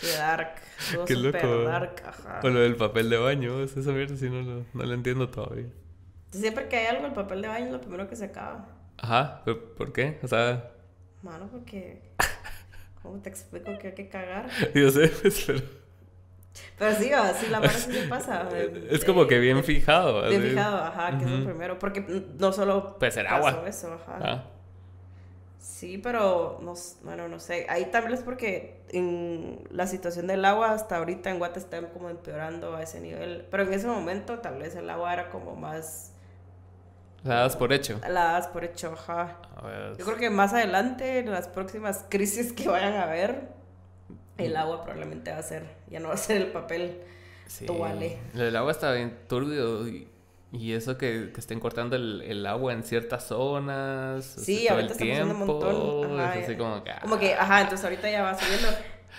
[0.00, 0.54] Qué dark.
[1.06, 1.64] Qué loco.
[1.64, 2.40] dark, ajá.
[2.42, 5.68] O lo del papel de baño, esa mierda sí no, no, no lo entiendo todavía.
[6.30, 8.68] Siempre que hay algo, el papel de baño es lo primero que se acaba.
[8.98, 10.18] Ajá, ¿por qué?
[10.22, 10.70] O sea...
[11.22, 12.14] Mano, porque...
[13.02, 14.48] ¿Cómo te explico que hay que cagar?
[14.74, 15.60] Yo sé, pues, pero...
[16.78, 18.48] Pero sí, así la mano sí se pasa.
[18.90, 20.28] Es como que bien fijado.
[20.28, 21.78] Bien fijado, ajá, que es lo primero.
[21.78, 22.00] Porque
[22.38, 22.98] no solo...
[22.98, 23.64] Puede ser agua.
[23.66, 24.18] eso, ajá.
[24.20, 24.44] Ah.
[25.60, 26.72] Sí, pero no,
[27.02, 27.66] bueno, no sé.
[27.68, 32.08] Ahí también es porque en la situación del agua hasta ahorita en Guate está como
[32.08, 33.46] empeorando a ese nivel.
[33.50, 36.12] Pero en ese momento tal vez el agua era como más...
[37.24, 38.00] La das por hecho.
[38.08, 39.36] La das por hecho, ajá.
[39.98, 43.48] Yo creo que más adelante, en las próximas crisis que vayan a haber,
[44.38, 47.02] el agua probablemente va a ser, ya no va a ser el papel
[47.46, 47.66] sí.
[48.34, 50.08] El agua está bien turbio y
[50.52, 54.24] y eso que, que estén cortando el, el, agua en ciertas zonas.
[54.24, 56.20] Sí, ahorita el tiempo, un montón.
[56.20, 56.92] Ajá, así como que.
[57.00, 58.68] Como que, ajá, entonces ahorita ya va subiendo.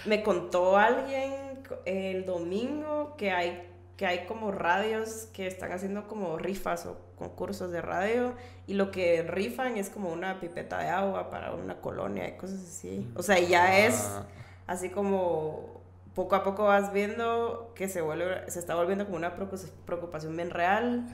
[0.06, 6.38] Me contó alguien el domingo que hay, que hay como radios que están haciendo como
[6.38, 8.34] rifas o concursos de radio.
[8.68, 12.60] Y lo que rifan es como una pipeta de agua para una colonia y cosas
[12.62, 13.10] así.
[13.16, 14.26] O sea, ya es ah.
[14.68, 15.81] así como
[16.16, 20.50] poco a poco vas viendo que se vuelve, se está volviendo como una preocupación bien
[20.50, 21.06] real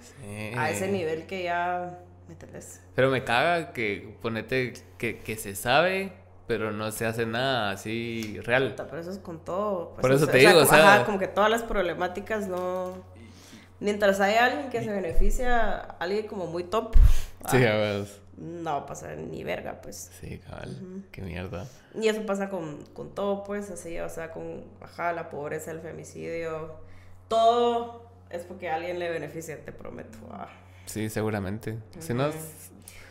[0.55, 2.81] a ese nivel que ya, ¿me entendés?
[2.95, 6.13] Pero me caga que ponete que, que se sabe,
[6.47, 8.73] pero no se hace nada así real.
[8.75, 9.91] Pero eso es con todo.
[9.91, 12.93] Pues, Por eso te digo, o sea, ajá, como que todas las problemáticas no...
[13.79, 16.95] Mientras hay alguien que se beneficia, alguien como muy top.
[17.47, 20.11] Sí, a ver no va a pasar ni verga, pues.
[20.19, 21.03] Sí, cabal.
[21.11, 21.67] Qué mierda.
[21.95, 25.81] Y eso pasa con, con, todo, pues, así, o sea, con, ajá, la pobreza, el
[25.81, 26.75] femicidio.
[27.27, 30.17] Todo es porque a alguien le beneficia, te prometo.
[30.31, 30.49] Ah.
[30.85, 31.77] Sí, seguramente.
[31.99, 32.29] Si no...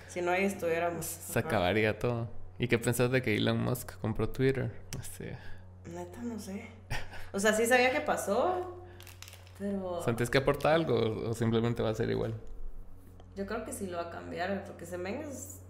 [0.08, 1.04] Si no ahí estuviéramos.
[1.04, 2.28] Se acabaría todo.
[2.58, 4.72] ¿Y qué pensás de que Elon Musk compró Twitter?
[5.92, 6.70] Neta, no sé.
[7.32, 8.82] O sea, sí sabía que pasó,
[9.58, 10.00] pero...
[10.04, 12.34] ¿Sientes que aporta algo o simplemente va a ser igual?
[13.36, 15.60] Yo creo que sí lo va a cambiar, porque se me es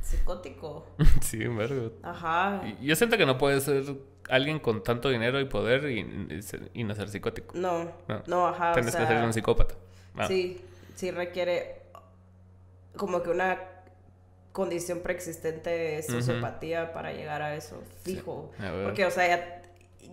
[0.00, 0.86] psicótico.
[1.20, 1.92] sí, en verdad.
[2.02, 2.62] Ajá.
[2.80, 3.84] yo siento que no puede ser
[4.28, 6.40] alguien con tanto dinero y poder y,
[6.74, 7.56] y no ser psicótico.
[7.56, 7.92] No,
[8.26, 8.72] no, ajá.
[8.72, 9.74] Tienes que ser un psicópata.
[10.26, 10.60] Sí,
[10.94, 11.82] sí requiere
[12.96, 13.58] como que una
[14.52, 18.50] condición preexistente de sociopatía para llegar a eso, fijo.
[18.84, 19.61] Porque, o sea, ya,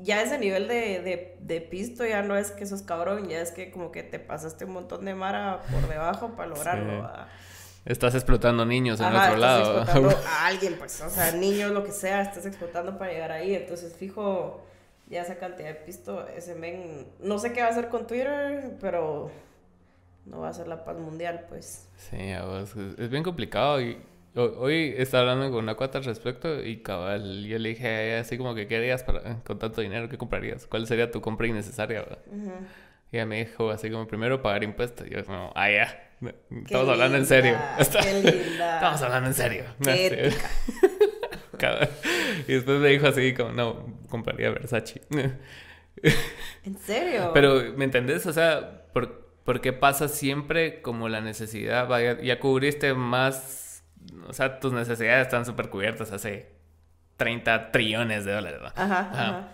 [0.02, 3.52] ya ese nivel de, de, de, pisto ya no es que sos cabrón, ya es
[3.52, 7.10] que como que te pasaste un montón de mara por debajo para lograrlo.
[7.86, 9.82] Estás explotando niños en otro estás lado.
[9.82, 13.56] explotando a alguien, pues, o sea, niños, lo que sea, estás explotando para llegar ahí.
[13.56, 14.64] Entonces, fijo,
[15.08, 18.78] ya esa cantidad de pisto, ese men, no sé qué va a hacer con Twitter,
[18.80, 19.32] pero
[20.26, 21.88] no va a ser la paz mundial, pues.
[21.98, 23.98] Sí, es bien complicado y
[24.36, 28.20] hoy estaba hablando con una cuata al respecto y cabal, yo le dije a ella
[28.22, 30.68] así como que qué harías para, con tanto dinero, ¿qué comprarías?
[30.68, 32.06] ¿Cuál sería tu compra innecesaria?
[33.12, 35.08] Y ella me dijo así como primero pagar impuestos.
[35.08, 36.10] Y yo como, ah, ya.
[36.52, 37.58] Estamos hablando en serio.
[37.78, 38.14] Qué
[38.50, 38.76] linda.
[38.76, 39.64] Estamos hablando en serio.
[39.84, 40.32] Qué
[42.48, 45.02] y después me dijo así como, no, compraría Versace.
[46.64, 47.32] ¿En serio?
[47.34, 48.26] Pero, ¿me entendés?
[48.26, 51.88] O sea, ¿por, qué pasa siempre como la necesidad?
[51.88, 53.69] Vaya, ya cubriste más,
[54.28, 56.52] o sea, tus necesidades están súper cubiertas hace
[57.18, 58.60] 30 trillones de dólares.
[58.76, 59.48] Ajá, ajá.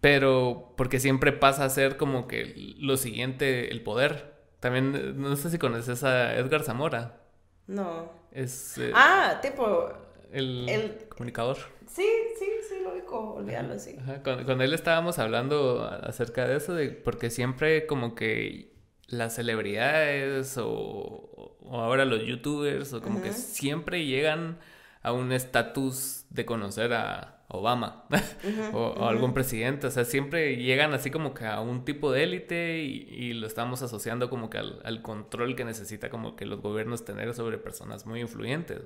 [0.00, 4.34] Pero porque siempre pasa a ser como que lo siguiente, el poder.
[4.60, 7.20] También, no sé si conoces a Edgar Zamora.
[7.66, 8.10] No.
[8.30, 8.78] Es...
[8.78, 9.90] Eh, ah, tipo...
[10.30, 11.56] El, comunicador.
[11.86, 12.06] Sí,
[12.38, 13.96] sí, sí, lo ubico, olvídalo, sí.
[14.24, 18.74] Con, él estábamos hablando acerca de eso, de porque siempre como que
[19.06, 21.30] las celebridades o,
[21.70, 24.58] ahora los youtubers o como que siempre llegan
[25.02, 28.04] a un estatus de conocer a, Obama
[28.72, 29.86] o, algún presidente.
[29.86, 33.82] O sea, siempre llegan así como que a un tipo de élite y, lo estamos
[33.82, 38.20] asociando como que al, control que necesita como que los gobiernos tener sobre personas muy
[38.20, 38.80] influyentes.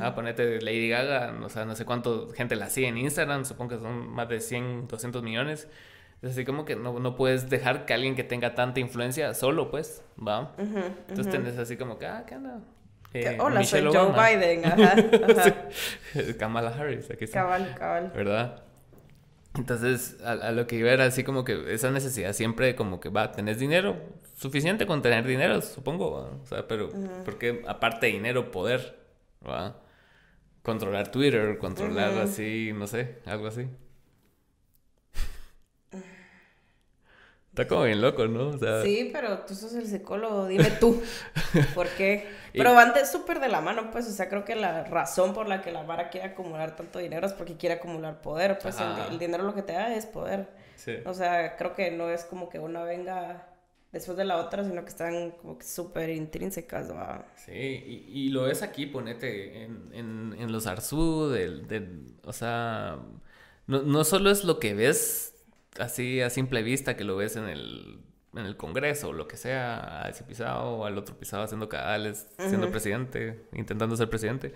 [0.00, 3.76] Ah, ponete Lady Gaga, o sea, no sé cuánto gente la sigue en Instagram, supongo
[3.76, 5.68] que son más de 100, 200 millones.
[6.24, 9.70] Es así como que no, no puedes dejar que alguien que tenga tanta influencia solo,
[9.70, 10.54] pues, ¿va?
[10.56, 12.60] Entonces tenés así como que, ah, ¿qué onda?
[13.12, 14.64] Eh, Hola, soy Joe Biden.
[14.64, 14.96] Ajá,
[16.38, 17.42] Kamala Harris, aquí está.
[17.42, 18.12] Cabal, cabal.
[18.16, 18.62] ¿Verdad?
[19.54, 23.30] Entonces, a, lo que iba era así como que esa necesidad siempre como que va,
[23.32, 23.96] tenés dinero,
[24.34, 26.90] suficiente con tener dinero, supongo, o sea, pero
[27.26, 28.98] porque aparte de dinero, poder,
[29.46, 29.76] ¿va?
[30.62, 33.68] Controlar Twitter, controlar así, no sé, algo así.
[37.54, 38.48] Está como bien loco, ¿no?
[38.48, 38.82] O sea...
[38.82, 41.00] Sí, pero tú sos el psicólogo, dime tú.
[41.76, 42.28] ¿Por qué?
[42.52, 44.08] Pero van de súper de la mano, pues.
[44.08, 47.28] O sea, creo que la razón por la que la Mara quiere acumular tanto dinero
[47.28, 48.58] es porque quiere acumular poder.
[48.60, 48.76] Pues
[49.08, 50.48] el, dinero lo que te da es poder.
[50.74, 50.96] Sí.
[51.06, 53.46] O sea, creo que no es como que una venga
[53.92, 57.24] después de la otra, sino que están como que súper intrínsecas, ¿no?
[57.36, 62.32] Sí, y, y, lo ves aquí, ponete, en, en, en los Arzú, del, del, o
[62.32, 62.98] sea,
[63.68, 65.33] no, no solo es lo que ves
[65.78, 68.00] así a simple vista que lo ves en el,
[68.34, 71.68] en el Congreso o lo que sea, a ese pisado o al otro pisado haciendo
[71.68, 74.54] cadales, siendo presidente, intentando ser presidente.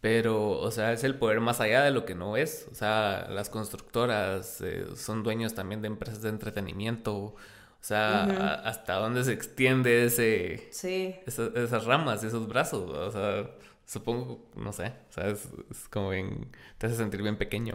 [0.00, 2.68] Pero, o sea, es el poder más allá de lo que no es.
[2.70, 7.16] O sea, las constructoras eh, son dueños también de empresas de entretenimiento.
[7.16, 7.34] O
[7.80, 11.14] sea, hasta dónde se extiende ese, sí.
[11.26, 12.90] esas ramas, esos brazos.
[12.90, 13.50] O sea,
[13.84, 14.92] supongo, no sé.
[15.08, 17.74] O sea, es, es como bien, te hace sentir bien pequeño.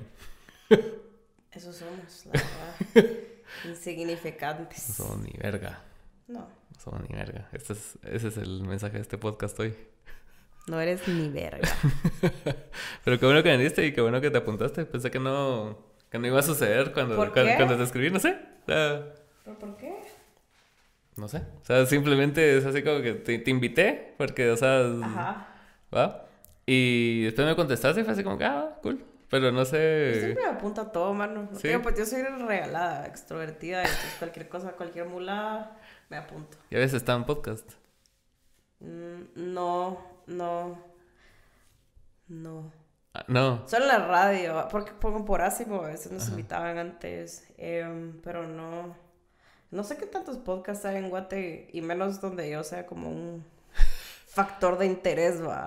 [1.54, 3.12] Eso somos, la verdad.
[3.66, 4.88] Insignificantes.
[4.90, 5.82] No somos ni verga.
[6.28, 6.40] No.
[6.40, 7.50] No somos ni verga.
[7.52, 9.76] Este es, ese es el mensaje de este podcast hoy.
[10.68, 11.68] No eres ni verga.
[13.04, 14.86] Pero qué bueno que viniste y qué bueno que te apuntaste.
[14.86, 15.78] Pensé que no,
[16.10, 18.40] que no iba a suceder cuando, cuando, te escribí, no sé.
[18.66, 19.14] ¿Pero
[19.60, 19.94] por qué?
[21.18, 21.40] No sé.
[21.62, 24.86] O sea, simplemente es así como que te, te invité porque, o sea...
[25.04, 25.48] Ajá.
[25.94, 26.28] ¿Va?
[26.66, 29.04] Y después me contestaste y fue así como que, ah, cool.
[29.32, 30.12] Pero no sé.
[30.14, 31.48] Yo siempre me apunto a todo, mano.
[31.54, 31.70] ¿Sí?
[31.82, 35.80] pues yo soy regalada, extrovertida, entonces cualquier cosa, cualquier mulada,
[36.10, 36.58] me apunto.
[36.70, 37.72] ¿Y a veces está en podcast?
[38.82, 40.84] Mm, no, no.
[42.28, 42.74] No.
[43.14, 43.66] Ah, no.
[43.70, 48.46] Solo en la radio, porque pongo por Asimo, a veces nos invitaban antes, em, pero
[48.46, 48.98] no.
[49.70, 53.46] No sé qué tantos podcasts hay en Guate, y menos donde yo sea como un
[54.32, 55.66] factor de interés, va.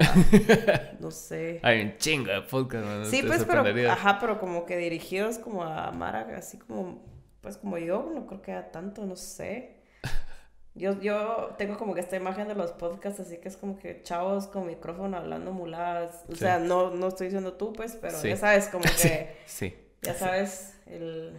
[0.98, 1.60] No sé.
[1.62, 5.90] Hay un chingo de podcast, Sí, pues, pero, ajá, pero como que dirigidos como a
[5.90, 7.04] Mara, así como,
[7.42, 9.82] pues como yo, no creo que haya tanto, no sé.
[10.76, 14.02] Yo, yo tengo como que esta imagen de los podcasts, así que es como que
[14.02, 16.24] chavos con micrófono hablando muladas.
[16.28, 19.36] O sea, no, no estoy diciendo tú, pues, pero ya sabes, como que.
[19.46, 19.72] Sí.
[20.02, 21.38] Ya sabes, el.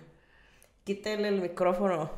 [0.86, 2.10] Quítele el micrófono.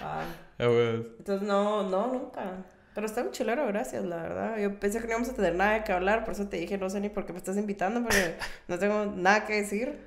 [0.00, 0.24] Ah.
[0.58, 2.64] Entonces, no, no, nunca.
[2.96, 4.56] Pero está un chilero, gracias, la verdad.
[4.56, 6.88] Yo pensé que no íbamos a tener nada que hablar, por eso te dije, no
[6.88, 8.36] sé ni por qué me estás invitando, porque
[8.68, 9.98] no tengo nada que decir.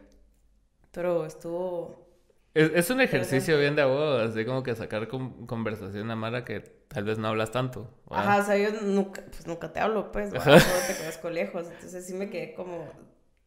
[0.90, 2.07] Pero estuvo,
[2.56, 7.03] Es, un ejercicio bien de vos, así como que sacar conversación a Mara que tal
[7.03, 7.94] vez no hablas tanto.
[8.10, 10.57] Ajá, o sea, yo nunca, pues nunca te hablo, pues, solo
[10.88, 12.90] te conozco lejos, entonces sí me quedé como,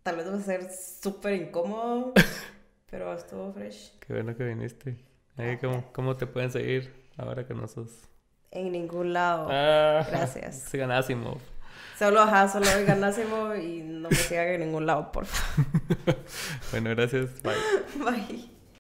[0.05, 2.12] tal vez va a ser súper incómodo,
[2.89, 3.98] pero estuvo fresh.
[3.98, 5.05] Qué bueno que viniste.
[5.60, 8.11] ¿cómo, ¿Cómo te pueden seguir ahora que no sos?
[8.53, 9.49] En ningún lado.
[9.51, 10.57] Ah, Gracias.
[10.70, 11.39] Sigan Asimov.
[11.99, 15.73] Solo, ajá, solo oigan Asimov y no me sigan en ningún lado, por favor.
[16.70, 17.43] bueno, gracias.
[17.43, 17.55] Bye.
[18.05, 18.49] Bye.